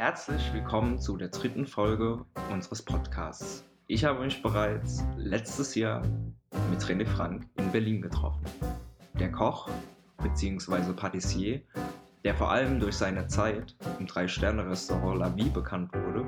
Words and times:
Herzlich 0.00 0.50
willkommen 0.54 0.98
zu 0.98 1.18
der 1.18 1.28
dritten 1.28 1.66
Folge 1.66 2.24
unseres 2.50 2.80
Podcasts. 2.80 3.66
Ich 3.86 4.02
habe 4.02 4.24
mich 4.24 4.40
bereits 4.40 5.04
letztes 5.18 5.74
Jahr 5.74 6.00
mit 6.70 6.80
René 6.80 7.04
Frank 7.04 7.46
in 7.58 7.70
Berlin 7.70 8.00
getroffen. 8.00 8.42
Der 9.18 9.30
Koch 9.30 9.68
bzw. 10.22 10.94
Patissier, 10.94 11.60
der 12.24 12.34
vor 12.34 12.50
allem 12.50 12.80
durch 12.80 12.94
seine 12.94 13.26
Zeit 13.26 13.76
im 13.98 14.06
Drei-Sterne-Restaurant 14.06 15.18
La 15.18 15.36
Vie 15.36 15.50
bekannt 15.50 15.92
wurde, 15.92 16.24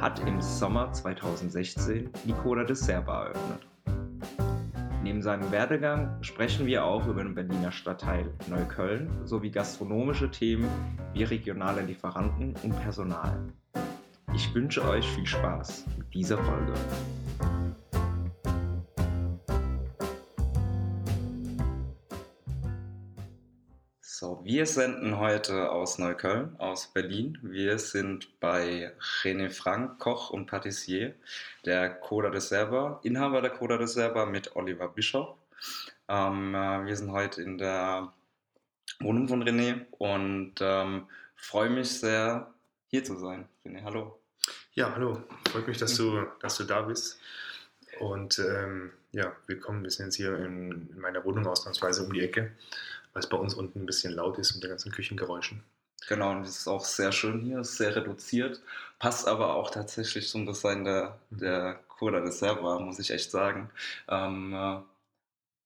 hat 0.00 0.18
im 0.26 0.40
Sommer 0.40 0.90
2016 0.90 2.10
die 2.24 2.32
Coda 2.32 2.64
Dessert 2.64 3.06
eröffnet. 3.06 3.68
Neben 5.12 5.20
seinem 5.20 5.52
Werdegang 5.52 6.22
sprechen 6.22 6.64
wir 6.64 6.86
auch 6.86 7.06
über 7.06 7.22
den 7.22 7.34
Berliner 7.34 7.70
Stadtteil 7.70 8.32
Neukölln 8.48 9.10
sowie 9.26 9.50
gastronomische 9.50 10.30
Themen 10.30 10.66
wie 11.12 11.22
regionale 11.24 11.82
Lieferanten 11.82 12.54
und 12.62 12.80
Personal. 12.80 13.52
Ich 14.34 14.54
wünsche 14.54 14.82
euch 14.88 15.06
viel 15.06 15.26
Spaß 15.26 15.84
mit 15.98 16.14
dieser 16.14 16.38
Folge. 16.38 16.72
Wir 24.44 24.66
senden 24.66 25.18
heute 25.18 25.70
aus 25.70 25.98
Neukölln, 25.98 26.56
aus 26.58 26.88
Berlin. 26.88 27.38
Wir 27.42 27.78
sind 27.78 28.40
bei 28.40 28.92
René 29.22 29.50
Frank, 29.50 30.00
Koch 30.00 30.30
und 30.30 30.46
Patissier, 30.46 31.14
der 31.64 31.90
Coda 31.90 32.30
de 32.30 32.40
Serba, 32.40 32.98
Inhaber 33.04 33.40
der 33.40 33.50
Coda 33.50 33.76
de 33.76 33.86
Serba 33.86 34.26
mit 34.26 34.56
Oliver 34.56 34.88
Bischof. 34.88 35.36
Ähm, 36.08 36.54
äh, 36.54 36.84
wir 36.84 36.96
sind 36.96 37.12
heute 37.12 37.42
in 37.42 37.58
der 37.58 38.12
Wohnung 38.98 39.28
von 39.28 39.44
René 39.44 39.86
und 39.98 40.54
ähm, 40.60 41.06
freue 41.36 41.70
mich 41.70 42.00
sehr, 42.00 42.52
hier 42.88 43.04
zu 43.04 43.16
sein. 43.16 43.48
René, 43.64 43.84
hallo. 43.84 44.18
Ja, 44.74 44.92
hallo. 44.94 45.22
Freut 45.50 45.68
mich, 45.68 45.78
dass 45.78 45.94
du, 45.96 46.26
dass 46.40 46.56
du 46.56 46.64
da 46.64 46.82
bist. 46.82 47.20
Und 48.00 48.40
ähm, 48.40 48.92
ja, 49.12 49.36
willkommen. 49.46 49.84
Wir 49.84 49.90
sind 49.90 50.06
jetzt 50.06 50.16
hier 50.16 50.36
in 50.36 50.98
meiner 50.98 51.24
Wohnung 51.24 51.46
ausnahmsweise 51.46 52.04
um 52.04 52.12
die 52.12 52.22
Ecke 52.22 52.50
weil 53.12 53.22
es 53.22 53.28
bei 53.28 53.36
uns 53.36 53.54
unten 53.54 53.80
ein 53.80 53.86
bisschen 53.86 54.12
laut 54.14 54.38
ist 54.38 54.54
mit 54.54 54.62
den 54.62 54.70
ganzen 54.70 54.92
Küchengeräuschen. 54.92 55.62
Genau, 56.08 56.32
und 56.32 56.42
es 56.42 56.58
ist 56.58 56.68
auch 56.68 56.84
sehr 56.84 57.12
schön 57.12 57.40
hier, 57.40 57.60
ist 57.60 57.76
sehr 57.76 57.94
reduziert, 57.94 58.60
passt 58.98 59.28
aber 59.28 59.54
auch 59.54 59.70
tatsächlich 59.70 60.28
zum 60.28 60.46
Design 60.46 60.84
der, 60.84 61.18
mhm. 61.30 61.38
der 61.38 61.80
Cola 61.88 62.20
des 62.20 62.40
Server, 62.40 62.80
muss 62.80 62.98
ich 62.98 63.10
echt 63.10 63.30
sagen. 63.30 63.70
Ähm, 64.08 64.52
äh, 64.52 64.80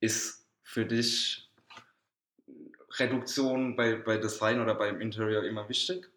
ist 0.04 0.44
für 0.62 0.84
dich 0.84 1.48
Reduktion 2.98 3.76
bei, 3.76 3.94
bei 3.96 4.18
Design 4.18 4.60
oder 4.60 4.74
beim 4.74 5.00
Interieur 5.00 5.44
immer 5.44 5.68
wichtig? 5.68 6.08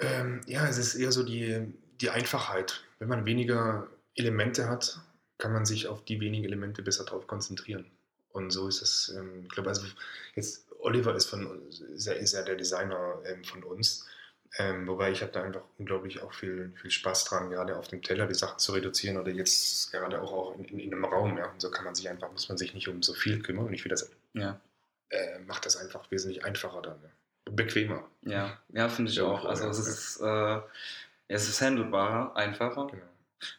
Ähm, 0.00 0.40
ja, 0.46 0.66
es 0.66 0.78
ist 0.78 0.94
eher 0.94 1.12
so 1.12 1.22
die, 1.22 1.72
die 2.00 2.10
Einfachheit. 2.10 2.84
Wenn 2.98 3.08
man 3.08 3.26
weniger 3.26 3.88
Elemente 4.14 4.68
hat, 4.68 5.00
kann 5.38 5.52
man 5.52 5.64
sich 5.64 5.86
auf 5.86 6.04
die 6.04 6.20
wenigen 6.20 6.44
Elemente 6.44 6.82
besser 6.82 7.04
drauf 7.04 7.26
konzentrieren. 7.26 7.86
Und 8.32 8.50
so 8.50 8.68
ist 8.68 8.82
es, 8.82 9.14
ähm, 9.16 9.42
ich 9.44 9.48
glaube, 9.50 9.70
also 9.70 9.86
jetzt 10.34 10.66
Oliver 10.80 11.14
ist 11.14 11.26
von 11.26 11.68
ist 11.68 12.06
ja, 12.06 12.12
ist 12.12 12.32
ja 12.32 12.42
der 12.42 12.56
Designer 12.56 13.20
ähm, 13.24 13.44
von 13.44 13.62
uns. 13.64 14.06
Ähm, 14.58 14.88
wobei 14.88 15.12
ich 15.12 15.22
habe 15.22 15.30
da 15.30 15.42
einfach 15.42 15.62
unglaublich 15.78 16.22
auch 16.22 16.32
viel, 16.32 16.72
viel 16.80 16.90
Spaß 16.90 17.24
dran, 17.26 17.50
gerade 17.50 17.76
auf 17.76 17.86
dem 17.86 18.02
Teller 18.02 18.26
die 18.26 18.34
Sachen 18.34 18.58
zu 18.58 18.72
reduzieren 18.72 19.16
oder 19.16 19.30
jetzt 19.30 19.92
gerade 19.92 20.20
auch, 20.20 20.32
auch 20.32 20.58
in, 20.58 20.64
in, 20.64 20.80
in 20.80 20.92
einem 20.92 21.04
Raum. 21.04 21.38
Ja. 21.38 21.50
Und 21.50 21.60
so 21.60 21.70
kann 21.70 21.84
man 21.84 21.94
sich 21.94 22.08
einfach, 22.08 22.32
muss 22.32 22.48
man 22.48 22.58
sich 22.58 22.74
nicht 22.74 22.88
um 22.88 23.02
so 23.02 23.14
viel 23.14 23.42
kümmern. 23.42 23.66
Und 23.66 23.74
ich 23.74 23.82
finde 23.82 23.94
das 23.94 24.10
ja. 24.34 24.60
äh, 25.10 25.38
macht 25.40 25.66
das 25.66 25.76
einfach 25.76 26.10
wesentlich 26.10 26.44
einfacher 26.44 26.82
dann. 26.82 26.98
Ja. 27.02 27.10
Bequemer. 27.52 28.08
Ja, 28.22 28.58
ja, 28.68 28.88
finde 28.88 29.10
ich 29.10 29.20
auch. 29.20 29.44
Also 29.44 29.68
es 29.68 29.78
ist, 29.78 30.20
äh, 30.20 30.60
es 31.28 31.48
ist 31.48 31.60
handelbarer, 31.60 32.36
einfacher. 32.36 32.88
Genau 32.88 33.09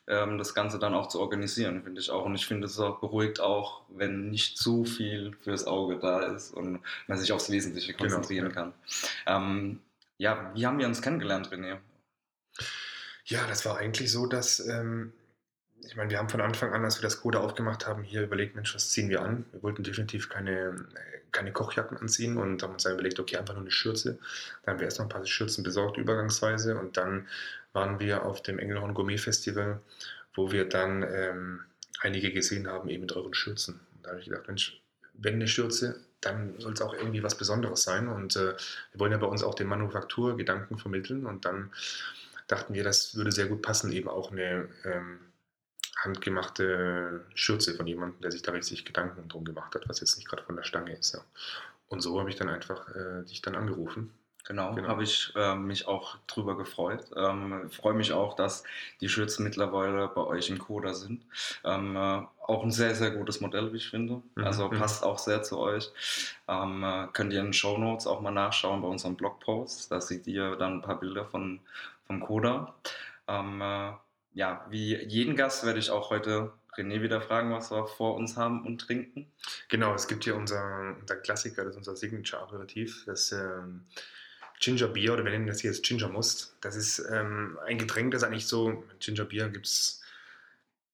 ähm, 0.07 0.37
das 0.37 0.53
Ganze 0.53 0.79
dann 0.79 0.93
auch 0.93 1.07
zu 1.07 1.19
organisieren, 1.19 1.83
finde 1.83 2.01
ich 2.01 2.11
auch. 2.11 2.25
Und 2.25 2.35
ich 2.35 2.45
finde 2.45 2.67
es 2.67 2.79
auch 2.79 2.99
beruhigt 2.99 3.39
auch, 3.39 3.81
wenn 3.89 4.29
nicht 4.29 4.57
zu 4.57 4.85
viel 4.85 5.35
fürs 5.41 5.65
Auge 5.65 5.99
da 5.99 6.21
ist 6.21 6.51
und 6.51 6.79
man 7.07 7.17
sich 7.17 7.31
aufs 7.31 7.49
Wesentliche 7.49 7.93
genau, 7.93 8.03
konzentrieren 8.03 8.49
genau, 8.49 8.59
ja. 8.59 8.71
kann. 9.25 9.43
Ähm, 9.43 9.79
ja, 10.17 10.51
wie 10.53 10.65
haben 10.65 10.77
wir 10.77 10.87
uns 10.87 11.01
kennengelernt, 11.01 11.49
René? 11.51 11.77
Ja, 13.25 13.47
das 13.47 13.65
war 13.65 13.77
eigentlich 13.77 14.11
so, 14.11 14.27
dass 14.27 14.59
ähm, 14.59 15.13
ich 15.85 15.95
meine, 15.95 16.09
wir 16.09 16.17
haben 16.17 16.29
von 16.29 16.41
Anfang 16.41 16.73
an, 16.73 16.83
als 16.83 16.97
wir 16.97 17.03
das 17.03 17.21
Code 17.21 17.39
aufgemacht 17.39 17.87
haben, 17.87 18.03
hier 18.03 18.23
überlegt, 18.23 18.55
Mensch, 18.55 18.73
was 18.75 18.89
ziehen 18.89 19.09
wir 19.09 19.21
an? 19.21 19.45
Wir 19.51 19.63
wollten 19.63 19.83
definitiv 19.83 20.29
keine, 20.29 20.85
keine 21.31 21.51
Kochjacken 21.51 21.97
anziehen 21.97 22.37
und 22.37 22.61
haben 22.61 22.73
uns 22.73 22.83
dann 22.83 22.93
überlegt, 22.93 23.19
okay, 23.19 23.37
einfach 23.37 23.53
nur 23.53 23.63
eine 23.63 23.71
Schürze. 23.71 24.19
Dann 24.63 24.73
haben 24.73 24.79
wir 24.79 24.85
erst 24.85 24.99
noch 24.99 25.05
ein 25.05 25.09
paar 25.09 25.25
Schürzen 25.25 25.63
besorgt, 25.63 25.97
übergangsweise. 25.97 26.77
Und 26.77 26.97
dann 26.97 27.27
waren 27.73 27.99
wir 27.99 28.25
auf 28.25 28.41
dem 28.43 28.59
Engelhorn 28.59 28.93
Gourmet 28.93 29.17
Festival, 29.17 29.79
wo 30.33 30.51
wir 30.51 30.67
dann 30.67 31.03
ähm, 31.03 31.61
einige 32.01 32.31
gesehen 32.31 32.67
haben, 32.67 32.89
eben 32.89 33.01
mit 33.01 33.15
euren 33.15 33.33
Schürzen. 33.33 33.79
Und 33.95 34.05
da 34.05 34.11
habe 34.11 34.19
ich 34.19 34.27
gedacht, 34.27 34.47
Mensch, 34.47 34.81
wenn 35.13 35.35
eine 35.35 35.47
Schürze, 35.47 35.99
dann 36.21 36.59
soll 36.59 36.73
es 36.73 36.81
auch 36.81 36.93
irgendwie 36.93 37.23
was 37.23 37.35
Besonderes 37.35 37.83
sein. 37.83 38.07
Und 38.07 38.35
äh, 38.35 38.55
wir 38.91 38.99
wollen 38.99 39.11
ja 39.11 39.17
bei 39.17 39.27
uns 39.27 39.43
auch 39.43 39.55
den 39.55 39.67
Manufakturgedanken 39.67 40.77
vermitteln. 40.77 41.25
Und 41.25 41.45
dann 41.45 41.71
dachten 42.47 42.73
wir, 42.73 42.83
das 42.83 43.15
würde 43.15 43.31
sehr 43.31 43.47
gut 43.47 43.61
passen, 43.61 43.91
eben 43.91 44.09
auch 44.09 44.31
eine 44.31 44.67
ähm, 44.83 45.19
handgemachte 45.97 47.25
Schürze 47.35 47.75
von 47.75 47.87
jemandem, 47.87 48.21
der 48.21 48.31
sich 48.31 48.41
da 48.41 48.51
richtig 48.51 48.85
Gedanken 48.85 49.27
drum 49.27 49.45
gemacht 49.45 49.75
hat, 49.75 49.87
was 49.87 49.99
jetzt 49.99 50.17
nicht 50.17 50.27
gerade 50.27 50.43
von 50.43 50.55
der 50.55 50.63
Stange 50.63 50.93
ist. 50.93 51.13
Ja. 51.13 51.21
Und 51.89 52.01
so 52.01 52.19
habe 52.19 52.29
ich 52.29 52.35
dann 52.35 52.49
einfach 52.49 52.87
äh, 52.95 53.23
dich 53.23 53.41
dann 53.41 53.55
angerufen. 53.55 54.13
Genau, 54.47 54.73
genau. 54.73 54.87
habe 54.87 55.03
ich 55.03 55.31
äh, 55.35 55.55
mich 55.55 55.87
auch 55.87 56.17
drüber 56.27 56.57
gefreut. 56.57 57.05
Ähm, 57.15 57.69
freue 57.69 57.93
mich 57.93 58.11
auch, 58.11 58.35
dass 58.35 58.63
die 58.99 59.07
Schürzen 59.07 59.43
mittlerweile 59.43 60.07
bei 60.07 60.21
euch 60.21 60.49
im 60.49 60.57
Coda 60.57 60.93
sind. 60.93 61.23
Ähm, 61.63 61.95
äh, 61.95 62.21
auch 62.47 62.63
ein 62.63 62.71
sehr, 62.71 62.95
sehr 62.95 63.11
gutes 63.11 63.39
Modell, 63.39 63.71
wie 63.71 63.77
ich 63.77 63.89
finde. 63.89 64.21
Mhm. 64.35 64.43
Also 64.43 64.67
mhm. 64.67 64.79
passt 64.79 65.03
auch 65.03 65.19
sehr 65.19 65.43
zu 65.43 65.59
euch. 65.59 65.91
Ähm, 66.47 66.83
äh, 66.83 67.07
könnt 67.13 67.33
ihr 67.33 67.39
in 67.39 67.47
den 67.47 67.53
Show 67.53 67.77
Notes 67.77 68.07
auch 68.07 68.21
mal 68.21 68.31
nachschauen 68.31 68.81
bei 68.81 68.87
unserem 68.87 69.15
Blogpost. 69.15 69.91
Da 69.91 70.01
seht 70.01 70.25
ihr 70.27 70.55
dann 70.55 70.75
ein 70.75 70.81
paar 70.81 70.99
Bilder 70.99 71.25
von, 71.25 71.59
vom 72.07 72.19
Coda. 72.19 72.73
Ähm, 73.27 73.61
äh, 73.61 73.91
ja, 74.33 74.65
wie 74.69 74.95
jeden 74.95 75.35
Gast 75.35 75.65
werde 75.65 75.79
ich 75.79 75.89
auch 75.89 76.09
heute 76.09 76.53
René 76.77 77.01
wieder 77.01 77.21
fragen, 77.21 77.51
was 77.51 77.71
wir 77.71 77.85
vor 77.85 78.15
uns 78.15 78.37
haben 78.37 78.65
und 78.65 78.79
trinken. 78.79 79.27
Genau, 79.67 79.93
es 79.93 80.07
gibt 80.07 80.23
hier 80.23 80.35
unser, 80.35 80.95
unser 80.99 81.17
Klassiker, 81.17 81.63
das 81.63 81.71
ist 81.71 81.77
unser 81.77 81.95
Signature-Aperitif, 81.95 83.03
das 83.05 83.31
ähm, 83.33 83.85
Ginger 84.61 84.87
Beer 84.87 85.13
oder 85.13 85.23
wir 85.25 85.31
nennen 85.31 85.47
das 85.47 85.59
hier 85.59 85.71
jetzt 85.71 85.83
Ginger 85.83 86.07
Must. 86.07 86.55
Das 86.61 86.75
ist 86.75 86.99
ähm, 87.11 87.59
ein 87.65 87.77
Getränk, 87.77 88.11
das 88.11 88.23
eigentlich 88.23 88.47
so, 88.47 88.83
Ginger 88.99 89.25
Beer 89.25 89.49
gibt 89.49 89.65
es 89.65 90.01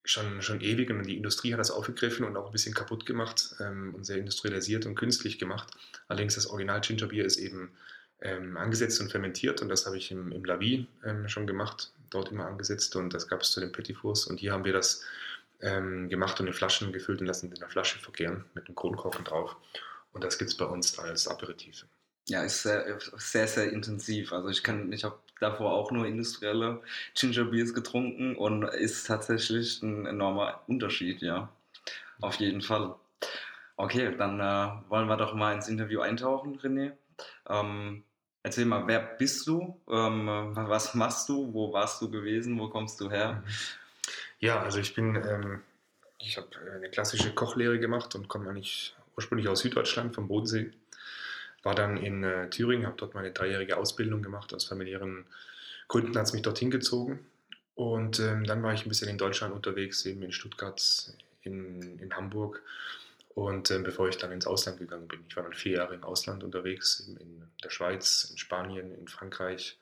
schon, 0.04 0.42
schon 0.42 0.62
ewig 0.62 0.90
und 0.90 1.04
die 1.04 1.18
Industrie 1.18 1.52
hat 1.54 1.60
das 1.60 1.70
aufgegriffen 1.70 2.26
und 2.26 2.38
auch 2.38 2.48
ein 2.48 2.52
bisschen 2.52 2.74
kaputt 2.74 3.06
gemacht 3.06 3.56
ähm, 3.60 3.94
und 3.94 4.06
sehr 4.06 4.18
industrialisiert 4.18 4.86
und 4.86 4.96
künstlich 4.96 5.38
gemacht. 5.38 5.70
Allerdings 6.08 6.36
das 6.36 6.48
Original 6.48 6.82
Ginger 6.82 7.08
Beer 7.08 7.26
ist 7.26 7.38
eben 7.38 7.72
ähm, 8.22 8.58
angesetzt 8.58 9.00
und 9.02 9.12
fermentiert 9.12 9.62
und 9.62 9.70
das 9.70 9.86
habe 9.86 9.98
ich 9.98 10.12
im, 10.12 10.32
im 10.32 10.44
Lavi 10.44 10.88
ähm, 11.06 11.28
schon 11.28 11.46
gemacht, 11.46 11.92
dort 12.10 12.32
immer 12.32 12.46
angesetzt 12.46 12.96
und 12.96 13.14
das 13.14 13.28
gab 13.28 13.42
es 13.42 13.52
zu 13.52 13.60
den 13.60 13.72
Petit 13.72 13.98
Fours 13.98 14.28
und 14.28 14.40
hier 14.40 14.54
haben 14.54 14.66
wir 14.66 14.74
das 14.74 15.04
ähm, 15.62 16.10
gemacht 16.10 16.40
und 16.40 16.48
in 16.48 16.54
Flaschen 16.54 16.92
gefüllt 16.92 17.22
und 17.22 17.28
lassen 17.28 17.52
in 17.52 17.60
der 17.60 17.70
Flasche 17.70 18.00
verkehren 18.00 18.46
mit 18.54 18.68
einem 18.68 18.76
Kronkorken 18.76 19.26
drauf 19.26 19.56
und 20.14 20.24
das 20.24 20.38
gibt 20.38 20.52
es 20.52 20.58
bei 20.58 20.66
uns 20.66 20.98
als 21.00 21.28
Aperitif. 21.28 21.86
Ja, 22.30 22.44
ist 22.44 22.64
sehr, 22.64 23.00
sehr, 23.16 23.48
sehr 23.48 23.72
intensiv. 23.72 24.34
Also 24.34 24.50
ich 24.50 24.62
kann, 24.62 24.92
ich 24.92 25.06
habe 25.06 25.18
davor 25.40 25.72
auch 25.72 25.92
nur 25.92 26.06
industrielle 26.06 26.82
Ginger 27.16 27.46
Beers 27.46 27.74
getrunken 27.74 28.36
und 28.36 28.64
ist 28.64 29.08
tatsächlich 29.08 29.82
ein 29.82 30.06
enormer 30.06 30.62
Unterschied, 30.68 31.22
ja. 31.22 31.50
Auf 32.20 32.36
jeden 32.36 32.62
Fall. 32.62 32.96
Okay, 33.78 34.14
dann 34.18 34.40
äh, 34.40 34.90
wollen 34.90 35.08
wir 35.08 35.18
doch 35.18 35.36
mal 35.36 35.54
ins 35.54 35.70
Interview 35.70 36.02
eintauchen, 36.02 36.60
René. 36.60 36.94
Ähm, 37.48 38.04
Erzähl 38.48 38.64
mal, 38.64 38.88
wer 38.88 39.02
bist 39.02 39.46
du? 39.46 39.78
Ähm, 39.90 40.26
was 40.56 40.96
machst 40.96 41.28
du? 41.28 41.54
Wo 41.54 41.74
warst 41.74 42.02
du 42.02 42.10
gewesen? 42.10 42.58
Wo 42.58 42.70
kommst 42.70 43.02
du 43.02 43.12
her? 43.12 43.44
Mhm. 43.44 43.52
Ja, 44.40 44.62
also 44.62 44.80
ich 44.80 44.96
bin, 44.96 45.18
ähm, 45.18 45.60
ich 46.18 46.38
habe 46.38 46.48
eine 46.74 46.90
klassische 46.90 47.36
Kochlehre 47.36 47.78
gemacht 47.78 48.16
und 48.16 48.30
komme 48.30 48.50
eigentlich 48.50 48.96
ursprünglich 49.18 49.50
aus 49.50 49.60
Süddeutschland, 49.60 50.16
vom 50.16 50.30
Bodensee. 50.30 50.72
War 51.64 51.76
dann 51.76 51.98
in 51.98 52.24
äh, 52.24 52.50
Thüringen, 52.50 52.86
habe 52.86 52.96
dort 52.96 53.16
meine 53.16 53.32
dreijährige 53.32 53.76
Ausbildung 53.76 54.24
gemacht. 54.24 54.54
Aus 54.54 54.64
familiären 54.64 55.26
Gründen 55.90 56.18
hat 56.18 56.28
es 56.28 56.32
mich 56.32 56.42
dorthin 56.42 56.72
gezogen. 56.72 57.20
Und 57.76 58.22
ähm, 58.22 58.46
dann 58.46 58.64
war 58.64 58.74
ich 58.74 58.86
ein 58.86 58.90
bisschen 58.90 59.10
in 59.10 59.18
Deutschland 59.18 59.54
unterwegs, 59.54 60.06
eben 60.06 60.24
in 60.24 60.32
Stuttgart, 60.32 61.12
in, 61.42 62.00
in 62.00 62.16
Hamburg 62.16 62.62
und 63.38 63.70
äh, 63.70 63.78
bevor 63.78 64.10
ich 64.10 64.18
dann 64.18 64.32
ins 64.32 64.48
Ausland 64.48 64.80
gegangen 64.80 65.08
bin, 65.08 65.20
ich 65.30 65.36
war 65.36 65.44
dann 65.44 65.54
vier 65.54 65.74
Jahre 65.74 65.94
im 65.94 66.04
Ausland 66.04 66.44
unterwegs, 66.44 67.02
in, 67.02 67.18
in 67.18 67.44
der 67.64 67.70
Schweiz, 67.70 68.30
in 68.32 68.40
Spanien, 68.40 68.92
in 68.92 69.08
Frankreich, 69.08 69.78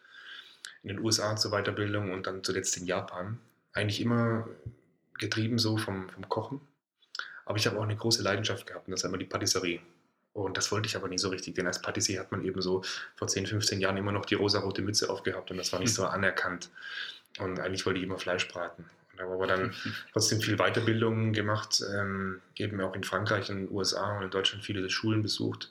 in 0.83 0.89
den 0.89 0.99
USA 0.99 1.37
zur 1.37 1.51
Weiterbildung 1.51 2.11
und 2.11 2.27
dann 2.27 2.43
zuletzt 2.43 2.75
in 2.75 2.85
Japan. 2.85 3.39
Eigentlich 3.71 4.01
immer 4.01 4.45
getrieben 5.17 5.57
so 5.57 5.77
vom, 5.77 6.09
vom 6.09 6.27
Kochen. 6.27 6.59
Aber 7.45 7.57
ich 7.57 7.65
habe 7.65 7.79
auch 7.79 7.83
eine 7.83 7.95
große 7.95 8.21
Leidenschaft 8.21 8.67
gehabt 8.67 8.89
und 8.89 8.91
das 8.91 9.03
ist 9.03 9.07
immer 9.07 9.17
die 9.17 9.23
Patisserie. 9.23 9.79
Und 10.33 10.57
das 10.57 10.69
wollte 10.73 10.89
ich 10.89 10.97
aber 10.97 11.07
nie 11.07 11.17
so 11.17 11.29
richtig, 11.29 11.55
denn 11.55 11.65
als 11.65 11.81
Patissier 11.81 12.19
hat 12.19 12.33
man 12.33 12.43
eben 12.43 12.61
so 12.61 12.83
vor 13.15 13.29
10, 13.29 13.47
15 13.47 13.79
Jahren 13.79 13.95
immer 13.95 14.11
noch 14.11 14.25
die 14.25 14.35
rosarote 14.35 14.81
Mütze 14.81 15.09
aufgehabt 15.09 15.49
und 15.49 15.55
das 15.55 15.71
war 15.71 15.79
nicht 15.79 15.93
so 15.93 16.05
anerkannt. 16.05 16.71
Und 17.39 17.61
eigentlich 17.61 17.85
wollte 17.85 17.99
ich 17.99 18.05
immer 18.05 18.17
Fleisch 18.17 18.49
braten. 18.49 18.83
Und 19.15 19.21
habe 19.23 19.33
aber 19.33 19.47
dann 19.47 19.73
trotzdem 20.13 20.41
viel 20.41 20.57
Weiterbildung 20.57 21.31
gemacht, 21.33 21.81
ähm, 21.93 22.41
eben 22.57 22.79
auch 22.81 22.95
in 22.95 23.03
Frankreich, 23.03 23.49
in 23.49 23.65
den 23.67 23.71
USA 23.71 24.17
und 24.17 24.23
in 24.23 24.29
Deutschland 24.31 24.63
viele 24.63 24.87
Schulen 24.89 25.21
besucht 25.21 25.69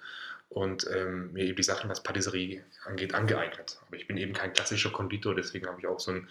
und 0.48 0.86
ähm, 0.94 1.32
mir 1.32 1.44
eben 1.44 1.56
die 1.56 1.62
Sachen, 1.62 1.90
was 1.90 2.02
Patisserie 2.02 2.64
angeht, 2.86 3.14
angeeignet. 3.14 3.78
Aber 3.86 3.96
ich 3.96 4.06
bin 4.06 4.16
eben 4.16 4.32
kein 4.32 4.52
klassischer 4.52 4.90
Konditor, 4.90 5.34
deswegen 5.34 5.66
habe 5.66 5.80
ich 5.80 5.86
auch 5.86 6.00
so 6.00 6.12
einen, 6.12 6.28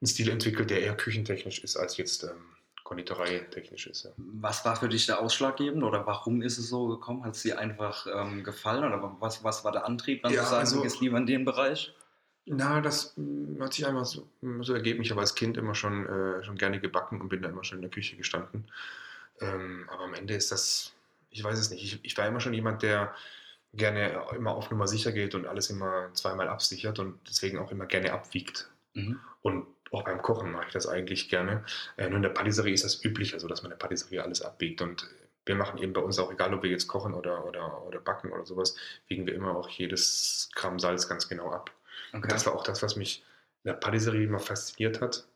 einen 0.00 0.06
Stil 0.06 0.30
entwickelt, 0.30 0.70
der 0.70 0.80
eher 0.82 0.96
küchentechnisch 0.96 1.62
ist 1.62 1.76
als 1.76 1.96
jetzt 1.98 2.24
ähm, 2.24 2.30
Konditorei 2.84 3.40
technisch 3.50 3.86
ist. 3.86 4.04
Ja. 4.04 4.10
Was 4.16 4.64
war 4.64 4.76
für 4.76 4.88
dich 4.88 5.04
der 5.04 5.20
ausschlaggebend 5.20 5.82
oder 5.84 6.06
warum 6.06 6.40
ist 6.40 6.56
es 6.56 6.70
so 6.70 6.86
gekommen? 6.88 7.22
Hat 7.22 7.36
es 7.36 7.42
dir 7.42 7.58
einfach 7.58 8.06
ähm, 8.10 8.42
gefallen 8.44 8.82
oder 8.82 9.16
was, 9.20 9.44
was 9.44 9.62
war 9.62 9.72
der 9.72 9.84
Antrieb, 9.84 10.22
dann 10.22 10.32
Ja, 10.32 10.44
zu 10.44 10.48
sagen, 10.50 10.60
also- 10.60 10.76
du 10.76 10.82
gehst 10.82 11.00
lieber 11.00 11.18
in 11.18 11.26
den 11.26 11.44
Bereich? 11.44 11.92
Na, 12.50 12.80
das 12.80 13.14
mm, 13.16 13.62
hat 13.62 13.74
sich 13.74 13.86
einfach 13.86 14.04
so, 14.04 14.26
so 14.60 14.74
ergeben. 14.74 15.02
Ich 15.02 15.10
habe 15.10 15.20
als 15.20 15.34
Kind 15.34 15.56
immer 15.56 15.74
schon, 15.74 16.06
äh, 16.06 16.42
schon 16.42 16.56
gerne 16.56 16.80
gebacken 16.80 17.20
und 17.20 17.28
bin 17.28 17.42
da 17.42 17.48
immer 17.48 17.64
schon 17.64 17.78
in 17.78 17.82
der 17.82 17.90
Küche 17.90 18.16
gestanden. 18.16 18.64
Ähm, 19.40 19.88
aber 19.88 20.04
am 20.04 20.14
Ende 20.14 20.34
ist 20.34 20.50
das, 20.50 20.92
ich 21.30 21.44
weiß 21.44 21.58
es 21.58 21.70
nicht. 21.70 21.84
Ich, 21.84 22.00
ich 22.02 22.16
war 22.16 22.26
immer 22.26 22.40
schon 22.40 22.54
jemand, 22.54 22.82
der 22.82 23.14
gerne 23.74 24.24
immer 24.34 24.52
auf 24.52 24.70
Nummer 24.70 24.88
sicher 24.88 25.12
geht 25.12 25.34
und 25.34 25.46
alles 25.46 25.68
immer 25.70 26.08
zweimal 26.14 26.48
absichert 26.48 26.98
und 26.98 27.18
deswegen 27.28 27.58
auch 27.58 27.70
immer 27.70 27.86
gerne 27.86 28.12
abwiegt. 28.12 28.70
Mhm. 28.94 29.20
Und 29.42 29.66
auch 29.92 30.04
beim 30.04 30.22
Kochen 30.22 30.52
mache 30.52 30.66
ich 30.66 30.72
das 30.72 30.86
eigentlich 30.86 31.28
gerne. 31.28 31.64
Äh, 31.96 32.08
nur 32.08 32.16
in 32.16 32.22
der 32.22 32.30
Patisserie 32.30 32.74
ist 32.74 32.84
das 32.84 33.04
üblich, 33.04 33.34
also 33.34 33.46
dass 33.46 33.62
man 33.62 33.70
in 33.70 33.78
der 33.78 33.84
Patisserie 33.84 34.22
alles 34.22 34.42
abwiegt. 34.42 34.80
Und 34.80 35.08
wir 35.44 35.54
machen 35.54 35.78
eben 35.78 35.92
bei 35.92 36.00
uns 36.00 36.18
auch, 36.18 36.32
egal 36.32 36.54
ob 36.54 36.62
wir 36.62 36.70
jetzt 36.70 36.88
kochen 36.88 37.14
oder, 37.14 37.44
oder, 37.44 37.86
oder 37.86 38.00
backen 38.00 38.32
oder 38.32 38.46
sowas, 38.46 38.74
wiegen 39.06 39.26
wir 39.26 39.34
immer 39.34 39.56
auch 39.56 39.68
jedes 39.68 40.50
Gramm 40.54 40.78
Salz 40.78 41.08
ganz 41.08 41.28
genau 41.28 41.50
ab. 41.50 41.70
Und 42.12 42.20
Okay. 42.20 42.28
das 42.28 42.46
war 42.46 42.54
auch 42.54 42.64
das, 42.64 42.82
was 42.82 42.96
mich 42.96 43.24
in 43.64 43.68
der 43.68 43.74
Patisserie 43.74 44.24
immer 44.24 44.38
fasziniert 44.38 45.00
hat, 45.00 45.26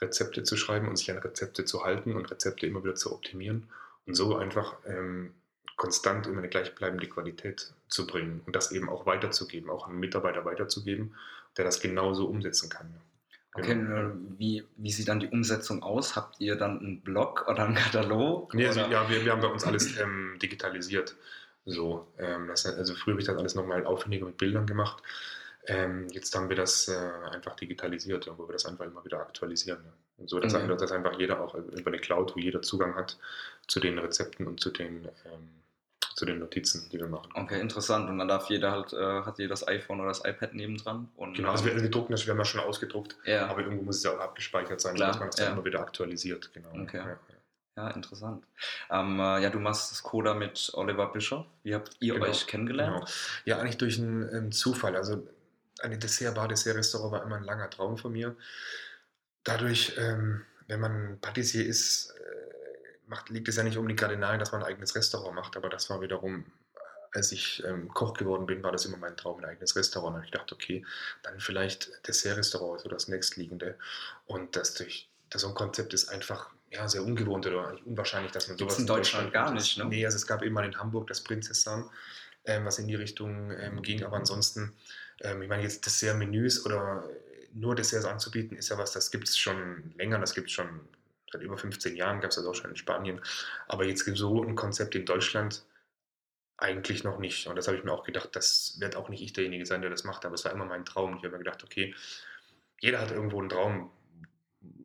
Rezepte 0.00 0.42
zu 0.44 0.56
schreiben 0.56 0.88
und 0.88 0.96
sich 0.96 1.10
an 1.10 1.18
Rezepte 1.18 1.64
zu 1.64 1.84
halten 1.84 2.14
und 2.14 2.30
Rezepte 2.30 2.66
immer 2.66 2.82
wieder 2.84 2.94
zu 2.94 3.12
optimieren 3.12 3.68
und 4.06 4.14
so 4.14 4.36
einfach 4.36 4.76
ähm, 4.86 5.34
konstant 5.76 6.26
immer 6.26 6.38
eine 6.38 6.48
gleichbleibende 6.48 7.06
Qualität 7.08 7.72
zu 7.88 8.06
bringen 8.06 8.42
und 8.46 8.54
das 8.56 8.72
eben 8.72 8.88
auch 8.88 9.06
weiterzugeben, 9.06 9.70
auch 9.70 9.84
an 9.86 9.92
einen 9.92 10.00
Mitarbeiter 10.00 10.44
weiterzugeben, 10.44 11.14
der 11.56 11.64
das 11.64 11.80
genauso 11.80 12.26
umsetzen 12.26 12.68
kann. 12.68 12.94
Okay, 13.54 13.74
Genau. 13.74 13.96
äh, 13.96 14.10
wie, 14.38 14.64
wie 14.76 14.92
sieht 14.92 15.08
dann 15.08 15.20
die 15.20 15.28
Umsetzung 15.28 15.82
aus? 15.82 16.14
Habt 16.16 16.40
ihr 16.40 16.56
dann 16.56 16.78
einen 16.80 17.00
Blog 17.00 17.46
oder 17.48 17.64
einen 17.64 17.74
Katalog? 17.74 18.54
Nee, 18.54 18.66
also, 18.66 18.80
ja, 18.80 19.08
wir, 19.08 19.24
wir 19.24 19.32
haben 19.32 19.40
bei 19.40 19.48
uns 19.48 19.64
alles 19.64 19.96
ähm, 20.00 20.36
digitalisiert. 20.40 21.16
So, 21.64 22.06
ähm, 22.18 22.48
das, 22.48 22.66
also 22.66 22.94
früher 22.94 23.14
habe 23.14 23.20
ich 23.20 23.26
das 23.26 23.36
alles 23.36 23.54
nochmal 23.54 23.84
aufwendiger 23.84 24.26
mit 24.26 24.36
Bildern 24.36 24.66
gemacht. 24.66 25.02
Ähm, 25.68 26.08
jetzt 26.10 26.34
haben 26.34 26.48
wir 26.48 26.56
das 26.56 26.88
äh, 26.88 26.96
einfach 27.30 27.54
digitalisiert, 27.56 28.26
ja, 28.26 28.36
wo 28.36 28.48
wir 28.48 28.52
das 28.54 28.66
einfach 28.66 28.86
immer 28.86 29.04
wieder 29.04 29.20
aktualisieren. 29.20 29.80
Ja. 29.84 29.92
Und 30.16 30.28
so, 30.30 30.40
dass, 30.40 30.52
Mhm. 30.54 30.62
einfach, 30.62 30.76
dass 30.78 30.90
einfach 30.92 31.18
jeder 31.18 31.40
auch 31.40 31.54
über 31.54 31.88
eine 31.90 31.98
Cloud, 32.00 32.34
wo 32.34 32.40
jeder 32.40 32.62
Zugang 32.62 32.94
hat 32.96 33.16
zu 33.68 33.78
den 33.78 33.98
Rezepten 33.98 34.46
und 34.46 34.60
zu 34.60 34.70
den, 34.70 35.04
ähm, 35.26 35.50
zu 36.16 36.24
den 36.26 36.40
Notizen, 36.40 36.88
die 36.90 36.98
wir 36.98 37.06
machen. 37.06 37.30
Okay, 37.34 37.60
interessant. 37.60 38.08
Und 38.10 38.18
dann 38.18 38.26
darf 38.26 38.48
jeder 38.50 38.72
halt, 38.72 38.92
äh, 38.92 39.22
hat 39.22 39.38
jeder 39.38 39.50
das 39.50 39.68
iPhone 39.68 40.00
oder 40.00 40.08
das 40.08 40.24
iPad 40.24 40.54
nebendran. 40.54 41.08
Und, 41.16 41.34
Genau, 41.36 41.50
also 41.52 41.64
wir, 41.64 41.80
wir 41.80 41.90
drucken 41.90 42.12
das, 42.12 42.26
wir 42.26 42.32
haben 42.32 42.38
das 42.38 42.48
schon 42.48 42.60
ausgedruckt, 42.60 43.16
ja, 43.24 43.46
aber 43.46 43.60
irgendwo 43.62 43.84
muss 43.84 43.98
es 43.98 44.02
ja 44.02 44.12
auch 44.16 44.18
abgespeichert 44.20 44.80
sein, 44.80 44.96
Klar, 44.96 45.08
dass 45.12 45.20
man 45.20 45.28
es 45.28 45.36
dann 45.36 45.46
ja. 45.46 45.52
immer 45.52 45.64
wieder 45.64 45.80
aktualisiert. 45.80 46.50
Genau. 46.54 46.70
Okay. 46.82 46.96
Ja, 46.96 47.08
ja. 47.08 47.18
ja, 47.76 47.90
interessant. 47.90 48.44
Ähm, 48.90 49.20
äh, 49.20 49.42
ja, 49.42 49.50
du 49.50 49.60
machst 49.60 49.92
das 49.92 50.02
Coda 50.02 50.34
mit 50.34 50.70
Oliver 50.74 51.12
Bischoff. 51.12 51.46
Wie 51.62 51.74
habt 51.74 51.96
ihr 52.00 52.14
Genau, 52.14 52.26
euch 52.26 52.46
kennengelernt? 52.48 52.96
Genau. 52.96 53.06
Ja, 53.44 53.58
eigentlich 53.60 53.78
durch 53.78 53.98
einen 54.00 54.28
ähm, 54.34 54.50
Zufall. 54.52 54.96
Also 54.96 55.24
eine 55.80 55.98
Dessertbar, 55.98 56.48
Dessert-Restaurant 56.48 57.12
war 57.12 57.22
immer 57.22 57.36
ein 57.36 57.44
langer 57.44 57.70
Traum 57.70 57.96
von 57.98 58.12
mir. 58.12 58.36
Dadurch, 59.44 59.94
ähm, 59.98 60.44
wenn 60.66 60.80
man 60.80 61.18
Patissier 61.20 61.64
ist, 61.66 62.10
äh, 62.10 63.08
macht, 63.08 63.30
liegt 63.30 63.48
es 63.48 63.56
ja 63.56 63.62
nicht 63.62 63.76
unbedingt 63.76 64.00
gerade 64.00 64.16
nahe, 64.16 64.38
dass 64.38 64.52
man 64.52 64.62
ein 64.62 64.68
eigenes 64.68 64.94
Restaurant 64.94 65.34
macht, 65.34 65.56
aber 65.56 65.68
das 65.68 65.88
war 65.90 66.00
wiederum, 66.00 66.44
als 67.12 67.32
ich 67.32 67.64
ähm, 67.64 67.88
Koch 67.88 68.14
geworden 68.14 68.46
bin, 68.46 68.62
war 68.62 68.72
das 68.72 68.84
immer 68.84 68.98
mein 68.98 69.16
Traum, 69.16 69.38
ein 69.38 69.44
eigenes 69.46 69.76
Restaurant. 69.76 70.16
Und 70.16 70.24
ich 70.24 70.30
dachte, 70.30 70.54
okay, 70.54 70.84
dann 71.22 71.40
vielleicht 71.40 72.06
Dessert-Restaurant, 72.06 72.80
so 72.80 72.88
das 72.88 73.08
nächstliegende. 73.08 73.78
Und 74.26 74.56
das 74.56 74.74
durch 74.74 75.08
das 75.30 75.42
so 75.42 75.48
ein 75.48 75.54
Konzept 75.54 75.94
ist 75.94 76.08
einfach 76.08 76.50
ja, 76.70 76.88
sehr 76.88 77.02
ungewohnt 77.02 77.46
oder 77.46 77.76
unwahrscheinlich, 77.84 78.32
dass 78.32 78.48
man 78.48 78.56
Gibt's 78.56 78.74
sowas 78.74 78.80
in 78.80 78.86
Deutschland 78.86 79.32
gar 79.32 79.52
nicht, 79.52 79.78
ne? 79.78 79.84
Nee, 79.86 80.04
also 80.04 80.16
es 80.16 80.26
gab 80.26 80.42
eben 80.42 80.54
mal 80.54 80.64
in 80.64 80.78
Hamburg 80.78 81.06
das 81.06 81.22
Prinzessan, 81.22 81.88
ähm, 82.44 82.64
was 82.64 82.78
in 82.78 82.88
die 82.88 82.94
Richtung 82.94 83.50
ähm, 83.52 83.82
ging, 83.82 84.04
aber 84.04 84.16
ansonsten, 84.16 84.74
ähm, 85.22 85.42
ich 85.42 85.48
meine, 85.48 85.62
jetzt 85.62 85.84
Dessert-Menüs 85.84 86.64
oder 86.64 87.08
nur 87.54 87.74
Desserts 87.74 88.04
anzubieten, 88.04 88.56
ist 88.56 88.68
ja 88.68 88.78
was, 88.78 88.92
das 88.92 89.10
gibt 89.10 89.28
es 89.28 89.38
schon 89.38 89.92
länger, 89.96 90.18
das 90.18 90.34
gibt 90.34 90.48
es 90.48 90.52
schon 90.52 90.80
seit 91.30 91.42
über 91.42 91.58
15 91.58 91.96
Jahren, 91.96 92.20
gab 92.20 92.30
es 92.30 92.36
das 92.36 92.46
auch 92.46 92.54
schon 92.54 92.70
in 92.70 92.76
Spanien, 92.76 93.20
aber 93.66 93.84
jetzt 93.84 94.04
gibt 94.04 94.16
es 94.16 94.20
so 94.20 94.42
ein 94.42 94.54
Konzept 94.54 94.94
in 94.94 95.04
Deutschland 95.04 95.64
eigentlich 96.56 97.04
noch 97.04 97.18
nicht. 97.18 97.46
Und 97.46 97.56
das 97.56 97.68
habe 97.68 97.76
ich 97.76 97.84
mir 97.84 97.92
auch 97.92 98.04
gedacht, 98.04 98.30
das 98.34 98.76
wird 98.80 98.96
auch 98.96 99.08
nicht 99.08 99.22
ich 99.22 99.32
derjenige 99.32 99.64
sein, 99.64 99.80
der 99.80 99.90
das 99.90 100.04
macht, 100.04 100.24
aber 100.24 100.34
es 100.34 100.44
war 100.44 100.52
immer 100.52 100.64
mein 100.64 100.84
Traum. 100.84 101.16
Ich 101.16 101.24
habe 101.24 101.30
mir 101.30 101.38
gedacht, 101.38 101.62
okay, 101.62 101.94
jeder 102.80 103.00
hat 103.00 103.10
irgendwo 103.10 103.38
einen 103.38 103.48
Traum, 103.48 103.90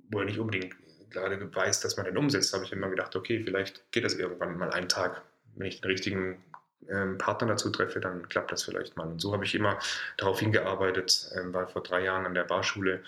wo 0.09 0.19
er 0.19 0.25
nicht 0.25 0.39
unbedingt 0.39 0.75
gerade 1.09 1.53
weiß, 1.53 1.81
dass 1.81 1.97
man 1.97 2.05
den 2.05 2.17
umsetzt. 2.17 2.53
Da 2.53 2.57
habe 2.57 2.65
ich 2.65 2.71
immer 2.71 2.89
gedacht, 2.89 3.15
okay, 3.15 3.41
vielleicht 3.43 3.91
geht 3.91 4.03
das 4.03 4.13
irgendwann 4.13 4.57
mal 4.57 4.71
einen 4.71 4.89
Tag. 4.89 5.23
Wenn 5.55 5.67
ich 5.67 5.81
den 5.81 5.89
richtigen 5.89 6.43
ähm, 6.89 7.17
Partner 7.17 7.47
dazu 7.47 7.69
treffe, 7.69 7.99
dann 7.99 8.27
klappt 8.29 8.51
das 8.51 8.63
vielleicht 8.63 8.97
mal. 8.97 9.07
Und 9.07 9.19
so 9.21 9.33
habe 9.33 9.45
ich 9.45 9.55
immer 9.55 9.79
darauf 10.17 10.39
hingearbeitet, 10.39 11.29
ähm, 11.35 11.53
war 11.53 11.67
vor 11.67 11.83
drei 11.83 12.03
Jahren 12.03 12.25
an 12.25 12.33
der 12.33 12.43
Barschule 12.43 13.03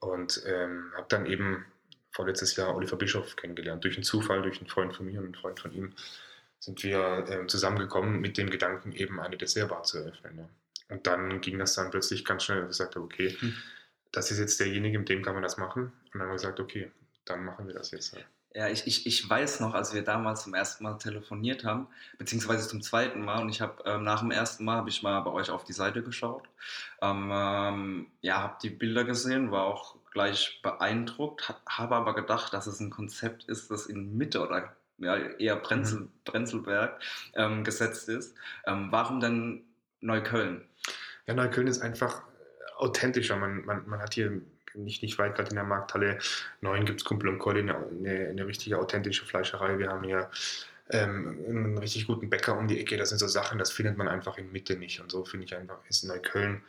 und 0.00 0.42
ähm, 0.46 0.92
habe 0.94 1.06
dann 1.08 1.26
eben 1.26 1.64
vorletztes 2.10 2.56
Jahr 2.56 2.74
Oliver 2.74 2.96
Bischof 2.96 3.36
kennengelernt. 3.36 3.84
Durch 3.84 3.96
einen 3.96 4.04
Zufall, 4.04 4.42
durch 4.42 4.58
einen 4.58 4.68
Freund 4.68 4.94
von 4.94 5.06
mir 5.06 5.18
und 5.18 5.26
einen 5.26 5.34
Freund 5.34 5.60
von 5.60 5.72
ihm 5.72 5.92
sind 6.60 6.82
wir 6.82 7.24
ähm, 7.30 7.48
zusammengekommen 7.48 8.20
mit 8.20 8.36
dem 8.36 8.50
Gedanken, 8.50 8.92
eben 8.92 9.20
eine 9.20 9.36
Dessertbar 9.36 9.84
zu 9.84 9.98
eröffnen. 9.98 10.38
Ja. 10.38 10.48
Und 10.88 11.06
dann 11.06 11.40
ging 11.40 11.58
das 11.58 11.74
dann 11.74 11.90
plötzlich 11.90 12.24
ganz 12.24 12.44
schnell, 12.44 12.62
dass 12.62 12.70
ich 12.70 12.76
sagte, 12.76 13.00
okay, 13.00 13.36
Hm. 13.38 13.54
das 14.10 14.30
ist 14.30 14.38
jetzt 14.38 14.58
derjenige, 14.58 14.98
mit 14.98 15.08
dem 15.08 15.22
kann 15.22 15.34
man 15.34 15.42
das 15.42 15.58
machen. 15.58 15.84
Und 15.84 16.14
dann 16.14 16.22
haben 16.22 16.28
wir 16.30 16.34
gesagt, 16.34 16.60
okay, 16.60 16.90
dann 17.30 17.44
machen 17.44 17.66
wir 17.66 17.74
das 17.74 17.90
jetzt. 17.90 18.14
Ja. 18.14 18.22
Ja, 18.54 18.66
ich, 18.66 18.86
ich, 18.86 19.06
ich 19.06 19.28
weiß 19.28 19.60
noch, 19.60 19.74
als 19.74 19.92
wir 19.92 20.02
damals 20.02 20.42
zum 20.44 20.54
ersten 20.54 20.82
Mal 20.82 20.96
telefoniert 20.96 21.64
haben, 21.64 21.86
beziehungsweise 22.16 22.66
zum 22.66 22.80
zweiten 22.80 23.20
Mal, 23.20 23.42
und 23.42 23.50
ich 23.50 23.60
habe 23.60 23.82
ähm, 23.84 24.04
nach 24.04 24.20
dem 24.20 24.30
ersten 24.30 24.64
Mal 24.64 24.76
habe 24.76 24.88
ich 24.88 25.02
mal 25.02 25.20
bei 25.20 25.30
euch 25.30 25.50
auf 25.50 25.64
die 25.64 25.74
Seite 25.74 26.02
geschaut. 26.02 26.48
Ähm, 27.02 27.30
ähm, 27.30 28.06
ja, 28.22 28.40
habe 28.42 28.56
die 28.62 28.70
Bilder 28.70 29.04
gesehen, 29.04 29.50
war 29.50 29.64
auch 29.64 29.96
gleich 30.12 30.60
beeindruckt, 30.62 31.50
ha- 31.50 31.60
habe 31.68 31.94
aber 31.94 32.14
gedacht, 32.14 32.54
dass 32.54 32.66
es 32.66 32.80
ein 32.80 32.88
Konzept 32.90 33.44
ist, 33.44 33.70
das 33.70 33.84
in 33.86 34.16
Mitte 34.16 34.40
oder 34.40 34.74
ja, 34.96 35.16
eher 35.16 35.56
Brenzel, 35.56 36.08
Brenzelberg 36.24 37.00
ähm, 37.34 37.64
gesetzt 37.64 38.08
ist. 38.08 38.34
Ähm, 38.66 38.88
warum 38.90 39.20
denn 39.20 39.62
Neukölln? 40.00 40.66
Ja, 41.26 41.34
Neukölln 41.34 41.68
ist 41.68 41.82
einfach 41.82 42.22
authentischer. 42.78 43.36
Man, 43.36 43.64
man, 43.66 43.86
man 43.86 44.00
hat 44.00 44.14
hier 44.14 44.40
nicht, 44.78 45.02
nicht 45.02 45.18
weit 45.18 45.36
gerade 45.36 45.50
in 45.50 45.56
der 45.56 45.64
Markthalle 45.64 46.18
9 46.60 46.84
gibt 46.84 47.00
es 47.00 47.04
Kumpel 47.04 47.28
und 47.28 47.38
Colli, 47.38 47.60
eine, 47.60 47.76
eine, 47.76 48.28
eine 48.28 48.46
richtige 48.46 48.78
authentische 48.78 49.26
Fleischerei. 49.26 49.78
Wir 49.78 49.88
haben 49.88 50.04
hier 50.04 50.30
ähm, 50.90 51.44
einen 51.48 51.78
richtig 51.78 52.06
guten 52.06 52.30
Bäcker 52.30 52.56
um 52.56 52.68
die 52.68 52.80
Ecke. 52.80 52.96
Das 52.96 53.10
sind 53.10 53.18
so 53.18 53.28
Sachen, 53.28 53.58
das 53.58 53.70
findet 53.70 53.96
man 53.96 54.08
einfach 54.08 54.38
in 54.38 54.52
Mitte 54.52 54.76
nicht. 54.76 55.00
Und 55.00 55.10
so 55.10 55.24
finde 55.24 55.46
ich 55.46 55.54
einfach, 55.54 55.78
ist 55.88 56.04
Neukölln 56.04 56.62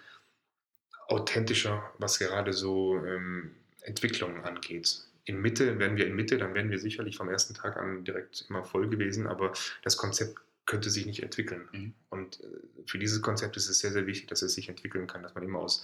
authentischer, 1.08 1.92
was 1.98 2.20
gerade 2.20 2.54
so 2.54 3.04
ähm, 3.06 3.56
Entwicklungen 3.82 4.44
angeht. 4.44 5.06
In 5.25 5.42
Mitte, 5.42 5.80
wären 5.80 5.98
wir 5.98 6.08
in 6.08 6.16
Mitte, 6.16 6.38
dann 6.38 6.54
wären 6.54 6.70
wir 6.70 6.80
sicherlich 6.80 7.18
vom 7.18 7.30
ersten 7.30 7.54
Tag 7.54 7.78
an 7.78 8.04
direkt 8.04 8.46
immer 8.50 8.63
voll 8.63 8.89
gewesen, 8.89 9.28
aber 9.28 9.54
das 9.84 9.98
Konzept 9.98 10.39
könnte 10.66 10.92
sich 10.92 11.06
nicht 11.08 11.24
entwickeln. 11.24 11.68
Mhm. 11.72 11.94
Und 12.10 12.39
äh, 12.42 12.48
für 12.86 13.00
dieses 13.00 13.22
Konzept 13.22 13.58
ist 13.58 13.70
es 13.70 13.80
sehr, 13.80 13.92
sehr 13.92 14.06
wichtig, 14.06 14.28
dass 14.28 14.44
es 14.44 14.54
sich 14.54 14.70
entwickeln 14.70 15.08
kann, 15.08 15.24
dass 15.24 15.34
man 15.34 15.44
immer 15.44 15.60
aus, 15.60 15.84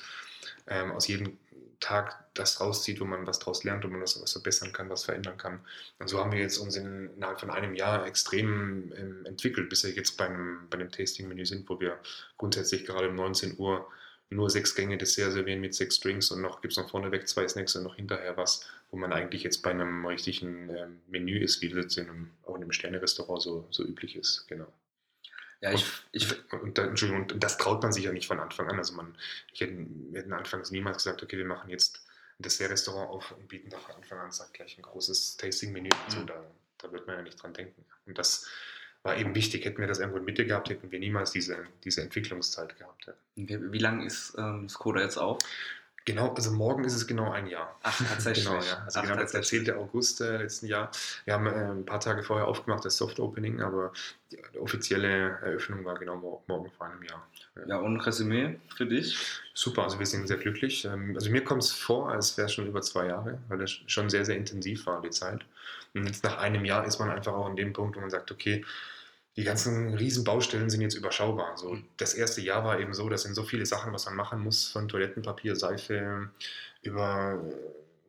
ähm, 0.67 0.91
aus 0.91 1.07
jedem 1.07 1.37
Tag 1.79 2.25
das 2.33 2.59
rauszieht, 2.59 2.99
wo 2.99 3.05
man 3.05 3.25
was 3.27 3.39
draus 3.39 3.63
lernt, 3.63 3.83
wo 3.83 3.87
man 3.87 4.01
was, 4.01 4.21
was 4.21 4.33
verbessern 4.33 4.73
kann, 4.73 4.89
was 4.89 5.05
verändern 5.05 5.37
kann. 5.37 5.59
Und 5.99 6.07
so 6.07 6.19
haben 6.19 6.31
wir 6.31 6.39
jetzt 6.39 6.57
uns 6.57 6.75
in, 6.75 7.09
innerhalb 7.15 7.39
von 7.39 7.49
einem 7.49 7.75
Jahr 7.75 8.05
extrem 8.05 8.91
ähm, 8.97 9.25
entwickelt, 9.25 9.69
bis 9.69 9.83
wir 9.83 9.91
jetzt 9.91 10.17
beim, 10.17 10.67
bei 10.69 10.77
dem 10.77 10.91
Tasting-Menü 10.91 11.45
sind, 11.45 11.69
wo 11.69 11.79
wir 11.79 11.99
grundsätzlich 12.37 12.85
gerade 12.85 13.09
um 13.09 13.15
19 13.15 13.57
Uhr 13.57 13.87
nur 14.29 14.49
sechs 14.49 14.75
Gänge 14.75 14.97
Dessert 14.97 15.33
servieren 15.33 15.61
mit 15.61 15.75
sechs 15.75 15.99
Drinks 15.99 16.31
und 16.31 16.41
noch 16.41 16.61
gibt 16.61 16.73
es 16.73 16.77
noch 16.77 16.89
vorneweg 16.89 17.27
zwei 17.27 17.47
Snacks 17.47 17.75
und 17.75 17.83
noch 17.83 17.95
hinterher 17.95 18.37
was, 18.37 18.67
wo 18.91 18.97
man 18.97 19.13
eigentlich 19.13 19.43
jetzt 19.43 19.61
bei 19.61 19.71
einem 19.71 20.05
richtigen 20.05 20.69
ähm, 20.69 21.01
Menü 21.07 21.39
ist, 21.39 21.61
wie 21.61 21.69
das 21.69 21.97
in 21.97 22.09
einem, 22.09 22.31
auch 22.43 22.55
in 22.55 22.63
einem 22.63 22.71
Sterne-Restaurant 22.71 23.41
so, 23.41 23.67
so 23.69 23.83
üblich 23.83 24.15
ist. 24.15 24.47
Genau. 24.47 24.67
Ja, 25.61 25.71
ich, 25.71 25.85
ich, 26.11 26.51
Und, 26.53 26.77
da, 26.77 26.85
Entschuldigung, 26.85 27.23
und 27.31 27.43
das 27.43 27.57
traut 27.57 27.81
man 27.81 27.91
sich 27.91 28.03
ja 28.03 28.11
nicht 28.11 28.27
von 28.27 28.39
Anfang 28.39 28.67
an. 28.69 28.77
Also 28.77 28.93
man, 28.93 29.15
ich 29.53 29.61
hätte, 29.61 29.75
wir 29.77 30.19
hätten 30.21 30.33
anfangs 30.33 30.71
niemals 30.71 30.97
gesagt, 30.97 31.23
okay, 31.23 31.37
wir 31.37 31.45
machen 31.45 31.69
jetzt 31.69 32.01
ein 32.39 32.43
Dessert-Restaurant 32.43 33.09
auf 33.09 33.31
und 33.31 33.47
bieten 33.47 33.71
von 33.71 33.95
Anfang 33.95 34.19
an 34.19 34.31
sagt 34.31 34.53
gleich 34.53 34.77
ein 34.77 34.81
großes 34.81 35.37
Tasting-Menü. 35.37 35.89
Also 36.05 36.19
Mhm. 36.19 36.27
da, 36.27 36.43
da 36.79 36.91
wird 36.91 37.07
man 37.07 37.17
ja 37.17 37.21
nicht 37.23 37.41
dran 37.41 37.53
denken. 37.53 37.85
Und 38.05 38.17
das 38.17 38.47
war 39.03 39.17
eben 39.17 39.33
wichtig. 39.35 39.65
Hätten 39.65 39.79
wir 39.79 39.87
das 39.87 39.99
irgendwo 39.99 40.17
in 40.19 40.25
Mitte 40.25 40.45
gehabt, 40.45 40.69
hätten 40.69 40.91
wir 40.91 40.99
niemals 40.99 41.31
diese, 41.31 41.65
diese 41.83 42.01
Entwicklungszeit 42.01 42.77
gehabt. 42.77 43.05
Ja. 43.05 43.13
Okay, 43.41 43.59
wie 43.71 43.79
lange 43.79 44.05
ist 44.05 44.35
ähm, 44.37 44.67
Skoda 44.69 45.01
jetzt 45.01 45.17
auf? 45.17 45.39
Genau, 46.05 46.31
also 46.35 46.51
morgen 46.51 46.83
ist 46.83 46.93
es 46.93 47.07
genau 47.07 47.31
ein 47.31 47.47
Jahr. 47.47 47.75
Ach, 47.81 47.97
tatsächlich. 48.09 48.45
genau, 48.45 48.61
ja. 48.61 48.83
Also 48.85 48.99
Ach, 48.99 49.03
genau, 49.03 49.15
der 49.15 49.41
10. 49.41 49.71
August 49.71 50.21
äh, 50.21 50.37
letzten 50.37 50.67
Jahr. 50.67 50.91
Wir 51.25 51.33
haben 51.33 51.47
äh, 51.47 51.49
ein 51.49 51.85
paar 51.85 51.99
Tage 51.99 52.21
vorher 52.21 52.47
aufgemacht, 52.47 52.85
das 52.85 52.97
Soft 52.97 53.19
Opening, 53.19 53.59
aber 53.59 53.91
die, 54.31 54.37
offizielle 54.59 55.07
Eröffnung 55.41 55.83
war 55.83 55.95
genau 55.97 56.15
mor 56.15 56.43
morgen 56.47 56.69
vor 56.69 56.87
einem 56.87 57.01
Jahr. 57.03 57.27
Ja, 57.67 57.77
und 57.77 57.99
Resümee 58.01 58.59
für 58.75 58.85
dich? 58.85 59.17
Super, 59.55 59.83
also 59.83 59.97
wir 59.97 60.05
sind 60.05 60.27
sehr 60.27 60.37
glücklich. 60.37 60.85
Ähm, 60.85 61.13
also 61.15 61.31
mir 61.31 61.43
kommt 61.43 61.63
es 61.63 61.71
vor, 61.71 62.11
als 62.11 62.37
wäre 62.37 62.45
es 62.45 62.53
schon 62.53 62.67
über 62.67 62.83
zwei 62.83 63.07
Jahre, 63.07 63.39
weil 63.47 63.57
das 63.57 63.71
schon 63.87 64.09
sehr, 64.11 64.25
sehr 64.25 64.37
intensiv 64.37 64.85
war, 64.85 65.01
die 65.01 65.09
Zeit. 65.09 65.43
Und 65.95 66.05
jetzt 66.05 66.23
nach 66.23 66.37
einem 66.37 66.65
Jahr 66.65 66.85
ist 66.85 66.99
man 66.99 67.09
einfach 67.09 67.33
auch 67.33 67.47
an 67.47 67.55
dem 67.55 67.73
Punkt, 67.73 67.95
wo 67.95 68.01
man 68.01 68.11
sagt, 68.11 68.31
okay, 68.31 68.63
die 69.37 69.43
ganzen 69.43 69.93
Riesenbaustellen 69.93 70.69
sind 70.69 70.81
jetzt 70.81 70.95
überschaubar. 70.95 71.57
So, 71.57 71.77
das 71.97 72.13
erste 72.13 72.41
Jahr 72.41 72.63
war 72.63 72.79
eben 72.79 72.93
so, 72.93 73.09
das 73.09 73.23
sind 73.23 73.35
so 73.35 73.43
viele 73.43 73.65
Sachen, 73.65 73.91
was 73.91 74.05
man 74.05 74.15
machen 74.15 74.39
muss, 74.39 74.67
von 74.67 74.87
Toilettenpapier, 74.87 75.55
Seife, 75.55 76.29
über 76.81 77.43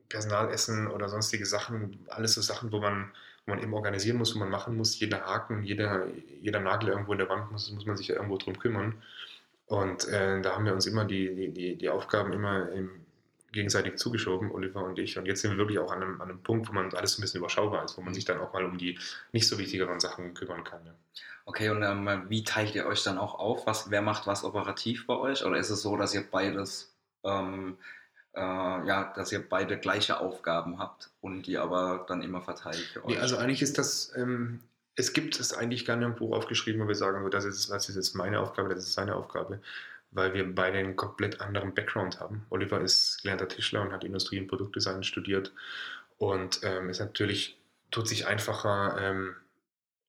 Personalessen 0.08 0.86
oder 0.86 1.08
sonstige 1.08 1.46
Sachen, 1.46 2.06
alles 2.08 2.34
so 2.34 2.42
Sachen, 2.42 2.70
wo 2.70 2.78
man, 2.78 3.10
wo 3.44 3.54
man 3.54 3.62
eben 3.62 3.74
organisieren 3.74 4.18
muss, 4.18 4.34
wo 4.34 4.38
man 4.38 4.50
machen 4.50 4.76
muss. 4.76 4.98
Jeder 5.00 5.22
Haken, 5.22 5.64
jeder, 5.64 6.06
jeder 6.40 6.60
Nagel 6.60 6.90
irgendwo 6.90 7.12
in 7.12 7.18
der 7.18 7.28
Wand 7.28 7.50
muss, 7.50 7.72
muss 7.72 7.86
man 7.86 7.96
sich 7.96 8.08
ja 8.08 8.14
irgendwo 8.16 8.36
drum 8.36 8.58
kümmern. 8.58 9.02
Und 9.66 10.06
äh, 10.06 10.40
da 10.42 10.54
haben 10.54 10.64
wir 10.64 10.74
uns 10.74 10.86
immer 10.86 11.04
die, 11.04 11.50
die, 11.50 11.74
die 11.74 11.88
Aufgaben 11.88 12.32
immer 12.32 12.70
im, 12.70 13.05
gegenseitig 13.56 13.96
zugeschoben, 13.96 14.52
Oliver 14.52 14.84
und 14.84 14.98
ich. 14.98 15.18
Und 15.18 15.26
jetzt 15.26 15.42
sind 15.42 15.50
wir 15.50 15.58
wirklich 15.58 15.80
auch 15.80 15.90
an 15.90 16.02
einem, 16.02 16.20
an 16.20 16.28
einem 16.30 16.42
Punkt, 16.42 16.68
wo 16.68 16.72
man 16.72 16.94
alles 16.94 17.18
ein 17.18 17.22
bisschen 17.22 17.38
überschaubar 17.38 17.84
ist, 17.84 17.96
wo 17.96 18.02
man 18.02 18.14
sich 18.14 18.24
dann 18.24 18.38
auch 18.38 18.52
mal 18.52 18.64
um 18.64 18.78
die 18.78 18.98
nicht 19.32 19.48
so 19.48 19.58
wichtigeren 19.58 19.98
Sachen 19.98 20.34
kümmern 20.34 20.62
kann. 20.62 20.86
Ja. 20.86 20.94
Okay, 21.46 21.70
und 21.70 21.82
ähm, 21.82 22.24
wie 22.28 22.44
teilt 22.44 22.74
ihr 22.74 22.86
euch 22.86 23.02
dann 23.02 23.18
auch 23.18 23.38
auf? 23.38 23.66
Was, 23.66 23.90
wer 23.90 24.02
macht 24.02 24.26
was 24.26 24.44
operativ 24.44 25.06
bei 25.06 25.16
euch? 25.16 25.44
Oder 25.44 25.58
ist 25.58 25.70
es 25.70 25.82
so, 25.82 25.96
dass 25.96 26.12
ihr 26.14 26.22
beides, 26.28 26.94
ähm, 27.24 27.78
äh, 28.34 28.40
ja, 28.40 29.12
dass 29.16 29.32
ihr 29.32 29.48
beide 29.48 29.78
gleiche 29.78 30.20
Aufgaben 30.20 30.78
habt 30.78 31.10
und 31.20 31.42
die 31.42 31.56
aber 31.56 32.04
dann 32.08 32.22
immer 32.22 32.42
verteilt 32.42 32.90
für 32.92 33.04
euch? 33.04 33.14
Nee, 33.14 33.18
also 33.18 33.36
eigentlich 33.36 33.62
ist 33.62 33.78
das, 33.78 34.12
ähm, 34.16 34.60
es 34.96 35.12
gibt 35.12 35.38
es 35.38 35.52
eigentlich 35.52 35.84
gar 35.84 35.96
nirgendwo 35.96 36.34
aufgeschrieben, 36.34 36.82
wo 36.82 36.88
wir 36.88 36.94
sagen, 36.94 37.22
so, 37.22 37.28
das, 37.28 37.44
ist, 37.44 37.70
das 37.70 37.88
ist 37.88 37.96
jetzt 37.96 38.14
meine 38.14 38.40
Aufgabe, 38.40 38.74
das 38.74 38.84
ist 38.84 38.94
seine 38.94 39.14
Aufgabe, 39.14 39.60
weil 40.16 40.34
wir 40.34 40.54
beide 40.54 40.78
einen 40.78 40.96
komplett 40.96 41.40
anderen 41.40 41.74
Background 41.74 42.20
haben. 42.20 42.46
Oliver 42.50 42.80
ist 42.80 43.22
gelernter 43.22 43.48
Tischler 43.48 43.82
und 43.82 43.92
hat 43.92 44.02
Industrie- 44.02 44.40
und 44.40 44.48
Produktdesign 44.48 45.04
studiert 45.04 45.52
und 46.18 46.60
ähm, 46.62 46.88
ist 46.88 47.00
natürlich, 47.00 47.58
tut 47.90 48.08
sich 48.08 48.26
einfacher, 48.26 48.96
ähm, 48.98 49.36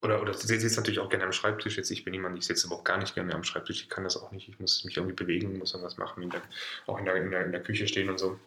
oder, 0.02 0.22
oder 0.22 0.34
sie 0.34 0.58
sitzt 0.58 0.78
natürlich 0.78 1.00
auch 1.00 1.10
gerne 1.10 1.26
am 1.26 1.34
Schreibtisch. 1.34 1.76
Jetzt, 1.76 1.92
ich 1.92 2.04
bin 2.06 2.14
jemand, 2.14 2.38
ich 2.38 2.46
sitze 2.46 2.68
aber 2.68 2.78
auch 2.78 2.84
gar 2.84 2.98
nicht 2.98 3.16
gerne 3.16 3.34
am 3.34 3.44
Schreibtisch. 3.44 3.82
Ich 3.82 3.90
kann 3.90 4.04
das 4.04 4.16
auch 4.16 4.32
nicht. 4.32 4.48
Ich 4.48 4.60
muss 4.60 4.86
mich 4.86 4.96
irgendwie 4.96 5.16
bewegen, 5.16 5.58
muss 5.58 5.74
irgendwas 5.74 5.98
machen, 5.98 6.30
der, 6.30 6.42
auch 6.86 7.00
in 7.00 7.06
der, 7.06 7.16
in, 7.16 7.32
der, 7.32 7.46
in 7.46 7.52
der 7.52 7.64
Küche 7.64 7.88
stehen 7.88 8.10
und 8.10 8.20
so. 8.20 8.40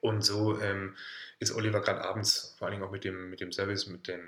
Und 0.00 0.22
so 0.22 0.60
ähm, 0.60 0.94
ist 1.40 1.52
Oliver 1.52 1.80
gerade 1.80 2.04
abends, 2.04 2.54
vor 2.58 2.66
allen 2.66 2.74
Dingen 2.74 2.86
auch 2.86 2.92
mit 2.92 3.04
dem, 3.04 3.30
mit 3.30 3.40
dem 3.40 3.52
Service, 3.52 3.86
mit 3.86 4.06
den, 4.06 4.20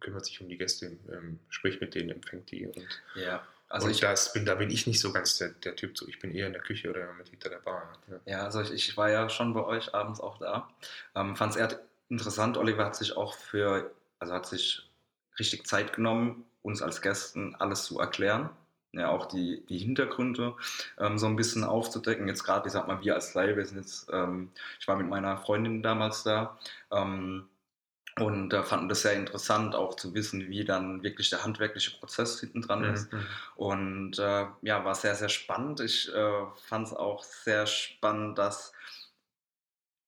kümmert 0.00 0.24
sich 0.24 0.40
um 0.40 0.48
die 0.48 0.58
Gäste, 0.58 0.96
ähm, 1.12 1.38
spricht 1.48 1.80
mit 1.80 1.94
denen, 1.94 2.10
empfängt 2.10 2.50
die. 2.50 2.66
Und, 2.66 3.02
ja, 3.14 3.46
also 3.70 3.86
und 3.86 3.92
ich, 3.92 4.00
das 4.00 4.32
bin, 4.32 4.44
da 4.44 4.56
bin 4.56 4.68
ich 4.68 4.88
nicht 4.88 4.98
so 4.98 5.12
ganz 5.12 5.38
der, 5.38 5.50
der 5.50 5.76
Typ 5.76 5.96
so. 5.96 6.06
Ich 6.08 6.18
bin 6.18 6.34
eher 6.34 6.48
in 6.48 6.52
der 6.52 6.60
Küche 6.60 6.90
oder 6.90 7.12
mit 7.12 7.28
hinter 7.28 7.48
der 7.48 7.58
Bar. 7.58 7.92
Ja. 8.08 8.20
ja, 8.26 8.44
also 8.44 8.60
ich, 8.62 8.72
ich 8.72 8.96
war 8.96 9.10
ja 9.10 9.28
schon 9.28 9.54
bei 9.54 9.64
euch 9.64 9.94
abends 9.94 10.20
auch 10.20 10.38
da. 10.38 10.68
Ähm, 11.14 11.36
Fand 11.36 11.52
es 11.52 11.56
eher 11.56 11.80
interessant. 12.08 12.58
Oliver 12.58 12.84
hat 12.84 12.96
sich 12.96 13.16
auch 13.16 13.34
für, 13.34 13.90
also 14.18 14.34
hat 14.34 14.46
sich 14.46 14.90
richtig 15.38 15.68
Zeit 15.68 15.92
genommen, 15.92 16.44
uns 16.62 16.82
als 16.82 17.00
Gästen 17.00 17.54
alles 17.54 17.84
zu 17.84 18.00
erklären. 18.00 18.50
Ja, 18.92 19.10
auch 19.10 19.26
die, 19.26 19.64
die 19.68 19.78
Hintergründe 19.78 20.56
ähm, 20.98 21.16
so 21.16 21.26
ein 21.26 21.36
bisschen 21.36 21.62
aufzudecken. 21.62 22.26
Jetzt 22.26 22.42
gerade, 22.42 22.66
ich 22.66 22.72
sag 22.72 22.88
mal, 22.88 23.00
wir 23.02 23.14
als 23.14 23.34
Laie, 23.34 23.56
wir 23.56 23.64
sind 23.64 23.78
jetzt, 23.78 24.10
ähm, 24.12 24.50
ich 24.80 24.88
war 24.88 24.96
mit 24.96 25.08
meiner 25.08 25.38
Freundin 25.38 25.80
damals 25.80 26.24
da 26.24 26.58
ähm, 26.90 27.48
und 28.22 28.52
äh, 28.52 28.62
fanden 28.62 28.88
das 28.88 29.02
sehr 29.02 29.14
interessant, 29.14 29.74
auch 29.74 29.94
zu 29.96 30.14
wissen, 30.14 30.48
wie 30.48 30.64
dann 30.64 31.02
wirklich 31.02 31.30
der 31.30 31.44
handwerkliche 31.44 31.98
Prozess 31.98 32.40
hinten 32.40 32.62
dran 32.62 32.84
ist. 32.84 33.12
Mhm. 33.12 33.26
Und 33.56 34.18
äh, 34.18 34.46
ja, 34.62 34.84
war 34.84 34.94
sehr, 34.94 35.14
sehr 35.14 35.28
spannend. 35.28 35.80
Ich 35.80 36.12
äh, 36.12 36.46
fand 36.68 36.88
es 36.88 36.92
auch 36.94 37.22
sehr 37.22 37.66
spannend, 37.66 38.38
dass 38.38 38.72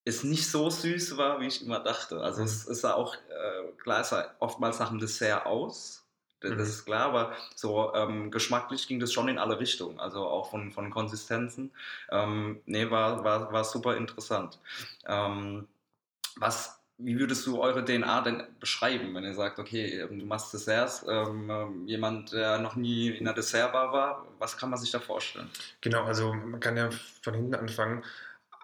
es 0.05 0.25
nicht 0.25 0.51
so 0.51 0.69
süß 0.69 1.17
war, 1.17 1.41
wie 1.41 1.47
ich 1.47 1.65
immer 1.65 1.81
dachte. 1.81 2.21
Also 2.21 2.43
Mhm. 2.43 2.47
es, 2.47 2.67
es 2.67 2.81
sah 2.81 2.95
auch, 2.95 3.15
äh, 3.15 3.73
klar, 3.83 4.01
es 4.01 4.09
sah 4.11 4.35
oftmals 4.41 4.79
nach 4.79 4.91
einem 4.91 4.99
Dessert 4.99 5.47
aus. 5.47 6.05
Das 6.41 6.51
Mhm. 6.51 6.61
ist 6.61 6.85
klar, 6.87 7.07
aber 7.07 7.37
so 7.55 7.95
ähm, 7.95 8.33
geschmacklich 8.33 8.89
ging 8.89 8.99
das 8.99 9.13
schon 9.13 9.29
in 9.29 9.39
alle 9.39 9.61
Richtungen, 9.61 10.01
also 10.01 10.27
auch 10.27 10.51
von, 10.51 10.73
von 10.73 10.91
Konsistenzen. 10.91 11.73
Ähm, 12.11 12.61
nee, 12.67 12.91
war, 12.91 13.23
war, 13.23 13.53
war 13.53 13.63
super 13.65 13.97
interessant. 13.97 14.59
Ähm, 15.07 15.69
was, 16.37 16.82
wie 17.05 17.19
würdest 17.19 17.47
du 17.47 17.61
eure 17.61 17.85
DNA 17.85 18.21
denn 18.23 18.43
beschreiben, 18.61 19.15
wenn 19.15 19.25
ihr 19.25 19.35
sagt, 19.35 19.59
okay, 19.59 20.01
ähm, 20.01 20.19
du 20.19 20.27
machst 20.27 20.53
Desserts, 20.53 21.05
ähm, 21.09 21.51
ähm, 21.51 21.87
jemand, 21.87 22.33
der 22.33 22.59
noch 22.59 22.77
nie 22.77 23.09
in 23.09 23.27
einer 23.27 23.35
Dessertbar 23.35 23.93
war, 23.93 24.27
was 24.39 24.57
kann 24.57 24.71
man 24.71 24.79
sich 24.79 24.91
da 24.91 25.01
vorstellen? 25.01 25.49
Genau, 25.81 26.05
also 26.05 26.33
man 26.33 26.61
kann 26.61 26.77
ja 26.77 26.91
von 27.23 27.35
hinten 27.35 27.55
anfangen. 27.55 28.05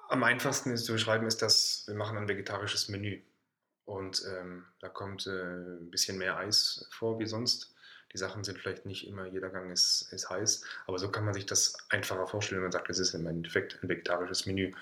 Am 0.08 0.22
einfachsten 0.22 0.70
ist 0.70 0.84
zu 0.84 0.92
beschreiben, 0.92 1.26
ist, 1.26 1.42
dass 1.42 1.84
wir 1.86 1.94
machen 1.94 2.16
ein 2.16 2.28
vegetarisches 2.28 2.88
Menü. 2.88 3.20
Und 3.84 4.22
ähm, 4.30 4.64
da 4.80 4.88
kommt 4.88 5.26
äh, 5.26 5.30
ein 5.30 5.90
bisschen 5.90 6.18
mehr 6.18 6.36
Eis 6.36 6.86
vor 6.90 7.18
wie 7.18 7.26
sonst. 7.26 7.74
Die 8.12 8.18
Sachen 8.18 8.42
sind 8.42 8.58
vielleicht 8.58 8.86
nicht 8.86 9.06
immer, 9.06 9.26
jeder 9.26 9.50
Gang 9.50 9.70
ist, 9.70 10.12
ist 10.12 10.30
heiß, 10.30 10.64
aber 10.86 10.98
so 10.98 11.10
kann 11.10 11.24
man 11.24 11.34
sich 11.34 11.44
das 11.44 11.76
einfacher 11.90 12.26
vorstellen, 12.26 12.60
wenn 12.60 12.66
man 12.66 12.72
sagt, 12.72 12.88
es 12.88 12.98
ist 12.98 13.14
im 13.14 13.26
Endeffekt 13.26 13.78
ein 13.82 13.88
vegetarisches 13.88 14.46
Menü. 14.46 14.72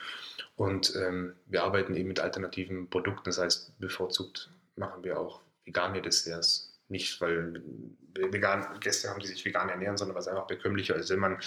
Und 0.55 0.95
ähm, 0.97 1.35
wir 1.47 1.65
arbeiten 1.65 1.97
eben 1.97 2.09
mit 2.09 2.21
alternativen 2.21 2.89
Produkten, 2.89 3.25
das 3.25 3.39
heißt, 3.39 3.79
bevorzugt 3.81 4.51
machen 4.77 5.03
wir 5.03 5.19
auch 5.19 5.41
vegane 5.65 6.03
Desserts. 6.03 6.73
Nicht, 6.89 7.21
weil 7.21 7.63
vegan, 8.15 8.79
Gäste 8.79 9.11
haben, 9.11 9.19
die 9.19 9.27
sich 9.27 9.45
vegan 9.45 9.69
ernähren, 9.69 9.97
sondern 9.97 10.15
weil 10.15 10.23
es 10.23 10.29
einfach 10.29 10.47
bekömmlicher 10.47 10.95
ist. 10.95 11.11
Wenn 11.11 11.19
man 11.19 11.39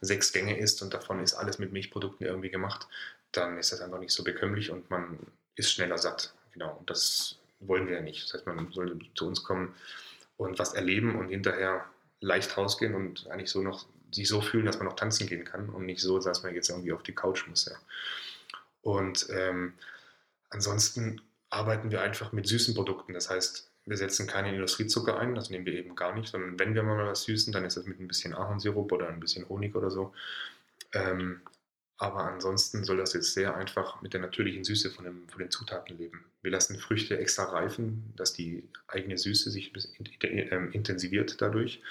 sechs 0.00 0.32
Gänge 0.32 0.58
isst 0.58 0.80
und 0.80 0.94
davon 0.94 1.22
ist 1.22 1.34
alles 1.34 1.58
mit 1.58 1.70
Milchprodukten 1.70 2.26
irgendwie 2.26 2.48
gemacht, 2.48 2.88
dann 3.32 3.58
ist 3.58 3.72
das 3.72 3.82
einfach 3.82 3.98
nicht 3.98 4.12
so 4.12 4.24
bekömmlich 4.24 4.70
und 4.70 4.88
man 4.88 5.18
ist 5.54 5.70
schneller 5.72 5.98
satt. 5.98 6.32
Genau, 6.52 6.76
und 6.78 6.88
das 6.88 7.36
wollen 7.60 7.86
wir 7.86 7.96
ja 7.96 8.00
nicht. 8.00 8.24
Das 8.24 8.34
heißt, 8.34 8.46
man 8.46 8.72
soll 8.72 8.98
zu 9.14 9.26
uns 9.26 9.44
kommen 9.44 9.74
und 10.40 10.58
was 10.58 10.72
erleben 10.72 11.16
und 11.16 11.28
hinterher 11.28 11.84
leicht 12.20 12.56
rausgehen 12.56 12.94
und 12.94 13.28
eigentlich 13.30 13.50
so 13.50 13.62
noch 13.62 13.86
sich 14.10 14.26
so 14.26 14.40
fühlen, 14.40 14.64
dass 14.64 14.78
man 14.78 14.86
noch 14.86 14.96
tanzen 14.96 15.26
gehen 15.26 15.44
kann 15.44 15.68
und 15.68 15.84
nicht 15.84 16.00
so, 16.00 16.18
dass 16.18 16.42
man 16.42 16.54
jetzt 16.54 16.70
irgendwie 16.70 16.92
auf 16.92 17.02
die 17.02 17.14
Couch 17.14 17.46
muss. 17.46 17.66
Ja. 17.66 17.76
Und 18.82 19.26
ähm, 19.30 19.74
ansonsten 20.48 21.20
arbeiten 21.50 21.90
wir 21.90 22.00
einfach 22.00 22.32
mit 22.32 22.46
süßen 22.46 22.74
Produkten. 22.74 23.12
Das 23.12 23.28
heißt, 23.28 23.70
wir 23.84 23.96
setzen 23.96 24.26
keinen 24.26 24.54
Industriezucker 24.54 25.18
ein, 25.18 25.34
das 25.34 25.50
nehmen 25.50 25.66
wir 25.66 25.74
eben 25.74 25.94
gar 25.94 26.14
nicht, 26.14 26.28
sondern 26.28 26.58
wenn 26.58 26.74
wir 26.74 26.82
mal 26.82 27.06
was 27.06 27.24
süßen, 27.24 27.52
dann 27.52 27.64
ist 27.64 27.76
das 27.76 27.84
mit 27.84 28.00
ein 28.00 28.08
bisschen 28.08 28.34
Ahornsirup 28.34 28.90
oder 28.92 29.08
ein 29.08 29.20
bisschen 29.20 29.48
Honig 29.48 29.74
oder 29.74 29.90
so. 29.90 30.14
Ähm, 30.92 31.42
aber 32.00 32.24
ansonsten 32.24 32.82
soll 32.82 32.96
das 32.96 33.12
jetzt 33.12 33.34
sehr 33.34 33.54
einfach 33.54 34.00
mit 34.00 34.14
der 34.14 34.22
natürlichen 34.22 34.64
Süße 34.64 34.90
von, 34.90 35.04
dem, 35.04 35.28
von 35.28 35.38
den 35.38 35.50
Zutaten 35.50 35.98
leben. 35.98 36.24
Wir 36.40 36.50
lassen 36.50 36.78
Früchte 36.78 37.18
extra 37.18 37.44
reifen, 37.44 38.14
dass 38.16 38.32
die 38.32 38.64
eigene 38.88 39.18
Süße 39.18 39.50
sich 39.50 39.70
ähm, 40.22 40.72
intensiviert 40.72 41.42
dadurch 41.42 41.82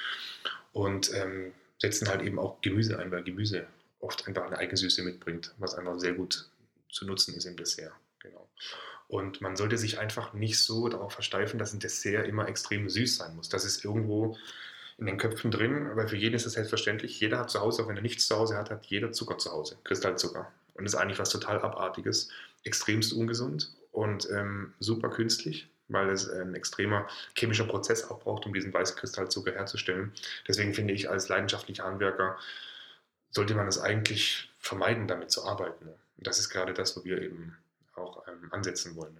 und 0.73 1.13
ähm, 1.13 1.53
setzen 1.77 2.09
halt 2.09 2.23
eben 2.23 2.39
auch 2.39 2.59
Gemüse 2.61 2.97
ein, 2.97 3.11
weil 3.11 3.23
Gemüse 3.23 3.67
oft 3.99 4.27
einfach 4.27 4.47
eine 4.47 4.57
Eigensüße 4.57 5.03
mitbringt, 5.03 5.53
was 5.59 5.75
einfach 5.75 5.99
sehr 5.99 6.13
gut 6.13 6.49
zu 6.91 7.05
nutzen 7.05 7.35
ist 7.35 7.45
im 7.45 7.55
Dessert. 7.55 7.93
Genau. 8.17 8.49
Und 9.09 9.41
man 9.41 9.55
sollte 9.55 9.77
sich 9.77 9.99
einfach 9.99 10.33
nicht 10.33 10.57
so 10.57 10.89
darauf 10.89 11.13
versteifen, 11.13 11.59
dass 11.59 11.71
ein 11.71 11.79
Dessert 11.79 12.25
immer 12.25 12.47
extrem 12.47 12.89
süß 12.89 13.17
sein 13.17 13.35
muss. 13.35 13.49
Das 13.49 13.63
ist 13.63 13.85
irgendwo 13.85 14.39
in 14.99 15.05
den 15.05 15.17
Köpfen 15.17 15.49
drin, 15.49 15.89
weil 15.95 16.07
für 16.07 16.17
jeden 16.17 16.35
ist 16.35 16.45
das 16.45 16.53
selbstverständlich. 16.53 17.19
Jeder 17.19 17.39
hat 17.39 17.49
zu 17.49 17.61
Hause, 17.61 17.83
auch 17.83 17.87
wenn 17.87 17.95
er 17.95 18.01
nichts 18.01 18.27
zu 18.27 18.35
Hause 18.35 18.57
hat, 18.57 18.69
hat 18.69 18.85
jeder 18.87 19.11
Zucker 19.11 19.37
zu 19.37 19.51
Hause, 19.51 19.77
Kristallzucker. 19.83 20.51
Und 20.73 20.83
das 20.83 20.93
ist 20.93 20.99
eigentlich 20.99 21.19
was 21.19 21.29
total 21.29 21.61
Abartiges, 21.61 22.29
extremst 22.63 23.13
ungesund 23.13 23.73
und 23.91 24.29
ähm, 24.29 24.73
super 24.79 25.09
künstlich, 25.09 25.69
weil 25.87 26.09
es 26.09 26.29
ein 26.29 26.53
extremer 26.53 27.07
chemischer 27.35 27.65
Prozess 27.65 28.09
auch 28.09 28.19
braucht, 28.19 28.45
um 28.45 28.53
diesen 28.53 28.73
weißen 28.73 28.97
Kristallzucker 28.97 29.51
herzustellen. 29.51 30.11
Deswegen 30.47 30.73
finde 30.73 30.93
ich, 30.93 31.09
als 31.09 31.29
leidenschaftlicher 31.29 31.85
Handwerker 31.85 32.37
sollte 33.31 33.55
man 33.55 33.67
es 33.67 33.79
eigentlich 33.79 34.51
vermeiden, 34.59 35.07
damit 35.07 35.31
zu 35.31 35.45
arbeiten. 35.45 35.87
Und 36.17 36.27
das 36.27 36.39
ist 36.39 36.49
gerade 36.49 36.73
das, 36.73 36.97
wo 36.97 37.05
wir 37.05 37.21
eben 37.21 37.57
auch 37.95 38.27
ähm, 38.27 38.51
ansetzen 38.51 38.95
wollen. 38.95 39.17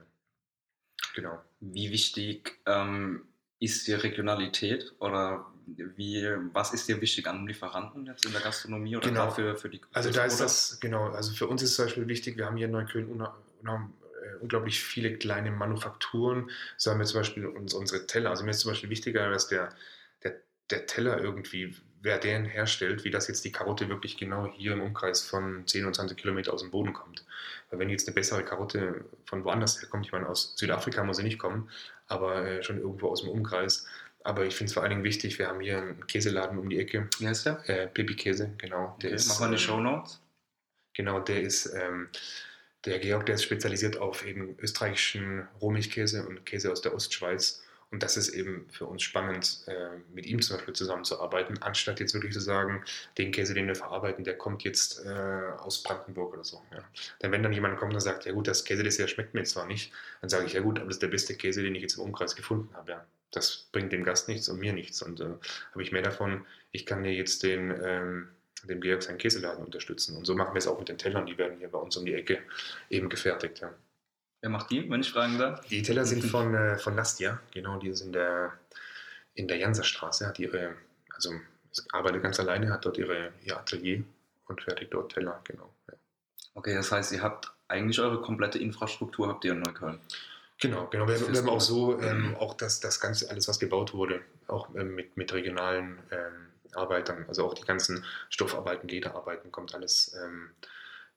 Genau. 1.15 1.41
Wie 1.59 1.91
wichtig 1.91 2.59
ähm, 2.65 3.28
ist 3.60 3.88
die 3.88 3.94
Regionalität 3.94 4.94
oder 5.00 5.46
wie, 5.68 6.28
was 6.54 6.74
ist 6.74 6.88
dir 6.88 7.00
wichtig 7.01 7.28
an 7.28 7.46
Lieferanten 7.46 8.06
jetzt 8.06 8.25
in 8.25 8.32
der 8.32 8.42
Gastronomie 8.42 8.96
oder 8.96 9.08
Genau. 9.08 9.30
für, 9.32 9.56
für 9.56 9.70
die 9.70 9.82
Also 9.94 10.12
da 10.12 10.25
ist 10.25 10.39
das, 10.39 10.80
genau, 10.80 11.10
also 11.10 11.32
für 11.34 11.48
uns 11.48 11.62
ist 11.62 11.75
zum 11.75 11.86
Beispiel 11.86 12.08
wichtig, 12.08 12.38
wir 12.38 12.46
haben 12.46 12.58
hier 12.58 12.66
in 12.66 12.72
Neukölln 12.72 13.22
äh, 13.22 14.36
unglaublich 14.42 14.82
viele 14.82 15.18
kleine 15.18 15.51
Manufakturen. 15.51 16.50
So 16.78 16.92
haben 16.92 17.00
wir 17.00 17.06
zum 17.06 17.20
Beispiel 17.20 17.46
uns, 17.46 17.74
unsere 17.74 18.08
Teller. 18.08 18.30
Also 18.32 18.44
mir 18.44 18.51
ist 18.51 18.60
zum 18.62 18.72
Beispiel 18.72 18.89
wichtiger, 18.89 19.30
dass 19.30 19.48
der, 19.48 19.70
der, 20.24 20.36
der 20.70 20.86
Teller 20.88 21.20
irgendwie, 21.20 21.75
wer 22.01 22.18
den 22.18 22.46
herstellt, 22.46 23.04
wie 23.04 23.12
das 23.12 23.28
jetzt 23.28 23.44
die 23.46 23.51
Karotte 23.51 23.89
wirklich 23.89 24.18
genau 24.18 24.51
hier 24.56 24.74
im 24.74 24.82
Umkreis 24.82 25.22
von 25.22 25.68
10 25.68 25.86
und 25.86 25.96
20 25.96 26.18
Kilometer 26.18 26.54
aus 26.54 26.62
dem 26.62 26.72
Boden 26.72 26.94
kommt. 26.94 27.25
Weil 27.70 27.80
wenn 27.80 27.89
jetzt 27.89 28.08
eine 28.08 28.16
bessere 28.16 28.44
Karotte 28.44 29.06
von 29.25 29.44
woanders 29.44 29.82
herkommt, 29.82 30.06
ich 30.06 30.12
meine, 30.12 30.28
aus 30.28 30.54
Südafrika 30.56 31.04
muss 31.04 31.18
sie 31.18 31.24
nicht 31.24 31.38
kommen, 31.38 31.70
aber 32.10 32.46
äh, 32.46 32.63
schon 32.63 32.80
irgendwo 32.80 33.08
aus 33.10 33.22
dem 33.22 33.30
Umkreis. 33.30 33.86
Aber 34.24 34.46
ich 34.46 34.56
finde 34.56 34.70
es 34.70 34.74
vor 34.74 34.84
allen 34.84 34.89
Dingen 34.89 35.04
wichtig, 35.04 35.39
wir 35.39 35.48
haben 35.48 35.62
hier 35.62 35.78
einen 35.78 36.08
Käseladen 36.08 36.60
um 36.60 36.70
die 36.70 36.80
Ecke. 36.80 37.08
Wie 37.20 37.28
heißt 37.28 37.46
der? 37.46 37.70
Äh, 37.70 37.88
Pipi 37.88 38.16
Käse, 38.16 38.51
genau. 38.58 38.98
Der 39.01 39.10
okay, 39.10 39.16
ist, 39.16 39.30
machen 39.30 39.39
wir 39.39 39.46
in 39.46 39.51
die 39.51 39.58
ähm, 39.58 39.68
Show 39.68 39.80
Notes. 39.80 40.22
Genau, 40.94 41.20
der 41.22 41.42
ist, 41.42 41.74
ähm, 41.74 42.10
der 42.84 43.00
Georg, 43.00 43.25
der 43.25 43.36
ist 43.36 43.44
spezialisiert 43.44 43.98
auf 43.98 44.25
eben 44.25 44.58
österreichischen 44.60 45.48
Rohmilchkäse 45.62 46.28
und 46.28 46.46
Käse 46.46 46.72
aus 46.72 46.82
der 46.82 46.94
Ostschweiz. 46.94 47.63
Und 47.91 48.03
das 48.03 48.17
ist 48.17 48.29
eben 48.29 48.67
für 48.69 48.86
uns 48.86 49.01
spannend, 49.01 49.63
äh, 49.65 49.89
mit 50.13 50.27
ihm 50.27 50.41
zum 50.41 50.58
Beispiel 50.58 50.75
zusammenzuarbeiten, 50.75 51.62
anstatt 51.63 52.00
jetzt 52.00 52.13
wirklich 52.13 52.34
zu 52.34 52.39
sagen, 52.39 52.84
den 53.17 53.31
Käse, 53.31 53.55
den 53.55 53.67
wir 53.67 53.75
verarbeiten, 53.75 54.24
der 54.24 54.38
kommt 54.38 54.63
jetzt 54.63 55.03
äh, 55.05 55.10
aus 55.58 55.81
Brandenburg 55.81 56.34
oder 56.34 56.43
so. 56.43 56.62
Ja. 56.72 56.84
Denn 57.22 57.31
wenn 57.31 57.41
dann 57.41 57.51
jemand 57.51 57.79
kommt 57.79 57.93
und 57.93 58.00
sagt, 58.00 58.25
ja 58.25 58.31
gut, 58.31 58.48
das 58.48 58.63
Käsedessert 58.63 59.10
schmeckt 59.10 59.34
mir 59.34 59.43
zwar 59.43 59.65
nicht, 59.65 59.91
dann 60.22 60.29
sage 60.29 60.46
ich, 60.46 60.53
ja 60.53 60.62
gut, 60.62 60.77
aber 60.77 60.88
das 60.88 60.98
ist 60.98 61.01
der 61.01 61.08
beste 61.08 61.36
Käse, 61.36 61.63
den 61.63 61.74
ich 61.74 61.81
jetzt 61.81 61.98
im 61.98 62.03
Umkreis 62.03 62.36
gefunden 62.36 62.69
habe. 62.75 62.91
Ja. 62.91 63.05
Das 63.31 63.67
bringt 63.72 63.91
dem 63.91 64.03
Gast 64.03 64.27
nichts 64.27 64.50
und 64.50 64.60
mir 64.60 64.74
nichts. 64.74 65.01
Und 65.01 65.19
äh, 65.19 65.25
habe 65.72 65.81
ich 65.81 65.91
mehr 65.91 66.03
davon, 66.03 66.46
ich 66.72 66.86
kann 66.86 67.03
dir 67.03 67.13
jetzt 67.13 67.41
den, 67.41 67.74
ähm, 67.84 68.29
dem 68.63 68.81
Georg 68.81 69.01
seinen 69.01 69.17
Käseladen 69.17 69.65
unterstützen. 69.65 70.15
Und 70.15 70.25
so 70.25 70.36
machen 70.36 70.53
wir 70.53 70.60
es 70.60 70.67
auch 70.67 70.77
mit 70.77 70.89
den 70.89 70.98
Tellern, 71.00 71.25
die 71.25 71.38
werden 71.39 71.58
hier 71.58 71.69
bei 71.69 71.79
uns 71.79 71.98
um 71.98 72.05
die 72.05 72.13
Ecke 72.13 72.39
eben 72.89 73.10
gefertigt. 73.10 73.62
Ja. 73.62 73.74
Wer 74.41 74.50
macht 74.50 74.72
die, 74.72 74.89
wenn 74.89 75.01
ich 75.01 75.12
fragen 75.12 75.38
darf? 75.38 75.65
Die 75.67 75.81
Teller 75.81 76.05
sind 76.05 76.24
von, 76.24 76.53
äh, 76.53 76.77
von 76.77 76.96
Nastia, 76.96 77.39
genau, 77.51 77.77
die 77.77 77.89
ist 77.89 78.01
in 78.01 78.13
der, 78.13 78.53
in 79.34 79.48
der 79.48 79.58
Janserstraße, 79.58 80.25
hat 80.25 80.39
ihre, 80.39 80.75
also 81.13 81.34
arbeitet 81.91 82.24
ganz 82.24 82.39
alleine, 82.39 82.72
hat 82.72 82.86
dort 82.86 82.98
ihre, 82.98 83.34
ihr 83.43 83.58
Atelier 83.58 84.03
und 84.48 84.62
fertigt 84.62 84.93
dort 84.93 85.13
Teller, 85.13 85.41
genau. 85.43 85.74
Ja. 85.88 85.93
Okay, 86.53 86.74
das 86.74 86.91
heißt, 86.91 87.12
ihr 87.12 87.22
habt 87.22 87.51
eigentlich 87.67 88.00
eure 88.00 88.22
komplette 88.22 88.60
Infrastruktur 88.60 89.27
habt 89.27 89.43
ihr 89.46 89.51
in 89.51 89.60
Neukölln. 89.60 90.00
Genau, 90.60 90.88
genau. 90.88 91.08
Wir, 91.08 91.19
wir 91.19 91.38
haben 91.38 91.50
auch 91.50 91.62
so, 91.62 92.00
ähm, 92.01 92.36
auch 92.38 92.53
das, 92.53 92.79
das 92.79 93.00
Ganze, 93.00 93.29
alles, 93.29 93.48
was 93.48 93.60
gebaut 93.60 93.93
wurde, 93.93 94.22
auch 94.48 94.74
ähm, 94.75 94.96
mit, 94.96 95.15
mit 95.15 95.34
regionalen 95.34 96.00
ähm, 96.12 96.48
Arbeitern, 96.74 97.25
also 97.27 97.46
auch 97.46 97.53
die 97.53 97.63
ganzen 97.63 98.03
Stoffarbeiten, 98.29 98.89
Lederarbeiten, 98.89 99.51
kommt 99.51 99.74
alles 99.74 100.15
ähm, 100.22 100.51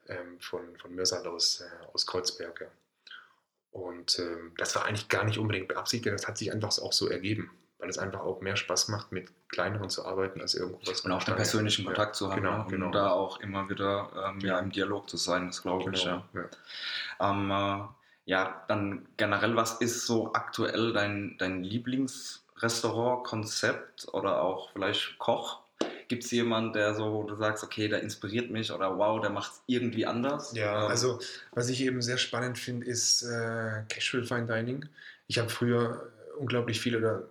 ähm, 0.08 0.38
von, 0.40 0.76
von 0.76 0.94
Mürsal 0.94 1.26
aus, 1.26 1.60
äh, 1.60 1.86
aus 1.92 2.06
Kreuzberg. 2.06 2.60
Ja. 2.60 2.66
Und 3.72 4.18
ähm, 4.18 4.52
das 4.58 4.76
war 4.76 4.84
eigentlich 4.84 5.08
gar 5.08 5.24
nicht 5.24 5.38
unbedingt 5.38 5.68
beabsichtigt, 5.68 6.14
das 6.14 6.28
hat 6.28 6.38
sich 6.38 6.52
einfach 6.52 6.78
auch 6.78 6.92
so 6.92 7.08
ergeben, 7.08 7.50
weil 7.78 7.88
es 7.88 7.96
einfach 7.98 8.20
auch 8.20 8.42
mehr 8.42 8.56
Spaß 8.56 8.88
macht, 8.88 9.12
mit 9.12 9.32
kleineren 9.48 9.88
zu 9.88 10.04
arbeiten, 10.04 10.42
als 10.42 10.54
irgendwas. 10.54 11.00
Und 11.00 11.10
auch 11.10 11.24
den 11.24 11.36
persönlichen 11.36 11.86
Kontakt 11.86 12.16
ja, 12.16 12.18
zu 12.18 12.30
haben 12.30 12.42
genau, 12.42 12.58
ne? 12.58 12.64
und 12.64 12.70
genau. 12.70 12.90
da 12.90 13.10
auch 13.10 13.40
immer 13.40 13.70
wieder 13.70 14.28
ähm, 14.28 14.40
ja, 14.40 14.58
im 14.58 14.70
Dialog 14.70 15.08
zu 15.08 15.16
sein, 15.16 15.46
das 15.46 15.62
glaube 15.62 15.90
ich. 15.90 16.04
Genau, 16.04 16.22
Ja. 16.34 16.44
ja. 17.20 17.30
Ähm, 17.30 17.50
äh, 17.50 17.84
ja, 18.24 18.62
dann 18.68 19.08
generell, 19.16 19.56
was 19.56 19.80
ist 19.80 20.06
so 20.06 20.32
aktuell 20.34 20.92
dein, 20.92 21.36
dein 21.38 21.64
Lieblingsrestaurant-Konzept 21.64 24.06
oder 24.12 24.42
auch 24.42 24.70
vielleicht 24.72 25.18
Koch? 25.18 25.61
Gibt 26.08 26.24
es 26.24 26.30
jemanden, 26.30 26.72
der 26.72 26.94
so, 26.94 27.12
wo 27.12 27.22
du 27.24 27.36
sagst, 27.36 27.64
okay, 27.64 27.88
der 27.88 28.02
inspiriert 28.02 28.50
mich 28.50 28.70
oder 28.72 28.98
wow, 28.98 29.20
der 29.20 29.30
macht 29.30 29.52
es 29.52 29.62
irgendwie 29.66 30.06
anders? 30.06 30.52
Ja, 30.54 30.84
Ähm, 30.84 30.90
also 30.90 31.20
was 31.52 31.68
ich 31.68 31.82
eben 31.82 32.02
sehr 32.02 32.18
spannend 32.18 32.58
finde, 32.58 32.86
ist 32.86 33.22
äh, 33.22 33.82
Casual 33.88 34.24
Fine 34.24 34.46
Dining. 34.46 34.88
Ich 35.26 35.38
habe 35.38 35.48
früher 35.48 36.12
unglaublich 36.38 36.80
viel 36.80 36.96
oder 36.96 37.28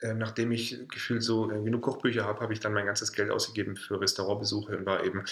äh, 0.00 0.14
nachdem 0.14 0.52
ich 0.52 0.88
gefühlt 0.88 1.22
so 1.22 1.50
äh, 1.50 1.62
genug 1.62 1.82
Kochbücher 1.82 2.24
habe, 2.24 2.40
habe 2.40 2.52
ich 2.52 2.60
dann 2.60 2.72
mein 2.72 2.86
ganzes 2.86 3.12
Geld 3.12 3.30
ausgegeben 3.30 3.76
für 3.76 4.00
Restaurantbesuche 4.00 4.76
und 4.76 4.86
war 4.86 5.04
eben 5.04 5.24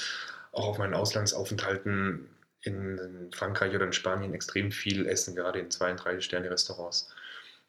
auch 0.53 0.69
auf 0.69 0.79
meinen 0.79 0.95
Auslandsaufenthalten 0.95 2.29
in 2.63 3.31
Frankreich 3.35 3.75
oder 3.75 3.85
in 3.85 3.93
Spanien 3.93 4.33
extrem 4.33 4.73
viel 4.73 5.07
essen, 5.07 5.35
gerade 5.35 5.59
in 5.59 5.71
zwei- 5.71 5.91
und 5.91 6.03
drei 6.03 6.21
Sterne 6.21 6.51
Restaurants. 6.51 7.13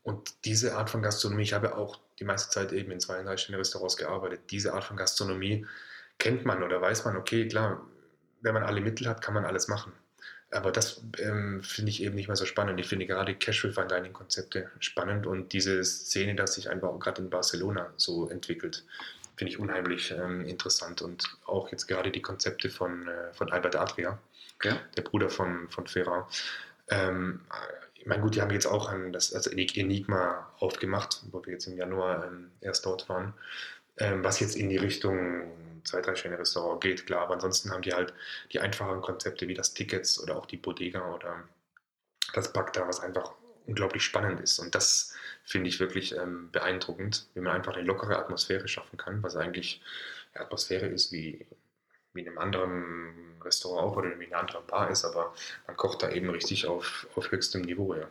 Und 0.03 0.33
diese 0.45 0.75
Art 0.75 0.89
von 0.89 1.01
Gastronomie, 1.01 1.43
ich 1.43 1.53
habe 1.53 1.75
auch 1.75 1.99
die 2.19 2.23
meiste 2.25 2.49
Zeit 2.49 2.71
eben 2.71 2.91
in 2.91 2.99
zwei- 2.99 3.21
drei 3.23 3.37
Sterne 3.37 3.59
Restaurants 3.59 3.97
gearbeitet, 3.97 4.41
diese 4.49 4.73
Art 4.73 4.83
von 4.83 4.97
Gastronomie 4.97 5.65
kennt 6.17 6.45
man 6.45 6.63
oder 6.63 6.81
weiß 6.81 7.05
man, 7.05 7.17
okay, 7.17 7.47
klar, 7.47 7.85
wenn 8.41 8.53
man 8.53 8.63
alle 8.63 8.81
Mittel 8.81 9.07
hat, 9.07 9.21
kann 9.21 9.33
man 9.33 9.45
alles 9.45 9.67
machen. 9.67 9.91
Aber 10.51 10.71
das 10.71 11.01
ähm, 11.17 11.61
finde 11.63 11.89
ich 11.89 12.01
eben 12.01 12.15
nicht 12.15 12.27
mehr 12.27 12.35
so 12.37 12.45
spannend. 12.45 12.79
Ich 12.79 12.87
finde 12.87 13.05
gerade 13.05 13.35
Casual 13.35 13.73
Fine 13.73 13.87
Dining 13.87 14.13
Konzepte 14.13 14.69
spannend 14.79 15.25
und 15.27 15.51
diese 15.51 15.83
Szene, 15.83 16.35
dass 16.35 16.53
sich 16.53 16.69
einfach 16.69 16.97
gerade 16.99 17.21
in 17.21 17.29
Barcelona 17.29 17.91
so 17.97 18.29
entwickelt, 18.29 18.85
finde 19.35 19.51
ich 19.51 19.59
unheimlich 19.59 20.11
ähm, 20.11 20.45
interessant. 20.45 21.01
Und 21.01 21.37
auch 21.45 21.71
jetzt 21.71 21.87
gerade 21.87 22.11
die 22.11 22.21
Konzepte 22.21 22.69
von, 22.69 23.07
äh, 23.07 23.33
von 23.33 23.51
Albert 23.51 23.75
Adria, 23.75 24.17
okay. 24.55 24.75
der 24.95 25.01
Bruder 25.01 25.29
von, 25.29 25.67
von 25.69 25.87
Ferrand. 25.87 26.25
Ähm, 26.89 27.41
ich 28.05 28.09
meine, 28.09 28.21
gut, 28.21 28.35
die 28.35 28.41
haben 28.43 28.51
jetzt 28.51 28.67
auch 28.67 28.87
an 28.87 29.11
das 29.11 29.33
also 29.33 29.49
Enigma 29.49 30.47
aufgemacht, 30.59 31.23
wo 31.31 31.43
wir 31.43 31.53
jetzt 31.53 31.65
im 31.65 31.75
Januar 31.75 32.27
ähm, 32.27 32.51
erst 32.61 32.85
dort 32.85 33.09
waren, 33.09 33.33
ähm, 33.97 34.23
was 34.23 34.39
jetzt 34.39 34.55
in 34.55 34.69
die 34.69 34.77
Richtung 34.77 35.41
zwei, 35.83 36.01
drei 36.01 36.13
Sterne 36.13 36.37
Restaurant 36.37 36.81
geht, 36.81 37.07
klar, 37.07 37.23
aber 37.23 37.33
ansonsten 37.33 37.71
haben 37.71 37.81
die 37.81 37.93
halt 37.93 38.13
die 38.51 38.59
einfacheren 38.59 39.01
Konzepte 39.01 39.47
wie 39.47 39.55
das 39.55 39.73
Tickets 39.73 40.21
oder 40.21 40.37
auch 40.37 40.45
die 40.45 40.57
Bodega 40.57 41.15
oder 41.15 41.45
das 42.35 42.53
Bagda, 42.53 42.87
was 42.87 42.99
einfach 42.99 43.33
unglaublich 43.65 44.03
spannend 44.03 44.39
ist. 44.39 44.59
Und 44.59 44.75
das 44.75 45.15
finde 45.43 45.69
ich 45.69 45.79
wirklich 45.79 46.15
ähm, 46.15 46.51
beeindruckend, 46.51 47.25
wie 47.33 47.39
man 47.39 47.55
einfach 47.55 47.73
eine 47.73 47.87
lockere 47.87 48.19
Atmosphäre 48.19 48.67
schaffen 48.67 48.97
kann, 48.97 49.23
was 49.23 49.35
eigentlich 49.35 49.81
eine 50.35 50.45
Atmosphäre 50.45 50.85
ist 50.85 51.11
wie, 51.11 51.47
wie 52.15 52.21
in 52.21 52.29
einem 52.29 52.37
anderen 52.37 53.41
Restaurant 53.41 53.83
auch 53.83 53.97
oder 53.97 54.19
wie 54.19 54.25
in 54.25 54.33
einer 54.33 54.41
anderen 54.41 54.65
Bar 54.65 54.89
ist, 54.89 55.05
aber 55.05 55.33
man 55.67 55.77
kocht 55.77 56.01
da 56.01 56.09
eben 56.09 56.29
richtig 56.29 56.65
auf, 56.65 57.07
auf 57.15 57.31
höchstem 57.31 57.61
Niveau, 57.61 57.93
ja. 57.93 58.07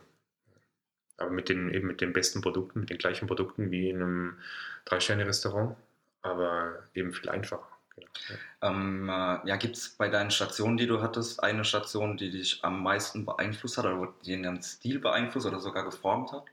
Aber 1.17 1.29
mit 1.29 1.49
den, 1.49 1.73
eben 1.73 1.87
mit 1.87 2.01
den 2.01 2.13
besten 2.13 2.41
Produkten, 2.41 2.81
mit 2.81 2.89
den 2.89 2.97
gleichen 2.97 3.27
Produkten 3.27 3.71
wie 3.71 3.89
in 3.89 4.01
einem 4.01 4.39
Drei-Sterne-Restaurant, 4.85 5.77
aber 6.21 6.83
eben 6.93 7.13
viel 7.13 7.29
einfacher. 7.29 7.67
Genau. 7.95 8.09
Ja. 8.29 8.69
Ähm, 8.69 9.09
äh, 9.09 9.47
ja, 9.47 9.55
gibt 9.55 9.77
es 9.77 9.89
bei 9.89 10.09
deinen 10.09 10.31
Stationen, 10.31 10.75
die 10.75 10.87
du 10.87 11.01
hattest, 11.01 11.41
eine 11.41 11.63
Station, 11.63 12.17
die 12.17 12.31
dich 12.31 12.63
am 12.63 12.83
meisten 12.83 13.25
beeinflusst 13.25 13.77
hat 13.77 13.85
oder 13.85 14.13
die 14.25 14.41
deinen 14.41 14.61
Stil 14.61 14.99
beeinflusst 14.99 15.47
oder 15.47 15.59
sogar 15.59 15.85
geformt 15.85 16.33
hat? 16.33 16.43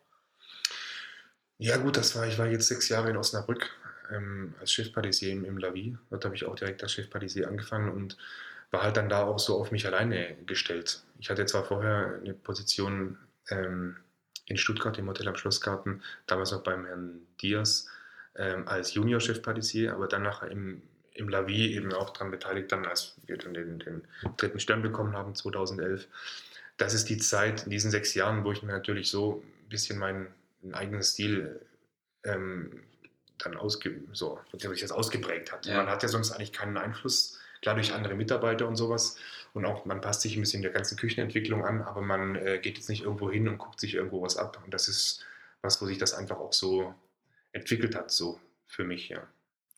Ja, 1.59 1.77
gut, 1.77 1.97
das 1.97 2.17
war, 2.17 2.27
ich 2.27 2.38
war 2.38 2.47
jetzt 2.47 2.69
sechs 2.69 2.88
Jahre 2.88 3.11
in 3.11 3.17
Osnabrück 3.17 3.71
ähm, 4.12 4.55
als 4.61 4.72
Chefpatissier 4.72 5.33
im, 5.33 5.44
im 5.44 5.59
La 5.59 5.75
Vie. 5.75 5.96
Dort 6.11 6.25
habe 6.25 6.35
ich 6.35 6.44
auch 6.44 6.55
direkt 6.55 6.83
als 6.83 6.92
Chefpatissier 6.92 7.48
angefangen 7.48 7.90
und 7.90 8.16
war 8.70 8.83
halt 8.83 8.96
dann 8.96 9.09
da 9.09 9.25
auch 9.25 9.38
so 9.38 9.59
auf 9.61 9.70
mich 9.70 9.87
alleine 9.87 10.37
gestellt. 10.46 11.03
Ich 11.18 11.31
hatte 11.31 11.46
zwar 11.46 11.64
vorher 11.64 12.18
eine 12.20 12.35
Position 12.35 13.18
ähm, 13.51 13.96
in 14.46 14.57
Stuttgart 14.57 14.96
im 14.98 15.09
Hotel 15.09 15.29
am 15.29 15.37
Schlossgarten, 15.37 16.03
damals 16.27 16.53
noch 16.53 16.62
beim 16.62 16.87
Herrn 16.87 17.20
Diaz 17.40 17.88
ähm, 18.37 18.66
als 18.66 18.94
Junior-Chefpatissier, 18.94 19.92
aber 19.92 20.09
dann 20.09 20.22
nachher 20.22 20.51
im, 20.51 20.83
im 21.14 21.29
La 21.29 21.46
Vie 21.46 21.75
eben 21.75 21.92
auch 21.92 22.11
daran 22.11 22.31
beteiligt, 22.31 22.72
dann 22.72 22.87
als 22.87 23.16
wir 23.27 23.37
dann 23.37 23.55
den, 23.55 23.79
den 23.79 24.03
dritten 24.37 24.59
Stern 24.59 24.83
bekommen 24.83 25.14
haben 25.14 25.35
2011. 25.35 26.09
Das 26.79 26.94
ist 26.94 27.09
die 27.11 27.18
Zeit 27.18 27.64
in 27.64 27.70
diesen 27.70 27.90
sechs 27.90 28.14
Jahren, 28.14 28.44
wo 28.44 28.53
ich 28.53 28.62
mir 28.62 28.72
natürlich 28.72 29.11
so 29.11 29.42
ein 29.64 29.68
bisschen 29.68 29.98
meinen 29.98 30.29
einen 30.62 30.75
eigenen 30.75 31.03
Stil 31.03 31.61
ähm, 32.25 32.83
dann 33.38 33.57
ausge 33.57 34.03
so, 34.12 34.38
sich 34.57 34.81
das 34.81 34.92
ausgeprägt 34.92 35.53
hat. 35.53 35.66
Ja. 35.66 35.79
Man 35.79 35.88
hat 35.88 36.03
ja 36.03 36.09
sonst 36.09 36.33
eigentlich 36.33 36.53
keinen 36.53 36.77
Einfluss, 36.77 37.38
klar 37.61 37.75
durch 37.75 37.92
andere 37.92 38.14
Mitarbeiter 38.14 38.66
und 38.68 38.77
sowas. 38.77 39.16
Und 39.53 39.64
auch 39.64 39.85
man 39.85 40.01
passt 40.01 40.23
sich 40.23 40.37
ein 40.37 40.40
bisschen 40.40 40.62
der 40.62 40.71
ganzen 40.71 40.97
Küchenentwicklung 40.97 41.64
an, 41.64 41.83
aber 41.83 42.01
man 42.01 42.37
äh, 42.37 42.59
geht 42.59 42.79
jetzt 42.79 42.88
nicht 42.88 43.03
irgendwo 43.03 43.31
hin 43.31 43.49
und 43.49 43.59
guckt 43.59 43.81
sich 43.81 43.95
irgendwo 43.95 44.23
was 44.23 44.37
ab. 44.37 44.61
Und 44.64 44.73
das 44.73 44.88
ist 44.88 45.25
was, 45.61 45.81
wo 45.81 45.87
sich 45.87 45.99
das 45.99 46.14
einfach 46.14 46.38
auch 46.38 46.53
so 46.53 46.95
entwickelt 47.53 47.95
hat, 47.95 48.11
so 48.11 48.40
für 48.66 48.85
mich, 48.85 49.09
ja. 49.09 49.27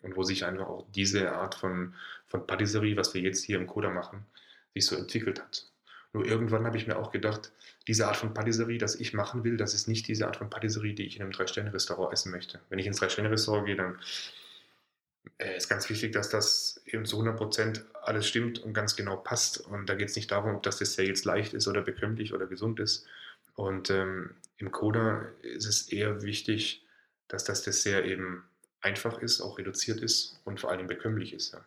Und 0.03 0.17
wo 0.17 0.23
sich 0.23 0.45
einfach 0.45 0.67
auch 0.67 0.87
diese 0.95 1.33
Art 1.33 1.55
von, 1.55 1.95
von 2.27 2.47
Patisserie, 2.47 2.97
was 2.97 3.15
wir 3.15 3.23
jetzt 3.23 3.45
hier 3.45 3.59
im 3.59 3.67
Koda 3.67 3.91
machen, 3.91 4.27
sich 4.75 4.87
so 4.87 4.97
entwickelt 4.97 5.41
hat. 5.41 5.67
Nur 6.15 6.25
irgendwann 6.25 6.65
habe 6.65 6.77
ich 6.77 6.87
mir 6.87 6.97
auch 6.97 7.11
gedacht, 7.11 7.51
diese 7.89 8.07
Art 8.07 8.17
von 8.17 8.33
Patisserie, 8.33 8.79
das 8.79 8.95
ich 8.95 9.15
machen 9.15 9.43
will, 9.43 9.57
das 9.57 9.75
ist 9.75 9.89
nicht 9.89 10.07
diese 10.07 10.27
Art 10.27 10.37
von 10.37 10.49
Patisserie, 10.49 10.95
die 10.95 11.05
ich 11.05 11.17
in 11.17 11.23
einem 11.23 11.33
Drei-Sterne-Restaurant 11.33 12.13
essen 12.13 12.31
möchte. 12.31 12.61
Wenn 12.71 12.79
ich 12.79 12.87
ins 12.87 12.99
Drei-Sterne-Restaurant 12.99 13.67
gehe, 13.67 13.75
dann 13.75 13.99
äh, 15.39 15.57
ist 15.57 15.69
ganz 15.69 15.91
wichtig, 15.91 16.13
dass 16.13 16.29
das 16.29 16.81
eben 16.87 17.05
zu 17.05 17.21
100% 17.21 17.83
alles 18.01 18.29
stimmt 18.29 18.61
und 18.61 18.75
ganz 18.75 18.95
genau 18.95 19.17
passt. 19.17 19.59
Und 19.59 19.89
da 19.89 19.97
geht 19.97 20.09
es 20.09 20.15
nicht 20.15 20.31
darum, 20.31 20.55
ob 20.55 20.63
das 20.63 20.79
Dessert 20.79 21.07
jetzt 21.09 21.25
leicht 21.25 21.53
ist 21.53 21.67
oder 21.67 21.83
bekömmlich 21.83 22.33
oder 22.33 22.47
gesund 22.47 22.79
ist. 22.79 23.07
Und 23.57 23.91
ähm, 23.91 24.37
im 24.59 24.71
Coda 24.71 25.27
ist 25.43 25.67
es 25.67 25.89
eher 25.89 26.23
wichtig, 26.23 26.87
dass 27.27 27.43
das 27.43 27.63
Dessert 27.63 28.07
eben 28.07 28.45
einfach 28.81 29.19
ist, 29.19 29.41
auch 29.41 29.59
reduziert 29.59 30.01
ist 30.01 30.41
und 30.45 30.61
vor 30.61 30.71
allem 30.71 30.87
bekömmlich 30.87 31.33
ist. 31.33 31.55
Ja. 31.55 31.65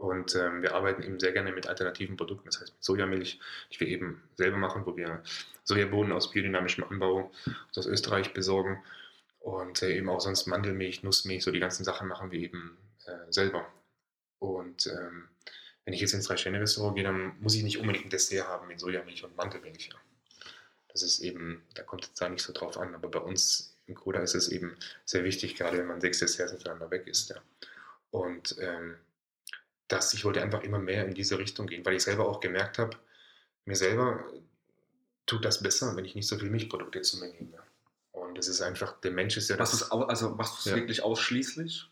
Und 0.00 0.34
ähm, 0.34 0.62
wir 0.62 0.74
arbeiten 0.74 1.02
eben 1.02 1.20
sehr 1.20 1.32
gerne 1.32 1.52
mit 1.52 1.66
alternativen 1.66 2.16
Produkten, 2.16 2.46
das 2.46 2.58
heißt 2.58 2.72
mit 2.72 2.82
Sojamilch, 2.82 3.38
die 3.70 3.80
wir 3.80 3.86
eben 3.86 4.22
selber 4.34 4.56
machen, 4.56 4.86
wo 4.86 4.96
wir 4.96 5.22
Sojabohnen 5.64 6.12
aus 6.12 6.30
biodynamischem 6.30 6.84
Anbau 6.84 7.30
aus 7.76 7.86
Österreich 7.86 8.32
besorgen 8.32 8.82
und 9.40 9.82
äh, 9.82 9.94
eben 9.94 10.08
auch 10.08 10.22
sonst 10.22 10.46
Mandelmilch, 10.46 11.02
Nussmilch, 11.02 11.44
so 11.44 11.50
die 11.50 11.60
ganzen 11.60 11.84
Sachen 11.84 12.08
machen 12.08 12.30
wir 12.30 12.40
eben 12.40 12.78
äh, 13.04 13.30
selber. 13.30 13.66
Und 14.38 14.86
ähm, 14.86 15.28
wenn 15.84 15.92
ich 15.92 16.00
jetzt 16.00 16.14
ins 16.14 16.28
Drei-Sterne-Restaurant 16.28 16.94
gehe, 16.96 17.04
dann 17.04 17.38
muss 17.40 17.54
ich 17.54 17.62
nicht 17.62 17.76
unbedingt 17.76 18.06
ein 18.06 18.10
Dessert 18.10 18.48
haben 18.48 18.68
mit 18.68 18.80
Sojamilch 18.80 19.22
und 19.22 19.36
Mandelmilch. 19.36 19.90
Das 20.88 21.02
ist 21.02 21.20
eben, 21.20 21.62
da 21.74 21.82
kommt 21.82 22.04
es 22.04 22.14
da 22.14 22.26
nicht 22.30 22.42
so 22.42 22.54
drauf 22.54 22.78
an. 22.78 22.94
Aber 22.94 23.10
bei 23.10 23.20
uns 23.20 23.76
im 23.84 23.94
Koda 23.94 24.20
ist 24.20 24.34
es 24.34 24.48
eben 24.48 24.78
sehr 25.04 25.24
wichtig, 25.24 25.56
gerade 25.56 25.76
wenn 25.76 25.86
man 25.86 26.00
sechs 26.00 26.20
Desserts 26.20 26.52
hintereinander 26.52 26.90
weg 26.90 27.06
ist. 27.06 27.28
Ja. 27.28 27.36
Und 28.10 28.56
ähm, 28.60 28.96
das, 29.92 30.14
ich 30.14 30.24
wollte 30.24 30.42
einfach 30.42 30.62
immer 30.62 30.78
mehr 30.78 31.06
in 31.06 31.14
diese 31.14 31.38
Richtung 31.38 31.66
gehen, 31.66 31.84
weil 31.84 31.94
ich 31.94 32.02
selber 32.02 32.28
auch 32.28 32.40
gemerkt 32.40 32.78
habe, 32.78 32.96
mir 33.64 33.76
selber 33.76 34.24
tut 35.26 35.44
das 35.44 35.62
besser, 35.62 35.96
wenn 35.96 36.04
ich 36.04 36.14
nicht 36.14 36.26
so 36.28 36.38
viel 36.38 36.50
Milchprodukte 36.50 37.02
zu 37.02 37.18
mir 37.18 37.28
nehme. 37.32 37.58
Und 38.12 38.36
das 38.38 38.48
ist 38.48 38.60
einfach, 38.60 39.00
der 39.00 39.10
Mensch 39.12 39.36
ist 39.36 39.48
ja 39.50 39.56
das. 39.56 39.74
ist, 39.74 39.90
also 39.92 40.30
machst 40.30 40.54
du 40.54 40.58
es 40.58 40.64
Ja. 40.74 40.76
wirklich 40.76 41.02
ausschließlich 41.02 41.88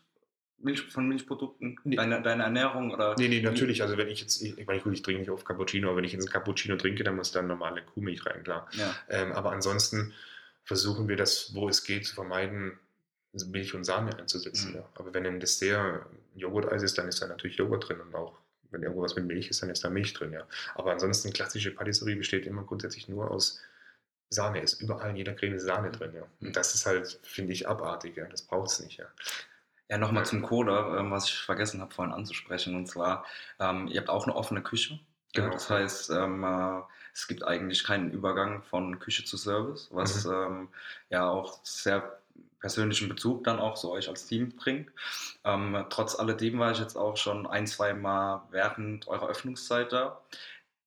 Milch, 0.57 0.81
von 0.91 1.07
Milchprodukten? 1.07 1.77
Deine, 1.85 2.21
deine 2.21 2.43
Ernährung 2.43 2.91
oder? 2.91 3.15
Nee, 3.17 3.29
nee, 3.29 3.41
natürlich. 3.41 3.81
Also 3.81 3.97
wenn 3.97 4.09
ich 4.09 4.19
jetzt, 4.21 4.41
ich, 4.41 4.57
ich 4.57 4.67
meine, 4.67 4.81
gut, 4.81 4.93
ich 4.93 5.01
trinke 5.01 5.21
nicht 5.21 5.29
auf 5.29 5.45
Cappuccino, 5.45 5.87
aber 5.87 5.97
wenn 5.97 6.03
ich 6.03 6.11
jetzt 6.13 6.23
einen 6.25 6.33
Cappuccino 6.33 6.75
trinke, 6.75 7.03
dann 7.03 7.15
muss 7.15 7.31
da 7.31 7.41
normale 7.41 7.81
Kuhmilch 7.83 8.25
rein, 8.25 8.43
klar. 8.43 8.67
Ja. 8.73 8.93
Ähm, 9.07 9.31
aber 9.31 9.51
ansonsten 9.51 10.13
versuchen 10.65 11.07
wir 11.07 11.15
das, 11.15 11.53
wo 11.55 11.69
es 11.69 11.83
geht, 11.83 12.05
zu 12.05 12.13
vermeiden, 12.15 12.77
Milch 13.33 13.73
und 13.75 13.83
Sahne 13.83 14.17
einzusetzen. 14.17 14.71
Mhm. 14.71 14.75
Ja. 14.77 14.89
Aber 14.95 15.13
wenn 15.13 15.25
ein 15.25 15.39
Dessert 15.39 16.05
Joghurt-Eis 16.35 16.83
ist, 16.83 16.97
dann 16.97 17.07
ist 17.07 17.21
da 17.21 17.27
natürlich 17.27 17.57
Joghurt 17.57 17.87
drin 17.89 18.01
und 18.01 18.15
auch 18.15 18.37
wenn 18.71 18.83
irgendwo 18.83 19.01
was 19.01 19.15
mit 19.15 19.25
Milch 19.25 19.49
ist, 19.49 19.61
dann 19.61 19.69
ist 19.69 19.83
da 19.83 19.89
Milch 19.89 20.13
drin, 20.13 20.31
ja. 20.31 20.45
Aber 20.75 20.91
ansonsten 20.91 21.33
klassische 21.33 21.71
Patisserie 21.71 22.15
besteht 22.15 22.45
immer 22.45 22.63
grundsätzlich 22.63 23.07
nur 23.07 23.31
aus 23.31 23.59
Sahne. 24.29 24.61
Ist 24.61 24.79
überall 24.81 25.09
in 25.09 25.15
jeder 25.15 25.33
Creme 25.33 25.55
ist 25.55 25.63
Sahne 25.63 25.91
drin, 25.91 26.13
ja. 26.13 26.23
Mhm. 26.39 26.47
Und 26.47 26.55
das 26.55 26.75
ist 26.75 26.85
halt, 26.85 27.19
finde 27.23 27.53
ich, 27.53 27.67
abartig, 27.67 28.15
ja. 28.15 28.25
Das 28.25 28.43
braucht 28.43 28.69
es 28.69 28.79
nicht, 28.79 28.97
ja. 28.97 29.05
Ja, 29.89 29.97
nochmal 29.97 30.25
zum 30.25 30.43
Cola, 30.43 30.99
ähm, 30.99 31.09
was 31.09 31.25
ich 31.25 31.35
vergessen 31.35 31.81
habe 31.81 31.91
vorhin 31.91 32.13
anzusprechen. 32.13 32.75
Und 32.75 32.85
zwar, 32.87 33.25
ähm, 33.59 33.87
ihr 33.87 33.99
habt 34.01 34.09
auch 34.09 34.27
eine 34.27 34.35
offene 34.35 34.61
Küche. 34.61 34.99
Genau. 35.33 35.51
das 35.51 35.69
heißt, 35.69 36.09
ähm, 36.09 36.43
äh, 36.43 36.81
es 37.13 37.27
gibt 37.27 37.43
eigentlich 37.43 37.83
keinen 37.83 38.11
Übergang 38.11 38.63
von 38.63 38.97
Küche 38.99 39.25
zu 39.25 39.37
Service, 39.37 39.87
was 39.91 40.25
Mhm. 40.25 40.31
ähm, 40.31 40.69
ja 41.09 41.29
auch 41.29 41.59
sehr 41.63 42.19
persönlichen 42.59 43.09
Bezug 43.09 43.43
dann 43.43 43.59
auch 43.59 43.77
so 43.77 43.91
euch 43.91 44.09
als 44.09 44.25
Team 44.27 44.55
bringt. 44.55 44.91
Ähm, 45.43 45.85
trotz 45.89 46.15
alledem 46.15 46.59
war 46.59 46.71
ich 46.71 46.79
jetzt 46.79 46.95
auch 46.95 47.17
schon 47.17 47.47
ein, 47.47 47.67
zwei 47.67 47.93
Mal 47.93 48.43
während 48.51 49.07
eurer 49.07 49.29
Öffnungszeit 49.29 49.91
da. 49.91 50.21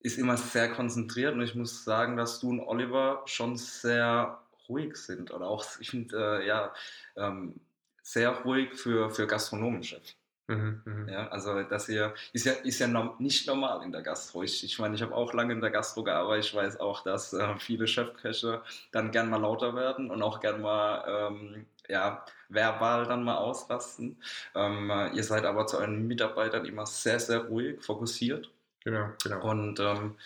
Ist 0.01 0.19
immer 0.19 0.37
sehr 0.37 0.71
konzentriert 0.71 1.35
und 1.35 1.43
ich 1.43 1.55
muss 1.55 1.85
sagen, 1.85 2.17
dass 2.17 2.41
du 2.41 2.51
und 2.51 2.61
Oliver 2.61 3.23
schon 3.27 3.57
sehr 3.57 4.41
ruhig 4.69 4.97
sind 4.97 5.31
oder 5.31 5.47
auch, 5.47 5.65
ich 5.81 5.91
finde, 5.91 6.41
äh, 6.41 6.47
ja, 6.47 6.75
ähm, 7.17 7.61
sehr 8.03 8.31
ruhig 8.31 8.75
für, 8.75 9.11
für 9.11 9.27
Gastronomische. 9.27 10.01
Mhm, 10.48 10.83
mhm. 10.85 11.09
Ja, 11.09 11.28
also 11.28 11.62
das 11.62 11.87
hier 11.87 12.14
ist 12.33 12.44
ja, 12.46 12.52
ist 12.52 12.78
ja 12.81 12.88
norm- 12.88 13.14
nicht 13.18 13.46
normal 13.46 13.83
in 13.85 13.92
der 13.92 14.02
Gastro. 14.02 14.42
Ich, 14.42 14.64
ich 14.64 14.78
meine, 14.78 14.94
ich 14.96 15.02
habe 15.02 15.14
auch 15.14 15.33
lange 15.35 15.52
in 15.55 15.61
der 15.61 15.70
Gastro 15.70 16.02
gearbeitet. 16.02 16.46
Ich 16.46 16.55
weiß 16.55 16.81
auch, 16.81 17.02
dass 17.05 17.33
äh, 17.33 17.57
viele 17.59 17.87
Chefköche 17.87 18.62
dann 18.90 19.12
gern 19.12 19.31
mal 19.31 19.40
lauter 19.40 19.74
werden 19.76 20.11
und 20.11 20.20
auch 20.22 20.40
gern 20.40 20.61
mal 20.61 21.05
ähm, 21.31 21.66
ja, 21.88 22.24
verbal 22.48 23.07
dann 23.07 23.22
mal 23.24 23.37
ausrasten. 23.38 24.20
Ähm, 24.55 24.90
äh, 24.90 25.11
ihr 25.14 25.22
seid 25.24 25.44
aber 25.44 25.66
zu 25.66 25.78
euren 25.78 26.07
Mitarbeitern 26.09 26.64
immer 26.66 26.87
sehr, 26.87 27.20
sehr 27.20 27.44
ruhig, 27.44 27.81
fokussiert. 27.83 28.50
Genau, 28.85 29.11
genau. 29.23 29.51
Und 29.51 29.79
ähm, 29.81 30.16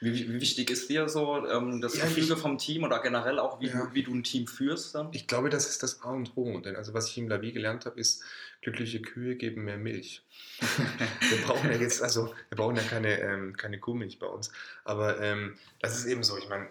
wie, 0.00 0.28
wie 0.28 0.40
wichtig 0.40 0.70
ist 0.70 0.90
dir 0.90 1.08
so 1.08 1.46
ähm, 1.46 1.80
das 1.80 1.96
Ja, 1.96 2.04
Gefüge 2.04 2.36
vom 2.36 2.58
Team 2.58 2.84
oder 2.84 3.00
generell 3.00 3.38
auch, 3.38 3.60
wie, 3.60 3.68
Ja. 3.68 3.86
du, 3.86 3.94
wie 3.94 4.02
du 4.02 4.12
ein 4.14 4.22
Team 4.22 4.46
führst 4.46 4.94
dann? 4.94 5.08
Ich 5.12 5.26
glaube, 5.26 5.48
das 5.48 5.68
ist 5.68 5.82
das 5.82 6.02
A 6.02 6.10
und 6.10 6.32
O. 6.36 6.60
Denn 6.60 6.76
also 6.76 6.92
was 6.92 7.08
ich 7.08 7.18
im 7.18 7.28
Lavi 7.28 7.52
gelernt 7.52 7.86
habe, 7.86 7.98
ist, 7.98 8.22
glückliche 8.60 9.00
Kühe 9.00 9.36
geben 9.36 9.64
mehr 9.64 9.78
Milch. 9.78 10.24
Wir 10.60 11.38
brauchen 11.46 11.70
ja 11.70 11.76
jetzt, 11.76 12.02
also 12.02 12.32
wir 12.50 12.56
brauchen 12.56 12.76
ja 12.76 12.82
keine, 12.82 13.18
ähm, 13.20 13.56
keine 13.56 13.80
Kuhmilch 13.80 14.18
bei 14.18 14.26
uns. 14.26 14.52
Aber 14.84 15.20
ähm, 15.20 15.56
das 15.80 15.96
ist 15.98 16.06
eben 16.06 16.22
so. 16.22 16.36
Ich 16.38 16.48
meine, 16.48 16.68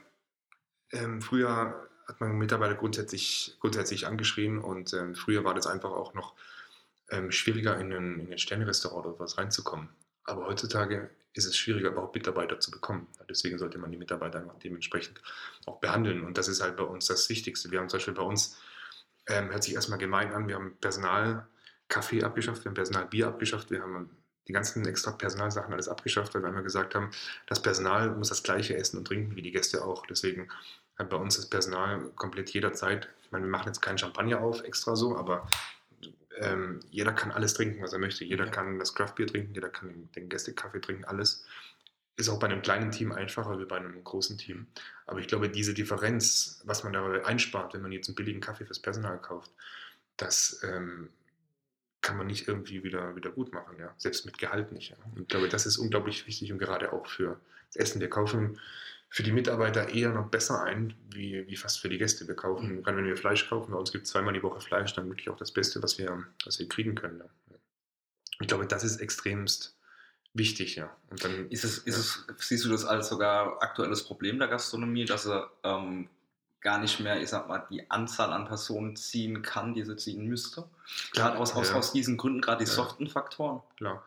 ähm, 0.91 1.21
früher 1.21 1.89
hat 2.07 2.21
man 2.21 2.37
Mitarbeiter 2.37 2.75
grundsätzlich, 2.75 3.57
grundsätzlich 3.59 4.07
angeschrien 4.07 4.59
und 4.59 4.93
ähm, 4.93 5.15
früher 5.15 5.43
war 5.43 5.53
das 5.53 5.67
einfach 5.67 5.91
auch 5.91 6.13
noch 6.13 6.33
ähm, 7.09 7.31
schwieriger, 7.31 7.77
in 7.79 7.91
ein, 7.91 8.19
in 8.19 8.31
ein 8.31 8.37
Sterne-Restaurant 8.37 9.05
oder 9.05 9.19
was 9.19 9.37
reinzukommen. 9.37 9.89
Aber 10.25 10.45
heutzutage 10.45 11.09
ist 11.33 11.45
es 11.45 11.55
schwieriger, 11.55 11.89
überhaupt 11.89 12.15
Mitarbeiter 12.15 12.59
zu 12.59 12.71
bekommen. 12.71 13.07
Deswegen 13.29 13.57
sollte 13.57 13.77
man 13.77 13.91
die 13.91 13.97
Mitarbeiter 13.97 14.43
dementsprechend 14.63 15.21
auch 15.65 15.79
behandeln. 15.79 16.23
Und 16.23 16.37
das 16.37 16.47
ist 16.47 16.61
halt 16.61 16.75
bei 16.75 16.83
uns 16.83 17.07
das 17.07 17.29
Wichtigste. 17.29 17.71
Wir 17.71 17.79
haben 17.79 17.89
zum 17.89 17.97
Beispiel 17.97 18.13
bei 18.13 18.23
uns, 18.23 18.59
ähm, 19.27 19.49
hört 19.49 19.63
sich 19.63 19.73
erstmal 19.73 19.99
gemein 19.99 20.33
an, 20.33 20.47
wir 20.47 20.55
haben 20.55 20.75
Personal 20.81 21.47
Kaffee 21.87 22.23
abgeschafft, 22.23 22.63
wir 22.63 22.69
haben 22.69 22.75
Personalbier 22.75 23.27
abgeschafft, 23.27 23.71
wir 23.71 23.81
haben 23.81 24.09
die 24.47 24.53
ganzen 24.53 24.85
extra 24.85 25.11
Personalsachen 25.11 25.71
alles 25.71 25.87
abgeschafft, 25.87 26.33
weil 26.33 26.41
wir 26.41 26.47
einmal 26.47 26.63
gesagt 26.63 26.95
haben, 26.95 27.11
das 27.47 27.61
Personal 27.61 28.11
muss 28.11 28.29
das 28.29 28.43
gleiche 28.43 28.75
essen 28.75 28.97
und 28.97 29.05
trinken 29.05 29.35
wie 29.35 29.41
die 29.41 29.51
Gäste 29.51 29.83
auch. 29.85 30.05
Deswegen 30.07 30.49
hat 30.97 31.09
bei 31.09 31.17
uns 31.17 31.35
das 31.35 31.45
Personal 31.47 32.09
komplett 32.15 32.49
jederzeit, 32.49 33.07
ich 33.23 33.31
meine, 33.31 33.45
wir 33.45 33.51
machen 33.51 33.67
jetzt 33.67 33.81
keinen 33.81 33.97
Champagner 33.97 34.41
auf, 34.41 34.63
extra 34.63 34.95
so, 34.95 35.17
aber 35.17 35.47
ähm, 36.41 36.79
jeder 36.89 37.13
kann 37.13 37.31
alles 37.31 37.53
trinken, 37.53 37.81
was 37.81 37.93
er 37.93 37.99
möchte. 37.99 38.25
Jeder 38.25 38.45
Ja. 38.45 38.51
kann 38.51 38.79
das 38.79 38.93
Craftbier 38.95 39.27
trinken, 39.27 39.53
jeder 39.53 39.69
kann 39.69 40.09
den 40.15 40.29
Gästekaffee 40.29 40.81
trinken, 40.81 41.05
alles. 41.05 41.45
Ist 42.17 42.29
auch 42.29 42.39
bei 42.39 42.47
einem 42.47 42.61
kleinen 42.61 42.91
Team 42.91 43.11
einfacher 43.13 43.59
wie 43.59 43.65
bei 43.65 43.77
einem 43.77 44.03
großen 44.03 44.37
Team. 44.37 44.67
Aber 45.07 45.19
ich 45.19 45.27
glaube, 45.27 45.49
diese 45.49 45.73
Differenz, 45.73 46.61
was 46.65 46.83
man 46.83 46.93
dabei 46.93 47.25
einspart, 47.25 47.73
wenn 47.73 47.81
man 47.81 47.91
jetzt 47.91 48.09
einen 48.09 48.15
billigen 48.15 48.41
Kaffee 48.41 48.65
fürs 48.65 48.79
Personal 48.79 49.19
kauft, 49.19 49.51
das 50.17 50.61
ähm, 50.63 51.09
kann 52.01 52.17
man 52.17 52.27
nicht 52.27 52.47
irgendwie 52.47 52.83
wieder, 52.83 53.15
wieder 53.15 53.31
gut 53.31 53.53
machen, 53.53 53.77
ja. 53.79 53.93
Selbst 53.97 54.25
mit 54.25 54.37
Gehalt 54.37 54.71
nicht. 54.71 54.91
Ja. 54.91 54.97
Und 55.15 55.21
ich 55.21 55.27
glaube, 55.29 55.47
das 55.49 55.65
ist 55.65 55.77
unglaublich 55.77 56.27
wichtig 56.27 56.51
und 56.51 56.59
gerade 56.59 56.91
auch 56.93 57.07
für 57.07 57.39
das 57.67 57.75
Essen. 57.77 58.01
Wir 58.01 58.09
kaufen 58.09 58.59
für 59.13 59.23
die 59.23 59.33
Mitarbeiter 59.33 59.89
eher 59.89 60.13
noch 60.13 60.29
besser 60.29 60.63
ein, 60.63 60.93
wie, 61.09 61.45
wie 61.45 61.57
fast 61.57 61.81
für 61.81 61.89
die 61.89 61.97
Gäste. 61.97 62.27
Wir 62.29 62.35
kaufen, 62.35 62.77
Mhm. 62.77 62.83
gerade 62.83 62.97
wenn 62.97 63.05
wir 63.05 63.17
Fleisch 63.17 63.47
kaufen, 63.49 63.71
bei 63.73 63.77
uns 63.77 63.91
gibt 63.91 64.05
es 64.05 64.11
zweimal 64.11 64.33
die 64.33 64.41
Woche 64.41 64.61
Fleisch, 64.61 64.93
dann 64.93 65.09
wirklich 65.09 65.29
auch 65.29 65.35
das 65.35 65.51
Beste, 65.51 65.83
was 65.83 65.97
wir, 65.97 66.25
was 66.45 66.59
wir 66.59 66.69
kriegen 66.69 66.95
können. 66.95 67.21
Ich 68.39 68.47
glaube, 68.47 68.65
das 68.65 68.85
ist 68.85 69.01
extremst 69.01 69.75
wichtig, 70.33 70.77
ja. 70.77 70.95
Und 71.09 71.21
dann 71.25 71.49
Ist 71.51 71.65
es, 71.65 71.79
ist 71.79 71.95
ja. 71.95 72.33
es, 72.37 72.47
siehst 72.47 72.63
du 72.63 72.69
das 72.69 72.85
als 72.85 73.09
sogar 73.09 73.61
aktuelles 73.61 74.03
Problem 74.05 74.39
der 74.39 74.47
Gastronomie, 74.47 75.03
dass 75.03 75.27
er 75.27 75.51
ähm, 75.63 76.07
gar 76.61 76.79
nicht 76.79 77.01
mehr, 77.01 77.21
ich 77.21 77.27
sag 77.29 77.49
mal, 77.49 77.67
die 77.69 77.91
Anzahl 77.91 78.31
an 78.31 78.45
Personen 78.45 78.95
ziehen 78.95 79.41
kann, 79.41 79.73
die 79.73 79.83
sie 79.83 79.97
ziehen 79.97 80.25
müsste? 80.25 80.69
Gerade 81.11 81.37
aus, 81.37 81.53
aus, 81.53 81.71
Ja. 81.71 81.75
aus 81.75 81.91
diesen 81.91 82.15
Gründen, 82.15 82.39
gerade 82.39 82.63
die 82.63 82.69
Ja. 82.69 82.75
soften 82.77 83.07
Faktoren. 83.09 83.61
Klar, 83.75 84.05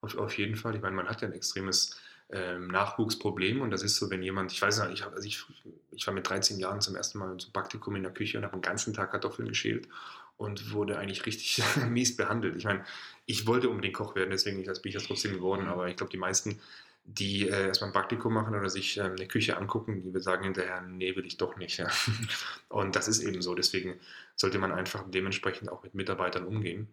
auf, 0.00 0.16
auf 0.16 0.38
jeden 0.38 0.54
Fall. 0.54 0.76
Ich 0.76 0.80
meine, 0.80 0.94
man 0.94 1.08
hat 1.08 1.22
ja 1.22 1.28
ein 1.28 1.34
extremes 1.34 1.96
ähm, 2.30 2.68
Nachwuchsproblem 2.68 3.60
und 3.60 3.70
das 3.70 3.82
ist 3.82 3.96
so, 3.96 4.10
wenn 4.10 4.22
jemand, 4.22 4.52
ich 4.52 4.60
weiß 4.60 4.80
nicht, 4.80 4.94
ich, 4.94 5.04
hab, 5.04 5.14
also 5.14 5.26
ich, 5.26 5.44
ich 5.92 6.06
war 6.06 6.14
mit 6.14 6.28
13 6.28 6.58
Jahren 6.58 6.80
zum 6.80 6.96
ersten 6.96 7.18
Mal 7.18 7.36
zum 7.36 7.52
Praktikum 7.52 7.96
in 7.96 8.02
der 8.02 8.12
Küche 8.12 8.38
und 8.38 8.44
habe 8.44 8.56
den 8.56 8.62
ganzen 8.62 8.94
Tag 8.94 9.10
Kartoffeln 9.10 9.48
geschält 9.48 9.88
und 10.36 10.72
wurde 10.72 10.98
eigentlich 10.98 11.26
richtig 11.26 11.62
mies 11.88 12.16
behandelt. 12.16 12.56
Ich 12.56 12.64
meine, 12.64 12.84
ich 13.26 13.46
wollte 13.46 13.68
unbedingt 13.68 13.94
Koch 13.94 14.14
werden, 14.14 14.30
deswegen 14.30 14.62
bin 14.62 14.72
ich 14.84 14.94
das 14.94 15.04
trotzdem 15.04 15.34
geworden, 15.34 15.66
aber 15.66 15.88
ich 15.88 15.96
glaube, 15.96 16.10
die 16.10 16.18
meisten, 16.18 16.60
die 17.04 17.48
äh, 17.48 17.66
erstmal 17.66 17.90
ein 17.90 17.94
Praktikum 17.94 18.32
machen 18.32 18.54
oder 18.54 18.70
sich 18.70 18.96
ähm, 18.96 19.12
eine 19.12 19.28
Küche 19.28 19.56
angucken, 19.58 20.02
die 20.02 20.20
sagen 20.20 20.44
hinterher, 20.44 20.80
nee, 20.80 21.14
will 21.14 21.26
ich 21.26 21.36
doch 21.36 21.56
nicht. 21.56 21.78
Ja. 21.78 21.88
Und 22.68 22.96
das 22.96 23.08
ist 23.08 23.20
eben 23.20 23.42
so, 23.42 23.54
deswegen 23.54 24.00
sollte 24.34 24.58
man 24.58 24.72
einfach 24.72 25.04
dementsprechend 25.08 25.70
auch 25.70 25.82
mit 25.82 25.94
Mitarbeitern 25.94 26.44
umgehen. 26.44 26.88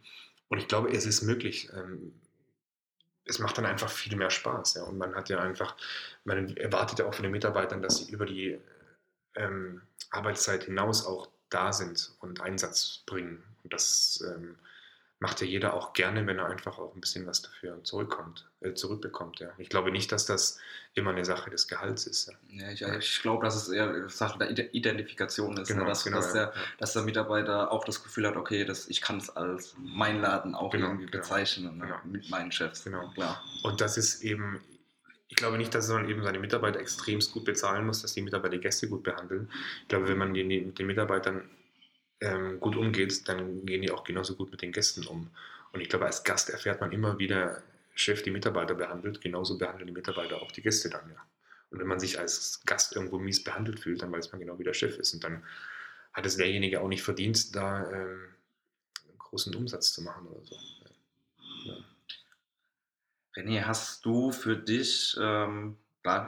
Und 0.50 0.58
ich 0.58 0.68
glaube, 0.68 0.92
es 0.92 1.06
ist 1.06 1.22
möglich. 1.22 1.70
Ähm, 1.74 2.14
es 3.26 3.40
macht 3.40 3.58
dann 3.58 3.66
einfach 3.66 3.90
viel 3.90 4.16
mehr 4.16 4.30
Spaß. 4.30 4.76
Ja. 4.76 4.84
Und 4.84 4.98
man 4.98 5.16
hat 5.16 5.30
ja 5.30 5.40
einfach, 5.40 5.76
man 6.24 6.56
erwartet 6.58 7.00
ja 7.00 7.06
auch 7.06 7.14
von 7.14 7.24
den 7.24 7.32
Mitarbeitern, 7.32 7.82
dass 7.82 7.98
sie 7.98 8.12
über 8.12 8.26
die 8.26 8.60
ähm, 9.36 9.82
Arbeitszeit 10.10 10.64
hinaus 10.64 11.06
auch 11.06 11.30
da 11.50 11.72
sind 11.74 12.14
und 12.20 12.42
Einsatz 12.42 13.04
bringen. 13.06 13.44
Und 13.64 13.74
das 13.74 14.24
ähm, 14.28 14.58
macht 15.22 15.40
ja 15.40 15.46
jeder 15.46 15.76
auch 15.76 15.94
gerne, 15.94 16.26
wenn 16.26 16.40
er 16.40 16.48
einfach 16.48 16.80
auch 16.80 16.96
ein 16.96 17.00
bisschen 17.00 17.28
was 17.28 17.44
dafür 17.44 17.84
zurückkommt, 17.84 18.50
äh, 18.60 18.74
zurückbekommt. 18.74 19.40
Ja. 19.40 19.50
Ich 19.60 19.70
glaube 19.70 19.92
nicht, 19.92 20.12
dass 20.12 20.26
das 20.26 20.58
immer 20.96 21.12
eine 21.12 21.24
Sache 21.24 21.52
des 21.52 21.68
Gehalts 21.68 22.08
ist. 22.08 22.34
Ja. 22.50 22.72
Ja, 22.72 22.72
ich, 22.72 22.82
ich 23.06 23.22
glaube, 23.22 23.46
dass 23.46 23.56
es 23.56 23.70
eher 23.70 23.88
eine 23.88 24.10
Sache 24.10 24.40
der 24.40 24.50
Ide- 24.50 24.70
Identifikation 24.72 25.56
ist, 25.58 25.70
ne? 25.70 25.86
dass, 25.86 26.04
dass, 26.06 26.34
ja. 26.34 26.48
der, 26.48 26.54
dass 26.80 26.94
der 26.94 27.04
Mitarbeiter 27.04 27.72
auch 27.72 27.86
das 27.86 28.04
Gefühl 28.04 28.26
hat, 28.28 28.36
okay, 28.36 28.66
das, 28.66 28.90
ich 28.90 29.00
kann 29.00 29.20
es 29.20 29.30
als 29.30 29.76
mein 29.78 30.22
Laden 30.22 30.56
auch 30.56 30.72
Genau, 30.72 30.88
irgendwie 30.88 31.06
genau. 31.06 31.20
bezeichnen 31.20 31.78
ne? 31.78 31.86
Genau. 31.86 32.00
mit 32.06 32.28
meinen 32.32 32.52
Chefs. 32.52 32.84
Genau. 32.84 33.12
Klar. 33.12 33.44
Und 33.62 33.80
das 33.80 33.98
ist 33.98 34.24
eben, 34.24 34.60
ich 35.30 35.36
glaube 35.36 35.60
nicht, 35.60 35.76
dass 35.76 35.88
man 35.88 36.10
eben 36.10 36.24
seine 36.24 36.40
Mitarbeiter 36.40 36.80
extremst 36.80 37.32
gut 37.32 37.46
bezahlen 37.46 37.86
muss, 37.86 38.02
dass 38.02 38.14
die 38.16 38.24
Mitarbeiter 38.24 38.56
die 38.56 38.62
Gäste 38.62 38.90
gut 38.90 39.04
behandeln. 39.04 39.52
Ich 39.84 39.88
glaube, 39.90 40.08
wenn 40.10 40.18
man 40.18 40.34
die, 40.34 40.44
mit 40.44 40.80
den 40.80 40.88
Mitarbeitern 40.88 41.48
ähm, 42.22 42.60
gut 42.60 42.76
umgeht, 42.76 43.28
dann 43.28 43.66
gehen 43.66 43.82
die 43.82 43.92
auch 43.92 44.04
genauso 44.04 44.36
gut 44.36 44.52
mit 44.52 44.62
den 44.62 44.72
Gästen 44.72 45.06
um. 45.06 45.30
Und 45.74 45.82
ich 45.82 45.90
glaube, 45.90 46.06
als 46.06 46.24
Gast 46.24 46.50
erfährt 46.50 46.82
man 46.82 46.92
immer 46.92 47.20
wieder 47.20 47.62
Chef 47.96 48.24
die 48.24 48.32
Mitarbeiter 48.32 48.76
behandelt, 48.76 49.22
genauso 49.22 49.58
behandeln 49.58 49.88
die 49.88 49.94
Mitarbeiter 49.94 50.42
auch 50.42 50.52
die 50.52 50.62
Gäste 50.62 50.90
dann, 50.90 51.10
ja. 51.10 51.22
Und 51.72 51.80
wenn 51.80 51.88
man 51.88 52.00
sich 52.00 52.20
als 52.20 52.62
Gast 52.66 52.96
irgendwo 52.96 53.18
mies 53.18 53.44
behandelt 53.44 53.80
fühlt, 53.80 54.02
dann 54.02 54.12
weiß 54.12 54.32
man 54.32 54.42
genau, 54.42 54.60
wie 54.60 54.66
der 54.66 54.74
Chef 54.74 54.98
ist. 54.98 55.14
Und 55.14 55.24
dann 55.24 55.44
hat 56.12 56.26
es 56.26 56.36
derjenige 56.36 56.82
auch 56.82 56.90
nicht 56.90 57.02
verdient, 57.02 57.56
da 57.56 57.90
ähm, 57.90 58.28
großen 59.18 59.56
Umsatz 59.56 59.94
zu 59.94 60.02
machen 60.02 60.28
oder 60.28 60.46
so. 60.46 60.56
Ja. 61.64 61.78
René, 63.38 63.64
hast 63.64 64.06
du 64.06 64.34
für 64.34 64.58
dich, 64.58 65.16
ähm, 65.18 65.78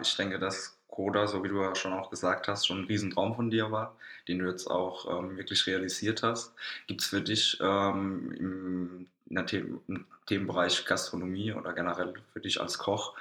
ich 0.01 0.15
denke, 0.15 0.39
dass 0.39 0.79
Coda, 0.93 1.25
so 1.25 1.43
wie 1.43 1.47
du 1.47 1.59
ja 1.59 1.73
schon 1.73 1.91
auch 1.91 2.11
gesagt 2.11 2.47
hast, 2.47 2.67
schon 2.67 2.81
ein 2.81 2.85
Riesentraum 2.85 3.33
von 3.33 3.49
dir 3.49 3.71
war, 3.71 3.97
den 4.27 4.37
du 4.37 4.47
jetzt 4.47 4.67
auch 4.67 5.09
ähm, 5.09 5.37
wirklich 5.37 5.65
realisiert 5.65 6.21
hast. 6.21 6.53
Gibt 6.85 7.01
es 7.01 7.07
für 7.07 7.21
dich 7.21 7.57
ähm, 7.61 8.31
im, 8.37 9.07
The 9.47 9.57
im, 9.57 10.05
Themenbereich 10.27 10.85
Gastronomie 10.85 11.51
oder 11.51 11.73
generell 11.73 12.13
für 12.31 12.39
dich 12.41 12.61
als 12.61 12.77
Koch 12.77 13.15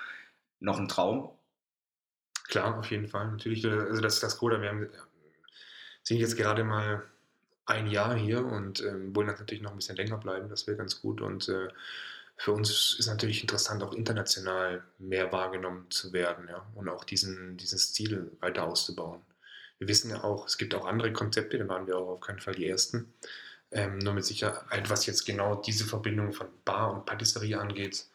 noch 0.61 0.77
einen 0.77 0.89
Traum? 0.89 1.31
Klar, 2.49 2.79
auf 2.79 2.91
jeden 2.91 3.09
Fall. 3.09 3.29
Natürlich, 3.31 3.67
also 3.67 4.03
das, 4.03 4.21
das 4.21 4.37
Coda, 4.37 4.61
wir 4.61 4.69
haben, 4.69 4.91
sind 6.03 6.19
jetzt 6.19 6.37
gerade 6.37 6.65
mal 6.65 7.03
ein 7.65 7.87
Jahr 7.87 8.15
hier 8.15 8.45
und 8.45 8.83
ähm, 8.83 9.17
wollen 9.17 9.29
natürlich 9.29 9.63
noch 9.63 9.71
ein 9.71 9.77
bisschen 9.77 9.97
länger 9.97 10.19
bleiben, 10.19 10.51
das 10.51 10.67
wäre 10.67 10.77
ganz 10.77 11.01
gut. 11.01 11.23
Und 11.23 11.49
äh, 11.49 11.69
für 12.43 12.51
uns 12.51 12.97
ist 12.99 13.07
natürlich 13.07 13.41
interessant, 13.41 13.85
auch 13.85 13.93
international 13.93 14.83
mehr 14.99 15.31
wahrgenommen 15.31 15.89
zu 15.91 16.13
werden 16.13 16.49
ja? 16.49 16.67
und 16.75 16.89
auch 16.89 17.05
diesen, 17.05 17.57
dieses 17.57 17.93
Ziel 17.93 18.33
weiter 18.41 18.65
auszubauen. 18.65 19.21
Wir 19.79 19.87
wissen 19.87 20.11
ja 20.11 20.25
auch, 20.25 20.49
es 20.49 20.59
gibt 20.59 20.75
auch 20.75 20.85
andere 20.85 21.13
Konzepte, 21.13 21.57
da 21.57 21.69
waren 21.69 21.87
wir 21.87 21.97
auch 21.97 22.09
auf 22.09 22.21
keinen 22.21 22.41
Fall 22.41 22.57
die 22.57 22.69
Ersten. 22.69 23.15
Ähm, 23.71 23.99
nur 23.99 24.15
mit 24.15 24.25
Sicherheit, 24.25 24.91
was 24.91 25.07
jetzt 25.07 25.25
genau 25.25 25.55
diese 25.55 25.85
Verbindung 25.85 26.33
von 26.33 26.49
Bar 26.65 26.93
und 26.93 27.07
Patisserie 27.07 27.61
angeht, 27.61 28.07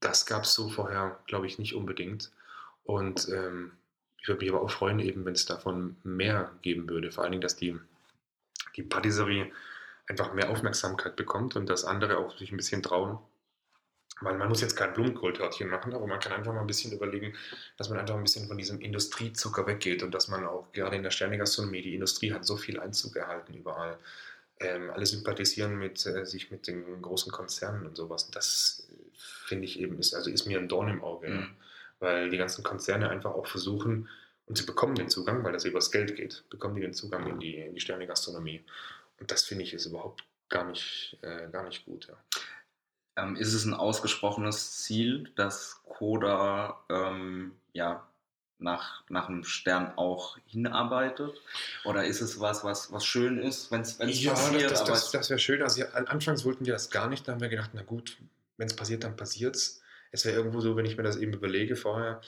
das 0.00 0.26
gab 0.26 0.42
es 0.42 0.52
so 0.52 0.68
vorher, 0.68 1.20
glaube 1.28 1.46
ich, 1.46 1.60
nicht 1.60 1.76
unbedingt. 1.76 2.32
Und 2.82 3.28
ähm, 3.28 3.70
ich 4.20 4.26
würde 4.26 4.40
mich 4.40 4.52
aber 4.52 4.62
auch 4.62 4.72
freuen, 4.72 4.98
eben 4.98 5.24
wenn 5.24 5.34
es 5.34 5.46
davon 5.46 5.94
mehr 6.02 6.50
geben 6.62 6.88
würde. 6.88 7.12
Vor 7.12 7.22
allen 7.22 7.30
Dingen, 7.30 7.42
dass 7.42 7.54
die 7.54 7.78
die 8.74 8.82
Patisserie 8.82 9.52
einfach 10.08 10.34
mehr 10.34 10.50
Aufmerksamkeit 10.50 11.14
bekommt 11.14 11.54
und 11.54 11.66
dass 11.66 11.84
andere 11.84 12.18
auch 12.18 12.36
sich 12.36 12.50
ein 12.50 12.56
bisschen 12.56 12.82
trauen. 12.82 13.20
Weil 14.20 14.38
man 14.38 14.48
muss 14.48 14.62
jetzt 14.62 14.76
kein 14.76 14.94
Blumenkohltörtchen 14.94 15.68
machen, 15.68 15.92
aber 15.92 16.06
man 16.06 16.20
kann 16.20 16.32
einfach 16.32 16.54
mal 16.54 16.62
ein 16.62 16.66
bisschen 16.66 16.92
überlegen, 16.92 17.34
dass 17.76 17.90
man 17.90 17.98
einfach 17.98 18.14
ein 18.14 18.22
bisschen 18.22 18.48
von 18.48 18.56
diesem 18.56 18.80
Industriezucker 18.80 19.66
weggeht 19.66 20.02
und 20.02 20.14
dass 20.14 20.28
man 20.28 20.46
auch 20.46 20.72
gerade 20.72 20.96
in 20.96 21.02
der 21.02 21.10
Sternegastronomie, 21.10 21.82
die 21.82 21.94
Industrie 21.94 22.32
hat 22.32 22.46
so 22.46 22.56
viel 22.56 22.80
Einzug 22.80 23.16
erhalten 23.16 23.52
überall. 23.52 23.98
Ähm, 24.58 24.90
alle 24.90 25.04
sympathisieren 25.04 25.78
mit 25.78 26.06
äh, 26.06 26.24
sich 26.24 26.50
mit 26.50 26.66
den 26.66 27.02
großen 27.02 27.30
Konzernen 27.30 27.86
und 27.86 27.94
sowas. 27.94 28.30
Das 28.30 28.88
äh, 28.90 28.94
finde 29.46 29.66
ich 29.66 29.78
eben 29.78 29.98
ist, 29.98 30.14
also 30.14 30.30
ist 30.30 30.46
mir 30.46 30.58
ein 30.58 30.68
Dorn 30.68 30.88
im 30.88 31.04
Auge, 31.04 31.28
mhm. 31.28 31.38
ja. 31.38 31.48
weil 32.00 32.30
die 32.30 32.38
ganzen 32.38 32.64
Konzerne 32.64 33.10
einfach 33.10 33.34
auch 33.34 33.46
versuchen, 33.46 34.08
und 34.46 34.56
sie 34.56 34.64
bekommen 34.64 34.94
den 34.94 35.08
Zugang, 35.08 35.42
weil 35.44 35.52
das 35.52 35.64
übers 35.64 35.90
Geld 35.90 36.14
geht, 36.16 36.44
bekommen 36.50 36.76
die 36.76 36.80
den 36.80 36.94
Zugang 36.94 37.26
in 37.26 37.40
die, 37.40 37.56
in 37.56 37.74
die 37.74 37.80
Sterne-Gastronomie. 37.80 38.64
Und 39.18 39.30
das 39.30 39.44
finde 39.44 39.64
ich 39.64 39.74
ist 39.74 39.86
überhaupt 39.86 40.24
gar 40.48 40.64
nicht, 40.64 41.18
äh, 41.22 41.48
gar 41.50 41.64
nicht 41.64 41.84
gut. 41.84 42.06
Ja. 42.06 42.14
Ähm, 43.16 43.36
ist 43.36 43.54
es 43.54 43.64
ein 43.64 43.74
ausgesprochenes 43.74 44.82
Ziel, 44.82 45.30
dass 45.36 45.80
Coda 45.88 46.78
ähm, 46.90 47.52
ja, 47.72 48.06
nach, 48.58 49.02
nach 49.08 49.28
einem 49.28 49.44
Stern 49.44 49.92
auch 49.96 50.38
hinarbeitet? 50.46 51.40
Oder 51.84 52.04
ist 52.04 52.20
es 52.20 52.40
was, 52.40 52.64
was, 52.64 52.92
was 52.92 53.04
schön 53.04 53.38
ist, 53.38 53.70
wenn 53.70 53.80
es 53.82 53.98
ja, 53.98 54.32
passiert? 54.32 54.70
Das, 54.70 54.84
das, 54.84 54.88
das, 54.88 55.10
das 55.12 55.30
wäre 55.30 55.38
schön. 55.38 55.62
Also, 55.62 55.84
anfangs 55.84 56.44
wollten 56.44 56.66
wir 56.66 56.72
das 56.72 56.90
gar 56.90 57.08
nicht. 57.08 57.26
Da 57.26 57.32
haben 57.32 57.40
wir 57.40 57.48
gedacht, 57.48 57.70
na 57.74 57.82
gut, 57.82 58.18
wenn 58.56 58.66
es 58.66 58.76
passiert, 58.76 59.04
dann 59.04 59.16
passiert 59.16 59.56
es. 59.56 59.82
Es 60.12 60.24
wäre 60.24 60.36
irgendwo 60.36 60.60
so, 60.60 60.76
wenn 60.76 60.86
ich 60.86 60.96
mir 60.96 61.02
das 61.02 61.16
eben 61.16 61.32
überlege 61.32 61.76
vorher, 61.76 62.20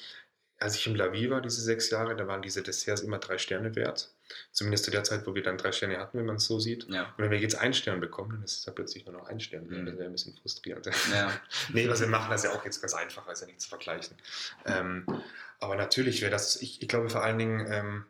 als 0.58 0.74
ich 0.74 0.86
im 0.86 0.96
Lavi 0.96 1.30
war, 1.30 1.40
diese 1.40 1.62
sechs 1.62 1.90
Jahre, 1.90 2.16
da 2.16 2.26
waren 2.26 2.42
diese 2.42 2.62
Desserts 2.62 3.02
immer 3.02 3.18
drei 3.18 3.38
Sterne 3.38 3.76
wert. 3.76 4.10
Zumindest 4.52 4.84
zu 4.84 4.90
der 4.90 5.04
Zeit, 5.04 5.26
wo 5.26 5.34
wir 5.34 5.42
dann 5.42 5.58
drei 5.58 5.72
Sterne 5.72 5.98
hatten, 5.98 6.18
wenn 6.18 6.26
man 6.26 6.36
es 6.36 6.44
so 6.44 6.58
sieht. 6.58 6.86
Ja. 6.88 7.04
Und 7.16 7.18
wenn 7.18 7.30
wir 7.30 7.38
jetzt 7.38 7.54
einen 7.56 7.74
Stern 7.74 8.00
bekommen, 8.00 8.30
dann 8.30 8.42
ist 8.42 8.58
es 8.58 8.64
da 8.64 8.72
plötzlich 8.72 9.06
nur 9.06 9.14
noch 9.14 9.26
ein 9.26 9.40
Stern. 9.40 9.66
Mhm. 9.66 9.86
Das 9.86 9.96
wäre 9.96 10.06
ein 10.06 10.12
bisschen 10.12 10.36
frustrierend. 10.36 10.86
Ja. 11.12 11.32
nee, 11.72 11.88
was 11.88 12.00
wir 12.00 12.08
machen, 12.08 12.30
das 12.30 12.44
ist 12.44 12.50
ja 12.50 12.58
auch 12.58 12.64
jetzt 12.64 12.80
ganz 12.80 12.94
einfach, 12.94 13.28
ist 13.28 13.40
ja 13.40 13.46
nicht 13.46 13.60
zu 13.60 13.68
vergleichen. 13.68 14.16
Ähm, 14.66 15.06
aber 15.60 15.76
natürlich 15.76 16.20
wäre 16.20 16.30
das, 16.30 16.60
ich, 16.60 16.82
ich, 16.82 16.88
glaube 16.88 17.08
vor 17.08 17.22
allen 17.22 17.38
Dingen, 17.38 17.66
ähm, 17.70 18.04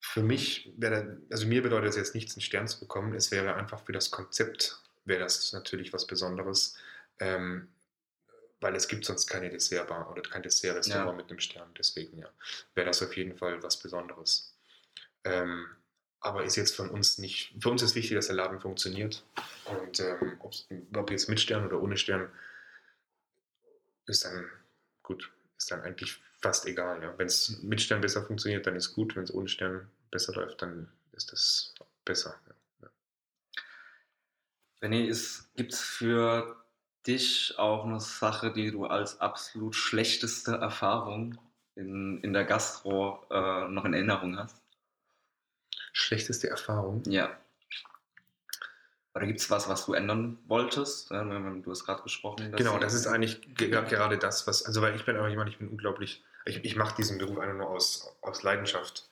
für 0.00 0.22
mich 0.22 0.72
wäre, 0.76 1.18
also 1.30 1.46
mir 1.46 1.62
bedeutet 1.62 1.90
es 1.90 1.96
jetzt 1.96 2.14
nichts, 2.14 2.34
einen 2.34 2.42
Stern 2.42 2.68
zu 2.68 2.80
bekommen. 2.80 3.14
Es 3.14 3.30
wäre 3.30 3.54
einfach 3.54 3.84
für 3.84 3.92
das 3.92 4.10
Konzept, 4.10 4.80
wäre 5.04 5.20
das 5.20 5.52
natürlich 5.52 5.92
was 5.92 6.06
Besonderes. 6.06 6.76
Ähm, 7.20 7.68
weil 8.60 8.74
es 8.74 8.88
gibt 8.88 9.04
sonst 9.04 9.26
keine 9.26 9.50
Dessertbar 9.50 10.10
oder 10.10 10.22
kein 10.22 10.42
Dessertrestaurant 10.42 11.10
ja. 11.10 11.16
mit 11.16 11.30
einem 11.30 11.38
Stern. 11.38 11.70
Deswegen 11.78 12.18
ja, 12.18 12.28
wäre 12.74 12.86
das 12.86 13.02
auf 13.02 13.16
jeden 13.16 13.36
Fall 13.36 13.62
was 13.62 13.78
Besonderes. 13.78 14.54
Ähm, 15.28 15.66
aber 16.20 16.44
ist 16.44 16.56
jetzt 16.56 16.74
von 16.74 16.90
uns 16.90 17.18
nicht, 17.18 17.54
für 17.60 17.70
uns 17.70 17.82
ist 17.82 17.94
wichtig, 17.94 18.16
dass 18.16 18.26
der 18.26 18.36
Laden 18.36 18.60
funktioniert. 18.60 19.24
Und 19.66 20.00
ähm, 20.00 20.38
ob 20.94 21.10
jetzt 21.10 21.28
mit 21.28 21.40
Stern 21.40 21.66
oder 21.66 21.80
ohne 21.80 21.96
Stern, 21.96 22.28
ist 24.06 24.24
dann 24.24 24.46
gut, 25.02 25.30
ist 25.56 25.70
dann 25.70 25.82
eigentlich 25.82 26.20
fast 26.40 26.66
egal. 26.66 27.02
Ja. 27.02 27.16
Wenn 27.18 27.26
es 27.26 27.62
mit 27.62 27.80
Stern 27.80 28.00
besser 28.00 28.24
funktioniert, 28.24 28.66
dann 28.66 28.76
ist 28.76 28.94
gut. 28.94 29.14
Wenn 29.14 29.24
es 29.24 29.34
ohne 29.34 29.48
Stern 29.48 29.88
besser 30.10 30.34
läuft, 30.34 30.62
dann 30.62 30.88
ist 31.12 31.30
das 31.32 31.74
besser. 32.04 32.34
Ja. 32.80 32.88
René, 34.82 35.44
gibt 35.56 35.72
es 35.72 35.80
für 35.80 36.64
dich 37.06 37.58
auch 37.58 37.84
eine 37.84 38.00
Sache, 38.00 38.52
die 38.52 38.70
du 38.70 38.86
als 38.86 39.20
absolut 39.20 39.74
schlechteste 39.74 40.52
Erfahrung 40.52 41.38
in, 41.74 42.22
in 42.22 42.32
der 42.32 42.44
Gastro 42.44 43.24
äh, 43.30 43.68
noch 43.68 43.84
in 43.84 43.94
Erinnerung 43.94 44.36
hast? 44.36 44.60
Schlechteste 45.92 46.48
Erfahrung? 46.48 47.02
Ja. 47.06 47.36
Oder 49.14 49.26
gibt 49.26 49.40
es 49.40 49.50
was, 49.50 49.68
was 49.68 49.86
du 49.86 49.94
ändern 49.94 50.38
wolltest? 50.46 51.10
Du 51.10 51.70
hast 51.70 51.84
gerade 51.84 52.02
gesprochen. 52.02 52.52
Genau, 52.52 52.78
das 52.78 52.94
ist 52.94 53.06
eigentlich 53.06 53.40
gerade 53.56 54.16
das, 54.16 54.46
was, 54.46 54.64
also 54.64 54.80
weil 54.80 54.94
ich 54.94 55.04
bin 55.04 55.16
aber 55.16 55.28
jemand, 55.28 55.50
ich 55.50 55.58
bin 55.58 55.68
unglaublich, 55.68 56.24
ich, 56.44 56.64
ich 56.64 56.76
mache 56.76 56.94
diesen 56.96 57.18
Beruf 57.18 57.38
einfach 57.38 57.56
nur 57.56 57.68
aus, 57.68 58.16
aus 58.20 58.42
Leidenschaft. 58.42 59.08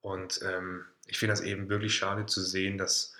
Und 0.00 0.40
ähm, 0.42 0.84
ich 1.06 1.18
finde 1.18 1.32
das 1.32 1.40
eben 1.40 1.68
wirklich 1.70 1.96
schade 1.96 2.26
zu 2.26 2.42
sehen, 2.42 2.78
dass 2.78 3.14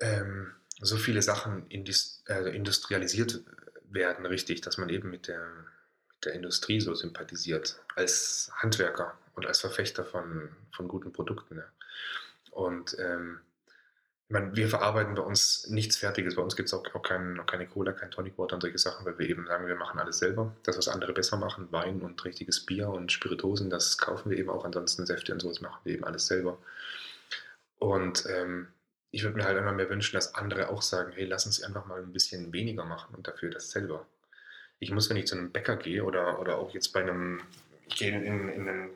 ähm, 0.00 0.52
so 0.80 0.96
viele 0.96 1.22
Sachen 1.22 1.66
indus 1.68 2.22
äh, 2.26 2.54
industrialisiert 2.54 3.40
werden, 3.84 4.26
richtig, 4.26 4.60
dass 4.60 4.78
man 4.78 4.88
eben 4.88 5.10
mit 5.10 5.28
der, 5.28 5.46
der 6.24 6.34
Industrie 6.34 6.80
so 6.80 6.94
sympathisiert, 6.94 7.80
als 7.94 8.50
Handwerker 8.56 9.16
und 9.34 9.46
als 9.46 9.60
Verfechter 9.60 10.04
von, 10.04 10.50
von 10.72 10.88
guten 10.88 11.12
Produkten. 11.12 11.58
Ja. 11.58 11.64
Und 12.50 12.96
ähm, 12.98 13.40
meine, 14.30 14.54
wir 14.54 14.68
verarbeiten 14.68 15.14
bei 15.14 15.22
uns 15.22 15.68
nichts 15.68 15.96
Fertiges. 15.96 16.36
Bei 16.36 16.42
uns 16.42 16.54
gibt 16.54 16.68
es 16.68 16.74
auch, 16.74 16.84
auch, 16.94 17.02
kein, 17.02 17.40
auch 17.40 17.46
keine 17.46 17.66
Cola, 17.66 17.92
kein 17.92 18.10
Tonic 18.10 18.36
Water 18.36 18.56
und 18.56 18.60
solche 18.60 18.78
Sachen, 18.78 19.06
weil 19.06 19.18
wir 19.18 19.28
eben 19.28 19.46
sagen, 19.46 19.66
wir 19.66 19.76
machen 19.76 19.98
alles 19.98 20.18
selber. 20.18 20.54
Das, 20.64 20.76
was 20.76 20.88
andere 20.88 21.14
besser 21.14 21.38
machen, 21.38 21.72
Wein 21.72 22.02
und 22.02 22.22
richtiges 22.24 22.66
Bier 22.66 22.88
und 22.90 23.10
Spiritosen, 23.10 23.70
das 23.70 23.96
kaufen 23.96 24.30
wir 24.30 24.38
eben 24.38 24.50
auch. 24.50 24.64
Ansonsten 24.64 25.06
Säfte 25.06 25.32
und 25.32 25.40
sowas 25.40 25.62
machen 25.62 25.80
wir 25.84 25.94
eben 25.94 26.04
alles 26.04 26.26
selber. 26.26 26.58
Und 27.78 28.26
ähm, 28.28 28.68
ich 29.10 29.22
würde 29.22 29.36
mir 29.36 29.44
halt 29.44 29.56
immer 29.56 29.72
mehr 29.72 29.88
wünschen, 29.88 30.14
dass 30.16 30.34
andere 30.34 30.68
auch 30.68 30.82
sagen, 30.82 31.12
hey, 31.12 31.24
lass 31.24 31.46
uns 31.46 31.62
einfach 31.62 31.86
mal 31.86 32.00
ein 32.00 32.12
bisschen 32.12 32.52
weniger 32.52 32.84
machen 32.84 33.14
und 33.14 33.26
dafür 33.26 33.50
das 33.50 33.70
selber. 33.70 34.06
Ich 34.80 34.90
muss, 34.90 35.10
wenn 35.10 35.16
ich 35.16 35.26
zu 35.26 35.36
einem 35.36 35.50
Bäcker 35.50 35.76
gehe 35.76 36.04
oder, 36.04 36.40
oder 36.40 36.58
auch 36.58 36.72
jetzt 36.72 36.92
bei 36.92 37.00
einem, 37.00 37.40
ich 37.86 37.96
gehe 37.96 38.10
in, 38.10 38.22
in, 38.22 38.48
in, 38.48 38.68
ein, 38.68 38.90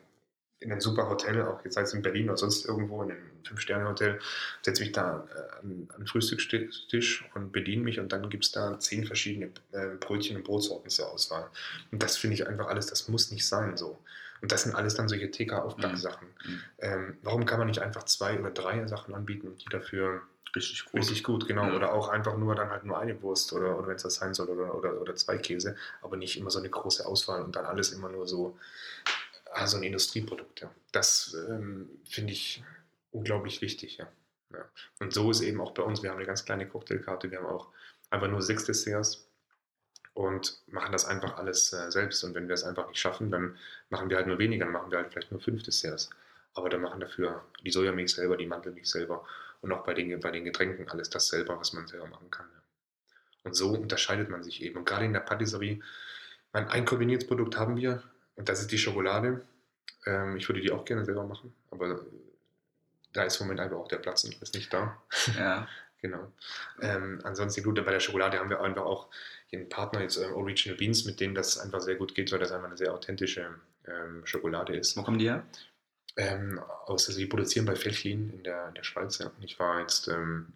in 0.60 0.72
ein 0.72 0.80
super 0.80 1.08
Hotel, 1.08 1.42
auch 1.42 1.64
jetzt 1.64 1.76
als 1.76 1.92
in 1.92 2.02
Berlin 2.02 2.28
oder 2.28 2.38
sonst 2.38 2.64
irgendwo 2.66 3.02
in 3.02 3.10
einem 3.10 3.30
Fünf-Sterne-Hotel, 3.44 4.20
setze 4.62 4.82
mich 4.82 4.92
da 4.92 5.26
äh, 5.34 5.60
an, 5.60 5.88
an 5.92 6.00
den 6.00 6.06
Frühstückstisch 6.06 7.24
und 7.34 7.52
bediene 7.52 7.82
mich 7.82 7.98
und 7.98 8.12
dann 8.12 8.30
gibt 8.30 8.44
es 8.44 8.52
da 8.52 8.78
zehn 8.78 9.04
verschiedene 9.04 9.50
äh, 9.72 9.96
Brötchen 9.98 10.36
und 10.36 10.44
Brotsorten 10.44 10.90
zur 10.90 11.10
Auswahl. 11.10 11.48
Und 11.90 12.02
das 12.02 12.16
finde 12.16 12.34
ich 12.34 12.46
einfach 12.46 12.68
alles, 12.68 12.86
das 12.86 13.08
muss 13.08 13.30
nicht 13.30 13.46
sein 13.46 13.76
so. 13.76 13.98
Und 14.40 14.50
das 14.50 14.64
sind 14.64 14.74
alles 14.74 14.94
dann 14.94 15.08
solche 15.08 15.30
TK-Aufbacksachen. 15.30 16.28
Mhm. 16.44 16.60
Ähm, 16.78 17.16
warum 17.22 17.46
kann 17.46 17.58
man 17.58 17.68
nicht 17.68 17.80
einfach 17.80 18.04
zwei 18.04 18.38
oder 18.38 18.50
drei 18.50 18.86
Sachen 18.88 19.14
anbieten 19.14 19.46
und 19.46 19.64
die 19.64 19.68
dafür 19.68 20.22
richtig 20.54 20.84
gut, 20.84 21.00
richtig 21.00 21.24
gut 21.24 21.46
genau. 21.46 21.66
Ja. 21.66 21.76
Oder 21.76 21.92
auch 21.92 22.08
einfach 22.08 22.36
nur 22.36 22.54
dann 22.54 22.70
halt 22.70 22.84
nur 22.84 22.98
eine 22.98 23.20
Wurst 23.22 23.52
oder, 23.52 23.78
oder 23.78 23.88
wenn 23.88 23.96
es 23.96 24.02
das 24.02 24.16
sein 24.16 24.34
soll 24.34 24.48
oder, 24.48 24.74
oder, 24.74 25.00
oder 25.00 25.14
zwei 25.14 25.38
Käse, 25.38 25.76
aber 26.02 26.16
nicht 26.16 26.36
immer 26.38 26.50
so 26.50 26.58
eine 26.58 26.70
große 26.70 27.06
Auswahl 27.06 27.42
und 27.42 27.56
dann 27.56 27.66
alles 27.66 27.92
immer 27.92 28.08
nur 28.08 28.26
so, 28.26 28.58
also 29.52 29.76
ein 29.76 29.82
Industrieprodukt. 29.82 30.60
Ja. 30.60 30.70
Das 30.92 31.36
ähm, 31.48 31.88
finde 32.04 32.32
ich 32.32 32.62
unglaublich 33.10 33.60
wichtig. 33.62 33.98
Ja. 33.98 34.08
ja. 34.52 34.64
Und 35.00 35.12
so 35.12 35.30
ist 35.30 35.40
eben 35.40 35.60
auch 35.60 35.72
bei 35.72 35.82
uns. 35.82 36.02
Wir 36.02 36.10
haben 36.10 36.18
eine 36.18 36.26
ganz 36.26 36.44
kleine 36.44 36.68
Cocktailkarte. 36.68 37.30
Wir 37.30 37.38
haben 37.38 37.46
auch 37.46 37.68
einfach 38.10 38.28
nur 38.28 38.42
sechs 38.42 38.64
Desserts 38.64 39.26
und 40.14 40.58
machen 40.66 40.92
das 40.92 41.04
einfach 41.04 41.38
alles 41.38 41.72
äh, 41.72 41.90
selbst. 41.90 42.22
Und 42.24 42.34
wenn 42.34 42.48
wir 42.48 42.54
es 42.54 42.64
einfach 42.64 42.88
nicht 42.88 43.00
schaffen, 43.00 43.30
dann 43.30 43.56
machen 43.88 44.10
wir 44.10 44.16
halt 44.16 44.26
nur 44.26 44.38
weniger, 44.38 44.64
dann 44.64 44.72
machen 44.72 44.90
wir 44.90 44.98
halt 44.98 45.10
vielleicht 45.10 45.32
nur 45.32 45.40
fünf 45.40 45.62
Desserts. 45.62 46.10
Aber 46.54 46.68
dann 46.68 46.82
machen 46.82 47.00
dafür 47.00 47.44
die 47.64 47.70
Sojamilch 47.70 48.14
selber, 48.14 48.36
die 48.36 48.46
Mandelmilch 48.46 48.90
selber 48.90 49.26
und 49.62 49.72
auch 49.72 49.84
bei 49.84 49.94
den, 49.94 50.20
bei 50.20 50.30
den 50.30 50.44
Getränken 50.44 50.88
alles 50.88 51.08
das 51.08 51.28
selber, 51.28 51.58
was 51.58 51.72
man 51.72 51.86
selber 51.86 52.06
machen 52.06 52.30
kann. 52.30 52.46
Ja. 52.52 52.62
Und 53.44 53.54
so 53.54 53.70
unterscheidet 53.70 54.28
man 54.28 54.42
sich 54.42 54.62
eben. 54.62 54.78
Und 54.78 54.84
gerade 54.84 55.06
in 55.06 55.12
der 55.12 55.20
Patisserie, 55.20 55.80
mein, 56.52 56.68
ein 56.68 56.84
kombiniertes 56.84 57.26
Produkt 57.26 57.56
haben 57.56 57.76
wir 57.76 58.02
und 58.36 58.48
das 58.48 58.60
ist 58.60 58.70
die 58.70 58.78
Schokolade. 58.78 59.46
Ähm, 60.04 60.36
ich 60.36 60.48
würde 60.48 60.60
die 60.60 60.70
auch 60.70 60.84
gerne 60.84 61.04
selber 61.04 61.24
machen, 61.24 61.54
aber 61.70 62.04
da 63.12 63.24
ist 63.24 63.40
im 63.40 63.46
Moment 63.46 63.60
einfach 63.60 63.76
auch 63.76 63.88
der 63.88 63.98
Platz 63.98 64.24
und 64.24 64.40
ist 64.42 64.54
nicht 64.54 64.72
da. 64.72 65.00
Ja. 65.38 65.68
Genau. 66.02 66.32
Ähm, 66.80 67.20
ansonsten 67.22 67.62
gut, 67.62 67.76
bei 67.76 67.92
der 67.92 68.00
Schokolade 68.00 68.40
haben 68.40 68.50
wir 68.50 68.60
einfach 68.60 68.82
auch 68.82 69.08
einen 69.52 69.68
Partner, 69.68 70.02
jetzt 70.02 70.16
ähm, 70.16 70.34
Original 70.34 70.76
Beans, 70.76 71.04
mit 71.04 71.20
denen 71.20 71.32
das 71.32 71.58
einfach 71.58 71.80
sehr 71.80 71.94
gut 71.94 72.16
geht, 72.16 72.32
weil 72.32 72.40
das 72.40 72.50
einfach 72.50 72.66
eine 72.66 72.76
sehr 72.76 72.92
authentische 72.92 73.54
ähm, 73.86 74.26
Schokolade 74.26 74.74
ist. 74.74 74.96
Wo 74.96 75.04
kommen 75.04 75.18
die 75.18 75.28
her? 75.28 75.44
Ähm, 76.16 76.60
aus, 76.86 77.08
also 77.08 77.18
die 77.18 77.26
produzieren 77.26 77.64
bei 77.64 77.74
Felchlin 77.74 78.30
in 78.30 78.44
der, 78.44 78.68
in 78.68 78.74
der 78.74 78.84
Schweiz. 78.84 79.18
Ja. 79.18 79.30
Ich 79.40 79.58
war 79.58 79.80
jetzt 79.80 80.08
ähm, 80.08 80.52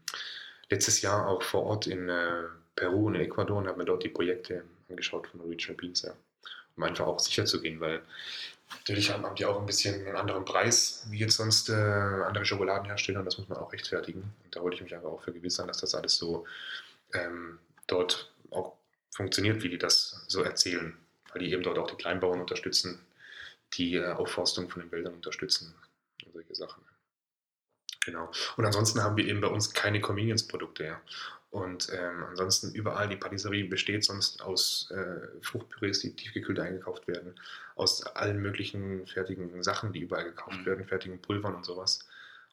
letztes 0.69 1.01
Jahr 1.01 1.27
auch 1.27 1.43
vor 1.43 1.65
Ort 1.65 1.87
in 1.87 2.09
äh, 2.09 2.43
Peru 2.75 3.07
und 3.07 3.15
in 3.15 3.23
Ecuador 3.23 3.59
und 3.59 3.67
habe 3.67 3.79
mir 3.79 3.87
dort 3.87 4.05
die 4.05 4.11
Projekte 4.11 4.65
angeschaut 4.89 5.29
von 5.29 5.41
Original 5.41 5.77
Beans, 5.77 6.03
ja. 6.03 6.13
um 6.77 6.83
einfach 6.83 7.07
auch 7.07 7.19
sicher 7.19 7.47
zu 7.47 7.61
gehen, 7.61 7.81
weil 7.81 8.03
Natürlich 8.71 9.11
haben, 9.11 9.35
die 9.35 9.45
auch 9.45 9.61
ein 9.61 9.67
bisschen 9.67 10.07
einen 10.07 10.17
anderen 10.17 10.45
Preis, 10.45 11.07
wie 11.11 11.19
jetzt 11.19 11.37
sonst 11.37 11.69
äh, 11.69 11.73
andere 11.73 12.45
Schokoladenhersteller, 12.45 13.21
und 13.21 13.25
das 13.25 13.39
muss 13.39 13.49
man 13.49 13.59
auch 13.59 13.73
rechtfertigen. 13.73 14.23
Und 14.45 14.57
da 14.57 14.61
wollte 14.63 14.77
ich 14.77 14.83
mich 14.83 14.95
einfach 14.95 15.09
auch 15.09 15.23
vergewissern, 15.23 15.69
dass 15.69 15.79
das 15.79 15.95
alles 15.95 16.17
so 16.17 16.45
ähm, 17.15 17.59
dort 17.87 18.33
auch 18.51 18.75
funktioniert, 19.11 19.63
wie 19.63 19.69
die 19.69 19.79
das 19.79 20.25
so 20.27 20.43
erzählen. 20.43 20.97
Weil 21.33 21.43
die 21.43 21.53
eben 21.53 21.63
dort 21.63 21.79
auch 21.79 21.91
die 21.91 21.97
Kleinbauern 21.97 22.41
unterstützen, 22.41 23.01
die 23.75 23.97
äh, 23.97 24.13
Aufforstung 24.13 24.69
von 24.69 24.83
den 24.83 24.93
Wäldern 24.93 25.15
unterstützen 25.15 25.75
und 26.25 26.33
solche 26.33 26.55
Sachen. 26.55 26.83
Genau. 28.05 28.31
Und 28.57 28.65
ansonsten 28.65 29.03
haben 29.03 29.17
wir 29.17 29.27
eben 29.27 29.41
bei 29.41 29.49
uns 29.49 29.73
keine 29.73 30.01
Convenience-Produkte. 30.01 30.85
Ja. 30.85 31.01
Und 31.51 31.89
ähm, 31.93 32.25
ansonsten 32.29 32.73
überall, 32.75 33.09
die 33.09 33.17
Patisserie 33.17 33.65
besteht 33.65 34.05
sonst 34.05 34.43
aus 34.43 34.91
äh, 34.91 35.43
Fruchtpürees, 35.43 36.01
die 36.01 36.15
tiefgekühlt 36.15 36.61
eingekauft 36.61 37.09
werden, 37.09 37.35
aus 37.75 38.03
allen 38.03 38.41
möglichen 38.41 39.07
fertigen 39.07 39.63
Sachen, 39.63 39.93
die 39.93 40.01
überall 40.01 40.25
gekauft 40.25 40.59
mhm. 40.59 40.67
werden, 40.67 40.87
fertigen 40.87 41.21
Pulvern 41.21 41.55
und 41.55 41.65
sowas. 41.65 42.07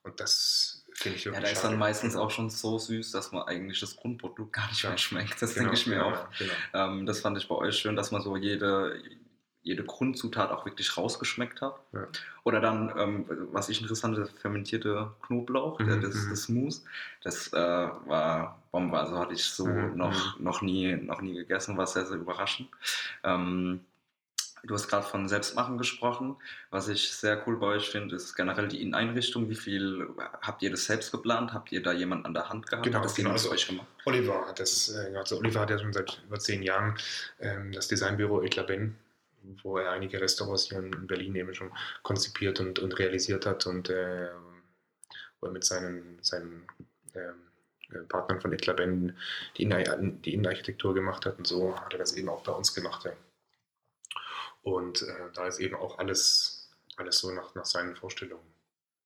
Und 0.04 0.19
das 0.19 0.84
finde 0.93 1.17
ich 1.17 1.26
wirklich 1.26 1.41
Ja, 1.41 1.47
da 1.47 1.52
ist 1.52 1.63
dann 1.63 1.78
meistens 1.78 2.15
auch 2.15 2.30
schon 2.30 2.49
so 2.49 2.78
süß, 2.78 3.12
dass 3.12 3.32
man 3.32 3.43
eigentlich 3.43 3.80
das 3.80 3.95
Grundprodukt 3.95 4.54
gar 4.54 4.67
nicht 4.67 4.84
ja. 4.84 4.89
mehr 4.89 4.97
schmeckt. 4.97 5.41
Das 5.41 5.54
genau, 5.54 5.65
denke 5.65 5.80
ich 5.80 5.88
mir 5.88 5.95
genau, 5.95 6.10
auch. 6.10 6.30
Genau. 6.38 6.54
Ähm, 6.73 7.06
das 7.06 7.21
fand 7.21 7.38
ich 7.38 7.47
bei 7.47 7.56
euch 7.56 7.78
schön, 7.78 7.95
dass 7.95 8.12
man 8.12 8.21
so 8.21 8.36
jede, 8.36 9.02
jede 9.63 9.84
Grundzutat 9.84 10.52
auch 10.52 10.65
wirklich 10.65 10.97
rausgeschmeckt 10.97 11.62
hat. 11.62 11.76
Ja. 11.93 12.08
Oder 12.43 12.60
dann, 12.60 12.93
ähm, 12.97 13.26
was 13.52 13.69
ich 13.69 13.82
interessant 13.82 14.15
finde, 14.15 14.30
fermentierte 14.30 15.12
Knoblauch, 15.26 15.80
mhm, 15.80 16.02
das, 16.02 16.28
das 16.30 16.43
Smooth. 16.43 16.82
Das 17.23 17.52
äh, 17.54 17.58
war 17.58 18.62
Bombe, 18.71 18.99
also 18.99 19.17
hatte 19.17 19.34
ich 19.34 19.45
so 19.45 19.65
mhm. 19.65 19.95
noch, 19.95 20.38
mhm. 20.38 20.43
noch, 20.43 20.62
nie, 20.62 20.95
noch 20.95 21.21
nie 21.21 21.34
gegessen, 21.34 21.78
war 21.78 21.88
sehr, 21.88 22.06
sehr 22.06 22.17
überraschend. 22.17 22.69
Ähm, 23.23 23.82
Du 24.65 24.73
hast 24.76 24.88
gerade 24.88 25.06
von 25.06 25.28
Selbstmachen 25.28 25.78
gesprochen. 25.78 26.38
Was 26.69 26.88
ich 26.88 27.12
sehr 27.12 27.45
cool 27.45 27.58
bei 27.58 27.67
euch 27.67 27.89
finde, 27.89 28.15
ist 28.15 28.34
generell 28.34 28.69
die 28.69 28.82
Inneneinrichtung. 28.82 29.49
Wie 29.49 29.56
viel 29.56 30.08
habt 30.41 30.62
ihr 30.62 30.71
das 30.71 30.86
selbst 30.86 31.12
geplant? 31.12 31.54
Habt 31.54 31.73
ihr 31.73 31.84
da 31.84 31.91
jemanden 31.91 32.26
an 32.26 32.34
der 32.34 32.47
Hand 32.47 32.67
gehabt? 32.67 32.86
Genau, 32.86 32.99
hat 32.99 33.06
das 33.06 33.15
genau. 33.15 33.32
Also, 33.32 33.52
euch 33.52 33.67
gemacht? 33.67 33.88
Oliver 34.06 34.47
hat 34.47 34.62
das, 34.62 34.95
äh, 34.95 35.13
also 35.17 35.38
Oliver 35.39 35.60
hat 35.60 35.69
ja 35.69 35.80
schon 35.80 35.91
seit 35.91 36.21
über 36.26 36.39
zehn 36.39 36.63
Jahren 36.63 36.95
ähm, 37.41 37.73
das 37.73 37.89
Designbüro 37.89 38.41
Eclaben 38.41 38.95
wo 39.62 39.77
er 39.77 39.91
einige 39.91 40.21
Restaurants 40.21 40.69
hier 40.69 40.79
in 40.79 41.08
Berlin 41.08 41.36
eben 41.36 41.53
schon 41.53 41.71
konzipiert 42.01 42.60
und, 42.60 42.79
und 42.79 42.97
realisiert 42.99 43.45
hat 43.45 43.65
und 43.65 43.89
äh, 43.89 44.29
wo 45.39 45.47
er 45.47 45.51
mit 45.51 45.63
seinen, 45.63 46.19
seinen 46.21 46.65
ähm, 47.13 47.41
äh, 47.91 47.99
Partnern 48.03 48.41
von 48.41 48.53
Etlaben 48.53 49.17
die, 49.58 49.63
Innen 49.63 50.21
die 50.21 50.34
Innenarchitektur 50.34 50.93
gemacht 50.93 51.25
hat 51.25 51.38
und 51.38 51.47
so 51.47 51.75
hat 51.79 51.93
er 51.93 51.99
das 51.99 52.13
eben 52.13 52.29
auch 52.29 52.43
bei 52.43 52.51
uns 52.51 52.73
gemacht. 52.73 53.06
Ja. 53.06 53.13
Und 54.62 55.01
äh, 55.01 55.32
da 55.34 55.47
ist 55.47 55.60
eben 55.60 55.75
auch 55.75 55.99
alles, 55.99 56.71
alles 56.95 57.19
so 57.19 57.32
nach, 57.32 57.53
nach 57.56 57.65
seinen 57.65 57.95
Vorstellungen 57.95 58.53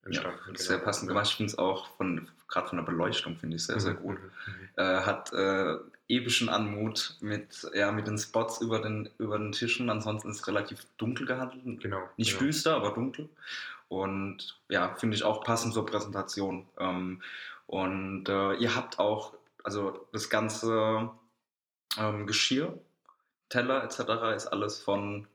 entstanden. 0.03 0.39
Ja, 0.47 0.57
sehr 0.57 0.77
passend 0.77 1.07
gemacht. 1.07 1.27
Ich 1.27 1.35
finde 1.35 1.51
es 1.51 1.57
auch 1.57 1.87
von, 1.97 2.29
gerade 2.47 2.69
von 2.69 2.77
der 2.77 2.85
Beleuchtung 2.85 3.37
finde 3.37 3.55
ich 3.55 3.65
sehr, 3.65 3.79
sehr 3.79 3.93
mhm, 3.93 3.99
gut. 3.99 4.19
Mhm, 4.19 4.25
mhm. 4.25 4.69
Äh, 4.77 5.01
hat 5.01 5.33
äh, 5.33 5.77
epischen 6.09 6.49
Anmut 6.49 7.17
mit, 7.19 7.67
ja, 7.73 7.91
mit 7.91 8.07
den 8.07 8.17
Spots 8.17 8.61
über 8.61 8.79
den, 8.79 9.09
über 9.17 9.37
den 9.37 9.51
Tischen. 9.51 9.89
Ansonsten 9.89 10.29
ist 10.29 10.41
es 10.41 10.47
relativ 10.47 10.85
dunkel 10.97 11.27
gehandelt. 11.27 11.81
Genau. 11.81 12.01
Nicht 12.17 12.37
genau. 12.37 12.47
düster, 12.47 12.75
aber 12.75 12.91
dunkel. 12.91 13.29
Und 13.89 14.59
ja, 14.69 14.95
finde 14.95 15.15
ich 15.15 15.23
auch 15.23 15.43
passend 15.43 15.73
zur 15.73 15.85
Präsentation. 15.85 16.67
Ähm, 16.77 17.21
und 17.65 18.29
äh, 18.29 18.53
ihr 18.55 18.75
habt 18.75 18.99
auch, 18.99 19.33
also 19.63 20.07
das 20.13 20.29
ganze 20.29 21.09
ähm, 21.97 22.27
Geschirr, 22.27 22.77
Teller 23.49 23.83
etc. 23.83 23.99
ist 24.35 24.47
alles 24.47 24.79
von 24.79 25.27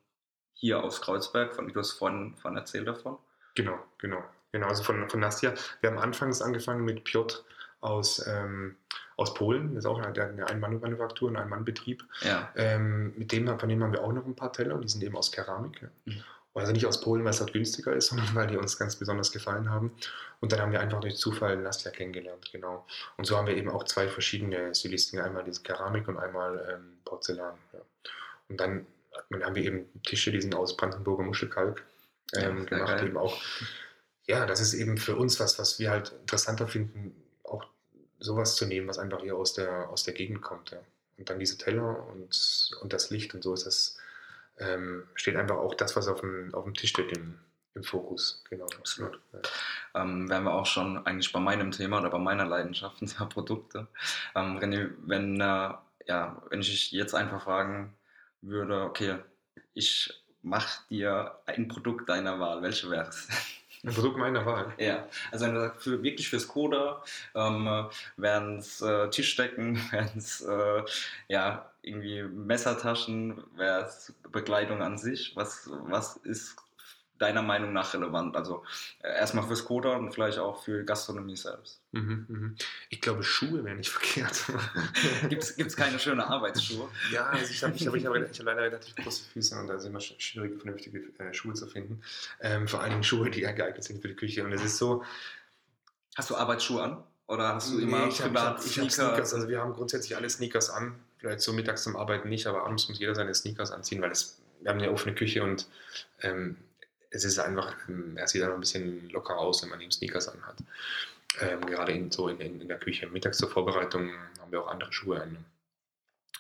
hier 0.55 0.83
aus 0.83 1.01
Kreuzberg, 1.01 1.55
von, 1.55 1.69
du 1.69 1.79
hast 1.79 1.93
vorhin, 1.93 2.35
vorhin 2.37 2.59
erzählt 2.59 2.87
davon. 2.87 3.19
Genau, 3.55 3.79
genau. 3.99 4.23
Genau, 4.53 4.69
also 4.69 4.83
von, 4.83 5.09
von 5.09 5.21
Nastja. 5.21 5.55
Wir 5.81 5.91
haben 5.91 5.99
anfangs 5.99 6.43
angefangen 6.43 6.85
mit 6.85 7.05
Piotr 7.05 7.43
aus, 7.81 8.25
ähm, 8.27 8.77
aus 9.23 9.35
Polen. 9.35 9.75
Das 9.75 9.85
ist 9.85 9.91
auch 9.91 9.99
eine, 9.99 10.47
Ein-Mann-Manufaktur, 10.47 11.31
ein 11.31 11.37
Ein-Mann-Betrieb. 11.37 12.05
Ja. 12.21 12.53
Ähm, 12.57 13.15
mit 13.17 13.33
dem, 13.33 13.59
von 13.59 13.69
dem 13.69 13.83
haben 13.83 13.93
wir 13.93 14.03
auch 14.03 14.13
noch 14.13 14.27
ein 14.27 14.37
paar 14.37 14.53
Teller 14.53 14.75
und 14.75 14.83
die 14.83 14.89
sind 14.89 15.03
eben 15.03 15.17
aus 15.17 15.33
Keramik. 15.33 15.83
Ja. 15.83 15.89
Mhm. 16.05 16.25
Also 16.55 16.73
nicht 16.73 16.85
aus 16.85 17.01
Polen, 17.01 17.25
weil 17.25 17.31
es 17.31 17.39
dort 17.39 17.55
günstiger 17.55 17.95
ist, 17.95 18.07
sondern 18.09 18.35
weil 18.35 18.47
die 18.47 18.57
uns 18.57 18.79
ganz 18.79 18.97
besonders 18.97 19.33
gefallen 19.33 19.71
haben. 19.71 19.93
Und 20.41 20.53
dann 20.53 20.61
haben 20.61 20.73
wir 20.73 20.81
einfach 20.81 21.01
durch 21.01 21.17
Zufall 21.17 21.57
Nastja 21.57 21.91
kennengelernt, 21.91 22.51
genau. 22.53 22.87
Und 23.17 23.27
so 23.27 23.37
haben 23.37 23.47
wir 23.47 23.57
eben 23.57 23.71
auch 23.71 23.85
zwei 23.85 24.09
verschiedene 24.09 24.75
Stilistiken, 24.75 25.25
einmal 25.25 25.45
diese 25.45 25.63
Keramik 25.63 26.09
und 26.09 26.19
einmal 26.19 26.69
ähm, 26.71 26.99
Porzellan. 27.05 27.55
Ja. 27.73 27.81
Und 28.49 28.61
dann 28.61 28.87
haben 29.43 29.55
wir 29.55 29.63
eben 29.63 29.87
Tische, 30.03 30.31
die 30.31 30.41
sind 30.41 30.55
aus 30.55 30.77
Brandenburger 30.77 31.23
Muschelkalk 31.23 31.83
ähm, 32.35 32.59
ja, 32.59 32.65
gemacht, 32.65 32.97
geil. 32.97 33.07
eben 33.07 33.17
auch 33.17 33.41
ja, 34.27 34.47
das 34.47 34.61
ist 34.61 34.75
eben 34.75 34.99
für 34.99 35.17
uns 35.17 35.41
was, 35.41 35.59
was 35.59 35.79
wir 35.79 35.91
halt 35.91 36.13
interessanter 36.21 36.69
finden, 36.69 37.15
sowas 38.23 38.57
zu 38.57 38.67
nehmen, 38.67 38.89
was 38.89 38.99
einfach 38.99 39.21
hier 39.21 39.37
aus 39.37 39.53
der, 39.55 39.89
aus 39.91 40.05
der 40.05 40.15
Gegend 40.15 40.43
kommt. 40.43 40.71
Ja. 40.71 40.79
Und 41.19 41.29
dann 41.29 41.39
diese 41.39 41.59
Teller 41.59 42.07
und, 42.09 42.71
und 42.81 42.93
das 42.93 43.11
Licht 43.11 43.35
und 43.35 43.43
so 43.43 43.55
ist 43.55 43.67
das, 43.67 43.99
ähm, 44.59 45.05
steht 45.15 45.37
einfach 45.37 45.57
auch 45.57 45.75
das, 45.75 45.97
was 45.97 46.09
auf 46.09 46.21
dem, 46.21 46.55
auf 46.55 46.65
dem 46.65 46.75
Tisch 46.75 46.91
steht, 46.91 47.17
im, 47.17 47.39
im 47.75 47.83
Fokus. 47.83 48.43
Genau, 48.51 48.67
absolut. 48.79 49.21
Ja. 49.33 50.03
Ähm, 50.03 50.29
wären 50.29 50.45
wir 50.45 50.55
auch 50.55 50.67
schon 50.67 51.05
eigentlich 51.07 51.33
bei 51.33 51.41
meinem 51.41 51.71
Thema 51.71 52.01
oder 52.01 52.11
bei 52.11 52.19
meiner 52.19 52.47
Leidenschaft, 52.47 53.01
der 53.01 53.25
Produkte. 53.27 53.89
Ähm, 54.35 54.59
René, 54.59 54.91
wenn, 55.07 55.41
äh, 55.41 55.75
ja, 56.07 56.43
wenn 56.51 56.61
ich 56.61 56.93
jetzt 56.93 57.15
einfach 57.15 57.43
fragen 57.43 57.95
würde, 58.41 58.83
okay, 58.83 59.19
ich 59.75 60.23
mache 60.43 60.83
dir 60.91 61.39
ein 61.47 61.69
Produkt 61.69 62.09
deiner 62.09 62.41
Wahl, 62.41 62.63
welche 62.63 62.91
wäre 62.91 63.09
es? 63.09 63.29
Ein 63.85 63.95
Produkt 63.95 64.17
meiner 64.17 64.47
Wahl. 64.47 64.73
Ja, 64.79 65.09
also 65.33 65.47
wenn 65.47 65.55
du 65.55 65.61
sagst, 65.61 65.83
für, 65.83 66.03
wirklich 66.05 66.29
fürs 66.29 66.47
Coda, 66.47 67.03
ähm, 67.35 67.89
wären 68.17 68.59
es 68.59 68.81
äh, 68.81 69.11
Tischdecken, 69.11 69.77
wären 69.91 70.11
es 70.17 70.41
äh, 70.41 70.83
ja, 71.27 71.73
irgendwie 71.83 72.23
Messertaschen, 72.23 73.43
wäre 73.57 73.85
es 73.87 74.15
Bekleidung 74.31 74.83
an 74.83 74.99
sich. 74.99 75.35
Was, 75.35 75.69
was 75.69 76.17
ist 76.19 76.57
deiner 77.23 77.43
Meinung 77.43 77.73
nach 77.73 77.95
relevant? 77.95 78.37
Also 78.37 78.65
äh, 79.03 79.09
erstmal 79.09 79.47
fürs 79.47 79.65
Coda 79.65 79.97
und 79.97 80.13
vielleicht 80.13 80.39
auch 80.39 80.63
für 80.63 80.85
Gastronomie 80.85 81.37
selbst. 81.37 81.81
Mhm, 81.93 82.27
mhm. 82.29 82.57
Ich 82.91 83.01
glaube, 83.01 83.23
Schuhe 83.23 83.65
wären 83.65 83.79
nicht 83.79 83.91
verkehrt. 83.97 84.45
Gibt 85.29 85.43
es 85.43 85.77
keine 85.77 85.99
schönen 85.99 86.21
Arbeitsschuhe? 86.21 86.89
Ja, 87.13 87.27
also 87.27 87.51
ich 87.51 87.63
habe 87.63 87.75
ich 87.75 87.87
hab, 87.87 87.95
ich 87.95 88.07
hab, 88.07 88.15
ich 88.15 88.39
hab 88.39 88.47
leider 88.47 88.63
relativ 88.63 88.97
große 88.97 89.25
Füße 89.33 89.59
und 89.59 89.69
da 89.69 89.75
ist 89.75 89.85
immer 89.85 90.01
schwierig, 90.01 90.61
vernünftige 90.61 90.99
äh, 91.19 91.33
Schuhe 91.33 91.55
zu 91.55 91.67
finden. 91.67 92.03
Ähm, 92.41 92.69
vor 92.69 92.81
allen 92.81 92.91
Dingen 92.91 93.05
Schuhe, 93.05 93.31
die 93.31 93.41
geeignet 93.41 93.85
sind 93.85 94.03
für 94.03 94.09
die 94.09 94.17
Küche. 94.17 94.45
Und 94.45 94.53
es 94.53 94.65
ist 94.65 94.79
so. 94.79 95.05
Hast 96.17 96.29
du 96.29 96.37
Arbeitsschuhe 96.37 96.83
an? 96.83 97.03
Oder 97.27 97.55
hast 97.55 97.73
du 97.73 97.79
immer 97.79 98.01
nee, 98.01 98.09
ich 98.09 98.19
privat 98.19 98.59
hab, 98.59 98.67
ich 98.67 98.79
hab, 98.79 98.87
ich 98.87 98.93
Sneakers? 98.93 99.33
Also 99.33 99.49
wir 99.49 99.61
haben 99.61 99.73
grundsätzlich 99.73 100.17
alle 100.17 100.29
Sneakers 100.29 100.69
an. 100.69 100.97
Vielleicht 101.17 101.41
so 101.41 101.53
mittags 101.53 101.83
zum 101.83 101.97
Arbeiten 101.97 102.29
nicht, 102.29 102.47
aber 102.47 102.65
abends 102.65 102.89
muss 102.89 102.99
jeder 102.99 103.15
seine 103.15 103.33
Sneakers 103.35 103.71
anziehen, 103.71 104.03
weil 104.03 104.11
es, 104.11 104.43
wir 104.61 104.71
haben 104.71 104.79
eine 104.79 104.91
offene 104.91 105.15
Küche 105.15 105.43
und 105.43 105.67
ähm, 106.21 106.57
es 107.13 107.25
ist 107.25 107.39
einfach, 107.39 107.77
ähm, 107.89 108.17
er 108.17 108.27
sieht 108.27 108.43
einfach 108.43 108.57
ein 108.57 108.61
bisschen 108.61 109.09
locker 109.11 109.39
aus, 109.39 109.63
wenn 109.63 109.71
man 109.71 109.81
eben 109.81 109.93
Sneakers 109.93 110.29
anhat. 110.29 110.57
Ähm, 111.41 111.65
gerade 111.67 111.93
in, 111.93 112.11
so 112.11 112.29
in, 112.29 112.41
in, 112.41 112.69
der 112.69 112.79
Küche. 112.79 113.07
Mittags 113.07 113.39
zur 113.39 113.51
Vorbereitung 113.51 114.13
haben 114.41 114.51
wir 114.51 114.63
auch 114.63 114.69
andere 114.69 114.93
Schuhe 114.93 115.23
an. 115.23 115.45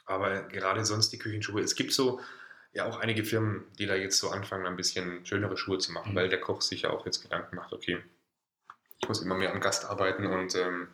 Aber 0.07 0.43
gerade 0.43 0.85
sonst 0.85 1.11
die 1.11 1.19
Küchenschuhe, 1.19 1.63
es 1.63 1.75
gibt 1.75 1.93
so 1.93 2.21
ja 2.73 2.87
auch 2.87 2.99
einige 2.99 3.25
Firmen, 3.25 3.65
die 3.79 3.87
da 3.87 3.95
jetzt 3.95 4.19
so 4.19 4.31
anfangen, 4.31 4.67
ein 4.67 4.77
bisschen 4.77 5.25
schönere 5.27 5.57
Schuhe 5.57 5.79
zu 5.79 5.93
machen, 5.93 6.13
mhm. 6.13 6.17
weil 6.17 6.29
der 6.29 6.41
Koch 6.41 6.63
sich 6.63 6.83
ja 6.83 6.91
auch 6.91 7.05
jetzt 7.07 7.23
Gedanken 7.23 7.57
macht, 7.57 7.73
okay, 7.73 8.03
ich 9.01 9.09
muss 9.09 9.21
immer 9.21 9.35
mehr 9.35 9.53
am 9.53 9.61
Gast 9.61 9.85
arbeiten 9.85 10.27
und 10.27 10.55
ähm, 10.55 10.89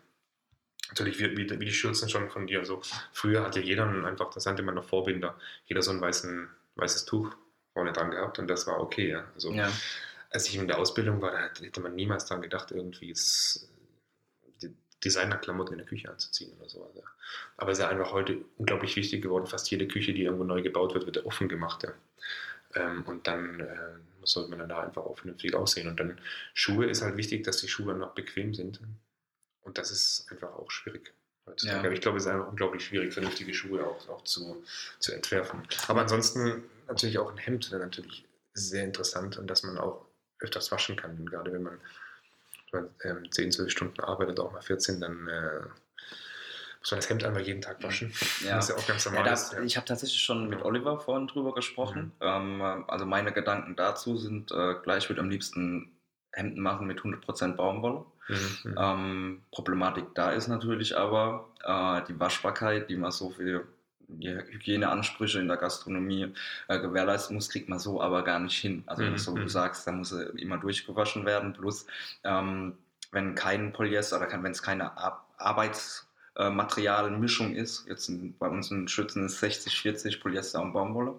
natürlich 0.88 1.18
wie, 1.18 1.36
wie, 1.36 1.60
wie, 1.60 1.64
die 1.64 1.72
Schürzen 1.72 2.08
schon 2.08 2.30
von 2.30 2.46
dir. 2.46 2.60
Also 2.60 2.80
früher 3.12 3.44
hatte 3.44 3.60
jeder 3.60 3.86
einfach, 4.04 4.30
das 4.30 4.46
nannte 4.46 4.62
man 4.62 4.74
noch 4.74 4.88
Vorbinder, 4.88 5.38
jeder 5.66 5.82
so 5.82 5.90
ein 5.90 6.00
weißen, 6.00 6.48
weißes 6.76 7.04
Tuch 7.04 7.34
vorne 7.78 7.92
dran 7.92 8.10
gehabt 8.10 8.40
und 8.40 8.48
das 8.48 8.66
war 8.66 8.80
okay. 8.80 9.10
Ja. 9.10 9.24
Also, 9.34 9.52
ja. 9.52 9.70
Als 10.30 10.48
ich 10.48 10.56
in 10.56 10.66
der 10.66 10.78
Ausbildung 10.78 11.22
war, 11.22 11.30
da 11.30 11.64
hätte 11.64 11.80
man 11.80 11.94
niemals 11.94 12.26
daran 12.26 12.42
gedacht, 12.42 12.72
irgendwie, 12.72 13.10
es, 13.12 13.68
Designerklamotten 15.04 15.74
in 15.74 15.78
der 15.78 15.86
Küche 15.86 16.10
anzuziehen 16.10 16.52
oder 16.58 16.68
so. 16.68 16.84
Also, 16.84 17.04
aber 17.56 17.70
es 17.70 17.78
ist 17.78 17.84
ja 17.84 17.88
einfach 17.88 18.12
heute 18.12 18.38
unglaublich 18.56 18.96
wichtig 18.96 19.22
geworden. 19.22 19.46
Fast 19.46 19.70
jede 19.70 19.86
Küche, 19.86 20.12
die 20.12 20.24
irgendwo 20.24 20.42
neu 20.42 20.60
gebaut 20.60 20.92
wird, 20.94 21.06
wird 21.06 21.16
ja 21.16 21.24
offen 21.24 21.48
gemacht. 21.48 21.84
Ja. 21.84 21.92
Ähm, 22.74 23.04
und 23.04 23.28
dann 23.28 23.60
äh, 23.60 23.76
sollte 24.24 24.50
man 24.50 24.58
dann 24.58 24.68
da 24.68 24.80
einfach 24.82 25.04
auch 25.04 25.16
vernünftig 25.16 25.54
aussehen. 25.54 25.86
Und 25.86 26.00
dann 26.00 26.20
Schuhe 26.52 26.86
ist 26.86 27.02
halt 27.02 27.16
wichtig, 27.16 27.44
dass 27.44 27.58
die 27.58 27.68
Schuhe 27.68 27.94
noch 27.94 28.14
bequem 28.14 28.54
sind. 28.54 28.80
Und 29.60 29.78
das 29.78 29.92
ist 29.92 30.26
einfach 30.32 30.52
auch 30.52 30.70
schwierig. 30.70 31.14
Ja. 31.62 31.82
Ich 31.90 32.00
glaube, 32.00 32.18
es 32.18 32.24
ist 32.24 32.30
einfach 32.30 32.48
unglaublich 32.48 32.84
schwierig, 32.84 33.14
vernünftige 33.14 33.54
Schuhe 33.54 33.86
auch, 33.86 34.08
auch 34.08 34.22
zu, 34.24 34.62
zu 34.98 35.12
entwerfen. 35.12 35.62
Aber 35.86 36.02
ansonsten 36.02 36.64
natürlich 36.88 37.18
auch 37.18 37.30
ein 37.30 37.38
Hemd 37.38 37.70
natürlich 37.70 38.24
sehr 38.54 38.84
interessant 38.84 39.38
und 39.38 39.46
dass 39.46 39.62
man 39.62 39.78
auch 39.78 40.06
öfters 40.40 40.70
waschen 40.72 40.96
kann. 40.96 41.26
gerade 41.26 41.52
wenn 41.52 41.62
man, 41.62 41.80
wenn 42.72 42.84
man 42.84 43.24
ähm, 43.24 43.30
10, 43.30 43.52
12 43.52 43.70
Stunden 43.70 44.00
arbeitet, 44.00 44.40
auch 44.40 44.52
mal 44.52 44.62
14, 44.62 45.00
dann 45.00 45.28
äh, 45.28 45.60
muss 46.80 46.90
man 46.90 47.00
das 47.00 47.10
Hemd 47.10 47.24
einmal 47.24 47.42
jeden 47.42 47.60
Tag 47.60 47.82
waschen. 47.82 48.12
Ja. 48.44 48.56
Das 48.56 48.68
ist 48.68 48.76
ja 48.76 48.82
auch 48.82 48.86
ganz 48.86 49.04
normal. 49.04 49.24
Ja, 49.24 49.30
das, 49.30 49.52
ja. 49.52 49.62
Ich 49.62 49.76
habe 49.76 49.86
tatsächlich 49.86 50.20
schon 50.20 50.48
mit 50.48 50.62
Oliver 50.62 51.00
vorhin 51.00 51.26
drüber 51.26 51.54
gesprochen. 51.54 52.12
Mhm. 52.20 52.62
Ähm, 52.62 52.84
also 52.88 53.04
meine 53.04 53.32
Gedanken 53.32 53.76
dazu 53.76 54.16
sind, 54.16 54.52
äh, 54.52 54.74
gleich 54.82 55.08
würde 55.08 55.20
am 55.20 55.30
liebsten 55.30 55.92
Hemden 56.32 56.60
machen 56.60 56.86
mit 56.86 57.00
100% 57.00 57.56
Baumwolle. 57.56 58.04
Mhm. 58.28 58.74
Ähm, 58.78 59.42
Problematik 59.50 60.14
da 60.14 60.30
ist 60.32 60.48
natürlich 60.48 60.96
aber 60.96 61.48
äh, 61.64 62.02
die 62.06 62.20
Waschbarkeit, 62.20 62.90
die 62.90 62.96
man 62.96 63.10
so 63.10 63.30
für 63.30 63.66
die 64.08 64.30
Hygieneansprüche 64.30 65.38
in 65.38 65.48
der 65.48 65.58
Gastronomie 65.58 66.32
äh, 66.66 66.80
gewährleisten 66.80 67.36
muss, 67.36 67.50
kriegt 67.50 67.68
man 67.68 67.78
so 67.78 68.00
aber 68.00 68.24
gar 68.24 68.40
nicht 68.40 68.56
hin. 68.56 68.82
Also 68.86 69.04
mhm. 69.04 69.18
so 69.18 69.32
wie 69.32 69.40
du 69.40 69.44
mhm. 69.44 69.48
sagst, 69.48 69.86
da 69.86 69.92
muss 69.92 70.12
er 70.12 70.34
immer 70.38 70.56
durchgewaschen 70.58 71.26
werden. 71.26 71.52
Plus 71.52 71.86
ähm, 72.24 72.78
wenn 73.12 73.34
kein 73.34 73.72
Polyester 73.72 74.18
oder 74.18 74.30
wenn 74.42 74.52
es 74.52 74.62
keine 74.62 74.96
Ar 74.96 75.26
Arbeitsmaterialmischung 75.40 77.54
ist, 77.54 77.86
jetzt 77.86 78.10
bei 78.40 78.48
uns 78.48 78.72
in 78.72 78.88
Schützen 78.88 79.26
ist 79.26 79.38
60, 79.38 79.80
40 79.80 80.20
Polyester 80.20 80.60
und 80.60 80.72
Baumwolle, 80.72 81.14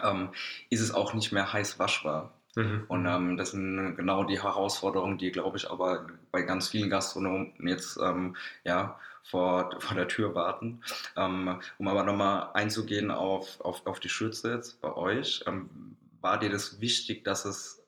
ähm, 0.00 0.28
ist 0.70 0.80
es 0.80 0.94
auch 0.94 1.12
nicht 1.12 1.32
mehr 1.32 1.52
heiß 1.52 1.80
waschbar. 1.80 2.32
Mhm. 2.58 2.84
Und 2.88 3.06
ähm, 3.06 3.36
das 3.36 3.52
sind 3.52 3.94
genau 3.94 4.24
die 4.24 4.42
Herausforderungen, 4.42 5.16
die, 5.16 5.30
glaube 5.30 5.56
ich, 5.56 5.70
aber 5.70 6.08
bei 6.32 6.42
ganz 6.42 6.68
vielen 6.68 6.90
Gastronomen 6.90 7.54
jetzt 7.60 7.98
ähm, 8.02 8.36
ja, 8.64 8.98
vor, 9.22 9.70
vor 9.78 9.96
der 9.96 10.08
Tür 10.08 10.34
warten. 10.34 10.82
Ähm, 11.16 11.60
um 11.78 11.86
aber 11.86 12.02
nochmal 12.02 12.50
einzugehen 12.54 13.12
auf, 13.12 13.60
auf, 13.60 13.86
auf 13.86 14.00
die 14.00 14.08
Schürze 14.08 14.52
jetzt 14.52 14.80
bei 14.80 14.92
euch, 14.92 15.44
ähm, 15.46 15.96
war 16.20 16.40
dir 16.40 16.50
das 16.50 16.80
wichtig, 16.80 17.22
dass 17.22 17.44
es, 17.44 17.80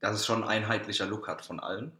dass 0.00 0.16
es 0.16 0.26
schon 0.26 0.42
ein 0.42 0.48
einheitlicher 0.64 1.06
Look 1.06 1.28
hat 1.28 1.44
von 1.44 1.60
allen? 1.60 1.92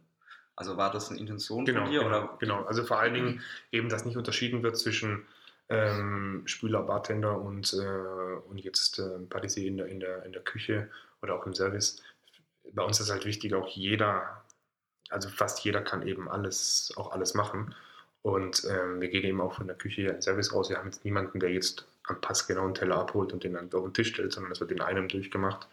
Also 0.57 0.75
war 0.75 0.91
das 0.91 1.09
eine 1.09 1.19
Intention 1.19 1.63
genau, 1.63 1.83
von 1.83 1.91
dir? 1.91 1.99
Genau, 1.99 2.09
oder? 2.09 2.37
genau, 2.39 2.63
also 2.65 2.83
vor 2.83 2.99
allen 2.99 3.13
Dingen 3.13 3.41
eben, 3.71 3.87
dass 3.87 4.03
nicht 4.03 4.17
unterschieden 4.17 4.61
wird 4.61 4.75
zwischen 4.75 5.25
ähm, 5.69 6.41
Spüler, 6.45 6.83
Bartender 6.83 7.39
und, 7.39 7.73
äh, 7.73 8.49
und 8.49 8.57
jetzt 8.57 8.99
äh, 8.99 9.19
Patissier 9.29 9.67
in 9.67 9.77
der, 9.77 9.85
in, 9.87 9.99
der, 10.01 10.25
in 10.25 10.33
der 10.33 10.41
Küche 10.41 10.89
oder 11.21 11.35
auch 11.35 11.45
im 11.45 11.53
Service. 11.53 12.01
Bei 12.73 12.83
uns 12.83 12.99
ist 12.99 13.09
halt 13.09 13.25
wichtig, 13.25 13.53
auch 13.53 13.67
jeder, 13.67 14.43
also 15.09 15.29
fast 15.29 15.63
jeder 15.63 15.81
kann 15.81 16.05
eben 16.07 16.29
alles, 16.29 16.93
auch 16.97 17.11
alles 17.11 17.33
machen. 17.33 17.73
Und 18.21 18.65
ähm, 18.69 18.99
wir 18.99 19.07
gehen 19.07 19.23
eben 19.23 19.39
auch 19.39 19.53
von 19.53 19.67
der 19.67 19.77
Küche 19.77 20.01
in 20.01 20.21
Service 20.21 20.53
raus. 20.53 20.69
Wir 20.69 20.77
haben 20.77 20.87
jetzt 20.87 21.05
niemanden, 21.05 21.39
der 21.39 21.51
jetzt 21.51 21.85
am 22.03 22.19
Pass 22.19 22.47
genau 22.47 22.65
einen 22.65 22.75
Teller 22.75 22.97
abholt 22.97 23.31
und 23.31 23.43
den 23.43 23.53
dann 23.53 23.71
auf 23.73 23.83
den 23.83 23.93
Tisch 23.93 24.09
stellt, 24.09 24.33
sondern 24.33 24.49
das 24.49 24.59
wird 24.59 24.71
in 24.71 24.81
einem 24.81 25.07
durchgemacht. 25.07 25.67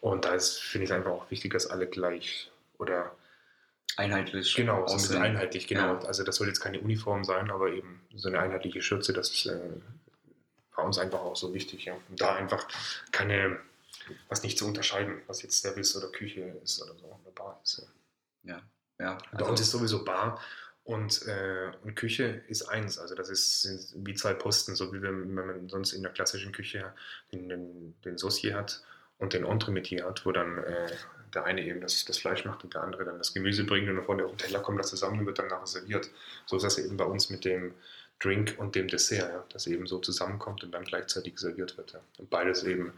Und 0.00 0.24
da 0.24 0.34
ist, 0.34 0.60
finde 0.60 0.84
ich 0.84 0.90
es 0.90 0.96
einfach 0.96 1.10
auch 1.10 1.30
wichtig, 1.30 1.52
dass 1.52 1.66
alle 1.66 1.86
gleich 1.86 2.50
oder 2.78 3.14
einheitlich. 3.96 4.54
Genau, 4.54 4.86
so 4.86 4.94
ein 4.94 5.00
bisschen 5.00 5.22
einheitlich, 5.22 5.66
genau. 5.66 5.94
Ja. 5.94 5.98
Also 6.00 6.24
das 6.24 6.36
soll 6.36 6.48
jetzt 6.48 6.60
keine 6.60 6.80
Uniform 6.80 7.24
sein, 7.24 7.50
aber 7.50 7.70
eben 7.70 8.00
so 8.14 8.28
eine 8.28 8.38
einheitliche 8.38 8.82
Schürze, 8.82 9.12
das 9.12 9.30
ist 9.30 9.46
äh, 9.46 9.58
bei 10.76 10.82
uns 10.82 10.98
einfach 10.98 11.20
auch 11.20 11.36
so 11.36 11.54
wichtig. 11.54 11.86
Ja. 11.86 11.94
Und 12.08 12.20
da 12.20 12.34
einfach 12.34 12.66
keine 13.12 13.58
was 14.28 14.42
nicht 14.42 14.58
zu 14.58 14.66
unterscheiden, 14.66 15.22
was 15.26 15.42
jetzt 15.42 15.60
Service 15.60 15.96
oder 15.96 16.08
Küche 16.08 16.40
ist 16.62 16.82
oder 16.82 16.94
so, 16.98 17.06
oder 17.06 17.32
Bar 17.34 17.60
ist. 17.62 17.86
Ja, 18.42 18.62
ja. 18.98 19.18
Bei 19.32 19.38
also, 19.38 19.50
uns 19.50 19.60
ist 19.60 19.70
sowieso 19.70 20.04
Bar 20.04 20.40
und, 20.84 21.26
äh, 21.26 21.72
und 21.82 21.94
Küche 21.94 22.42
ist 22.48 22.68
eins. 22.68 22.98
Also 22.98 23.14
das 23.14 23.30
ist 23.30 23.94
wie 23.96 24.14
zwei 24.14 24.34
Posten, 24.34 24.76
so 24.76 24.92
wie 24.92 25.00
wenn, 25.00 25.34
wenn 25.36 25.46
man 25.46 25.68
sonst 25.68 25.92
in 25.92 26.02
der 26.02 26.12
klassischen 26.12 26.52
Küche 26.52 26.92
den, 27.32 27.48
den, 27.48 27.94
den 28.04 28.18
Saucier 28.18 28.54
hat 28.54 28.82
und 29.18 29.32
den 29.32 29.44
Entremetier 29.44 30.04
hat, 30.04 30.26
wo 30.26 30.32
dann 30.32 30.58
äh, 30.58 30.92
der 31.32 31.44
eine 31.44 31.64
eben 31.64 31.80
das, 31.80 32.04
das 32.04 32.18
Fleisch 32.18 32.44
macht 32.44 32.64
und 32.64 32.74
der 32.74 32.82
andere 32.82 33.04
dann 33.04 33.18
das 33.18 33.32
Gemüse 33.32 33.64
bringt 33.64 33.88
und 33.88 34.02
vorne 34.04 34.24
auf 34.24 34.32
den 34.32 34.38
Teller 34.38 34.60
kommt 34.60 34.78
das 34.78 34.90
zusammen 34.90 35.20
und 35.20 35.26
wird 35.26 35.38
dann 35.38 35.48
nachher 35.48 35.66
serviert. 35.66 36.10
So 36.46 36.56
ist 36.56 36.62
das 36.62 36.78
eben 36.78 36.96
bei 36.96 37.04
uns 37.04 37.30
mit 37.30 37.44
dem 37.44 37.74
Drink 38.20 38.54
und 38.58 38.74
dem 38.74 38.88
Dessert, 38.88 39.30
ja, 39.30 39.44
das 39.52 39.66
eben 39.66 39.86
so 39.86 39.98
zusammenkommt 39.98 40.62
und 40.62 40.72
dann 40.72 40.84
gleichzeitig 40.84 41.38
serviert 41.38 41.76
wird. 41.76 41.92
Ja. 41.92 42.00
Und 42.18 42.30
beides 42.30 42.62
eben 42.62 42.92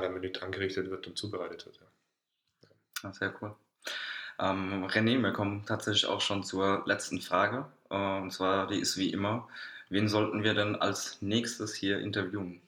Minute 0.00 0.42
angerichtet 0.42 0.90
wird 0.90 1.06
und 1.06 1.16
zubereitet 1.16 1.66
wird. 1.66 1.80
Ja. 1.80 2.68
ja 3.04 3.12
sehr 3.12 3.34
cool. 3.40 3.54
Ähm, 4.38 4.84
René, 4.86 5.20
wir 5.20 5.32
kommen 5.32 5.64
tatsächlich 5.66 6.06
auch 6.06 6.20
schon 6.20 6.42
zur 6.42 6.82
letzten 6.86 7.20
Frage. 7.20 7.66
Äh, 7.90 8.20
und 8.20 8.32
zwar, 8.32 8.66
die 8.66 8.80
ist 8.80 8.96
wie 8.96 9.12
immer, 9.12 9.48
wen 9.90 10.08
sollten 10.08 10.42
wir 10.42 10.54
denn 10.54 10.76
als 10.76 11.22
nächstes 11.22 11.74
hier 11.74 11.98
interviewen? 12.00 12.60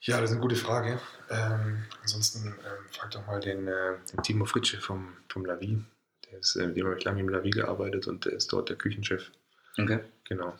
Ja, 0.00 0.20
das 0.20 0.30
ist 0.30 0.36
eine 0.36 0.42
gute 0.42 0.56
Frage. 0.56 1.00
Ähm, 1.28 1.84
ansonsten 2.00 2.48
ähm, 2.48 2.88
frag 2.90 3.10
doch 3.10 3.26
mal 3.26 3.40
den, 3.40 3.66
äh, 3.66 3.96
den, 4.10 4.22
Timo 4.22 4.44
Fritsche 4.44 4.80
vom, 4.80 5.16
vom 5.28 5.44
Lavi. 5.44 5.84
Der 6.30 6.38
ist, 6.38 6.56
äh, 6.56 6.72
dem 6.72 6.86
habe 6.86 6.96
ich 6.96 7.04
lange 7.04 7.20
im 7.20 7.28
Lavi 7.28 7.50
gearbeitet 7.50 8.06
und 8.06 8.24
der 8.24 8.32
ist 8.32 8.52
dort 8.52 8.68
der 8.68 8.76
Küchenchef. 8.76 9.30
Okay. 9.76 10.00
Genau. 10.24 10.56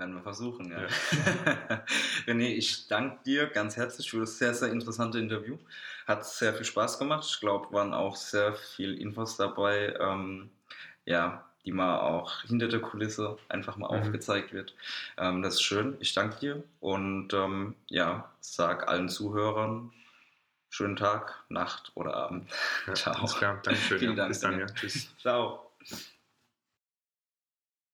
Werden 0.00 0.14
wir 0.14 0.22
versuchen, 0.22 0.70
ja. 0.70 0.80
ja. 0.80 0.86
René, 2.26 2.54
ich 2.54 2.88
danke 2.88 3.22
dir 3.26 3.46
ganz 3.48 3.76
herzlich 3.76 4.10
für 4.10 4.20
das 4.20 4.38
sehr, 4.38 4.54
sehr 4.54 4.70
interessante 4.70 5.18
Interview. 5.18 5.58
Hat 6.06 6.26
sehr 6.26 6.54
viel 6.54 6.64
Spaß 6.64 6.98
gemacht. 6.98 7.26
Ich 7.28 7.38
glaube, 7.38 7.70
waren 7.74 7.92
auch 7.92 8.16
sehr 8.16 8.54
viel 8.54 8.98
Infos 8.98 9.36
dabei, 9.36 9.94
ähm, 10.00 10.48
ja, 11.04 11.44
die 11.66 11.72
mal 11.72 12.00
auch 12.00 12.40
hinter 12.44 12.68
der 12.68 12.80
Kulisse 12.80 13.36
einfach 13.50 13.76
mal 13.76 13.94
mhm. 13.94 14.00
aufgezeigt 14.00 14.54
wird. 14.54 14.74
Ähm, 15.18 15.42
das 15.42 15.56
ist 15.56 15.62
schön. 15.62 15.98
Ich 16.00 16.14
danke 16.14 16.40
dir 16.40 16.64
und 16.80 17.34
ähm, 17.34 17.76
ja, 17.88 18.32
sag 18.40 18.88
allen 18.88 19.10
Zuhörern 19.10 19.92
schönen 20.70 20.96
Tag, 20.96 21.44
Nacht 21.50 21.92
oder 21.94 22.14
Abend. 22.14 22.50
Ja, 22.86 22.94
Ciao. 22.94 23.26
Klar, 23.26 23.60
Dankeschön. 23.62 23.98
Vielen 23.98 24.12
ja. 24.12 24.16
Dank. 24.16 24.28
Bis 24.30 24.40
dann, 24.40 24.58
ja. 24.58 24.66
Tschüss. 24.66 25.14
Ciao. 25.18 25.70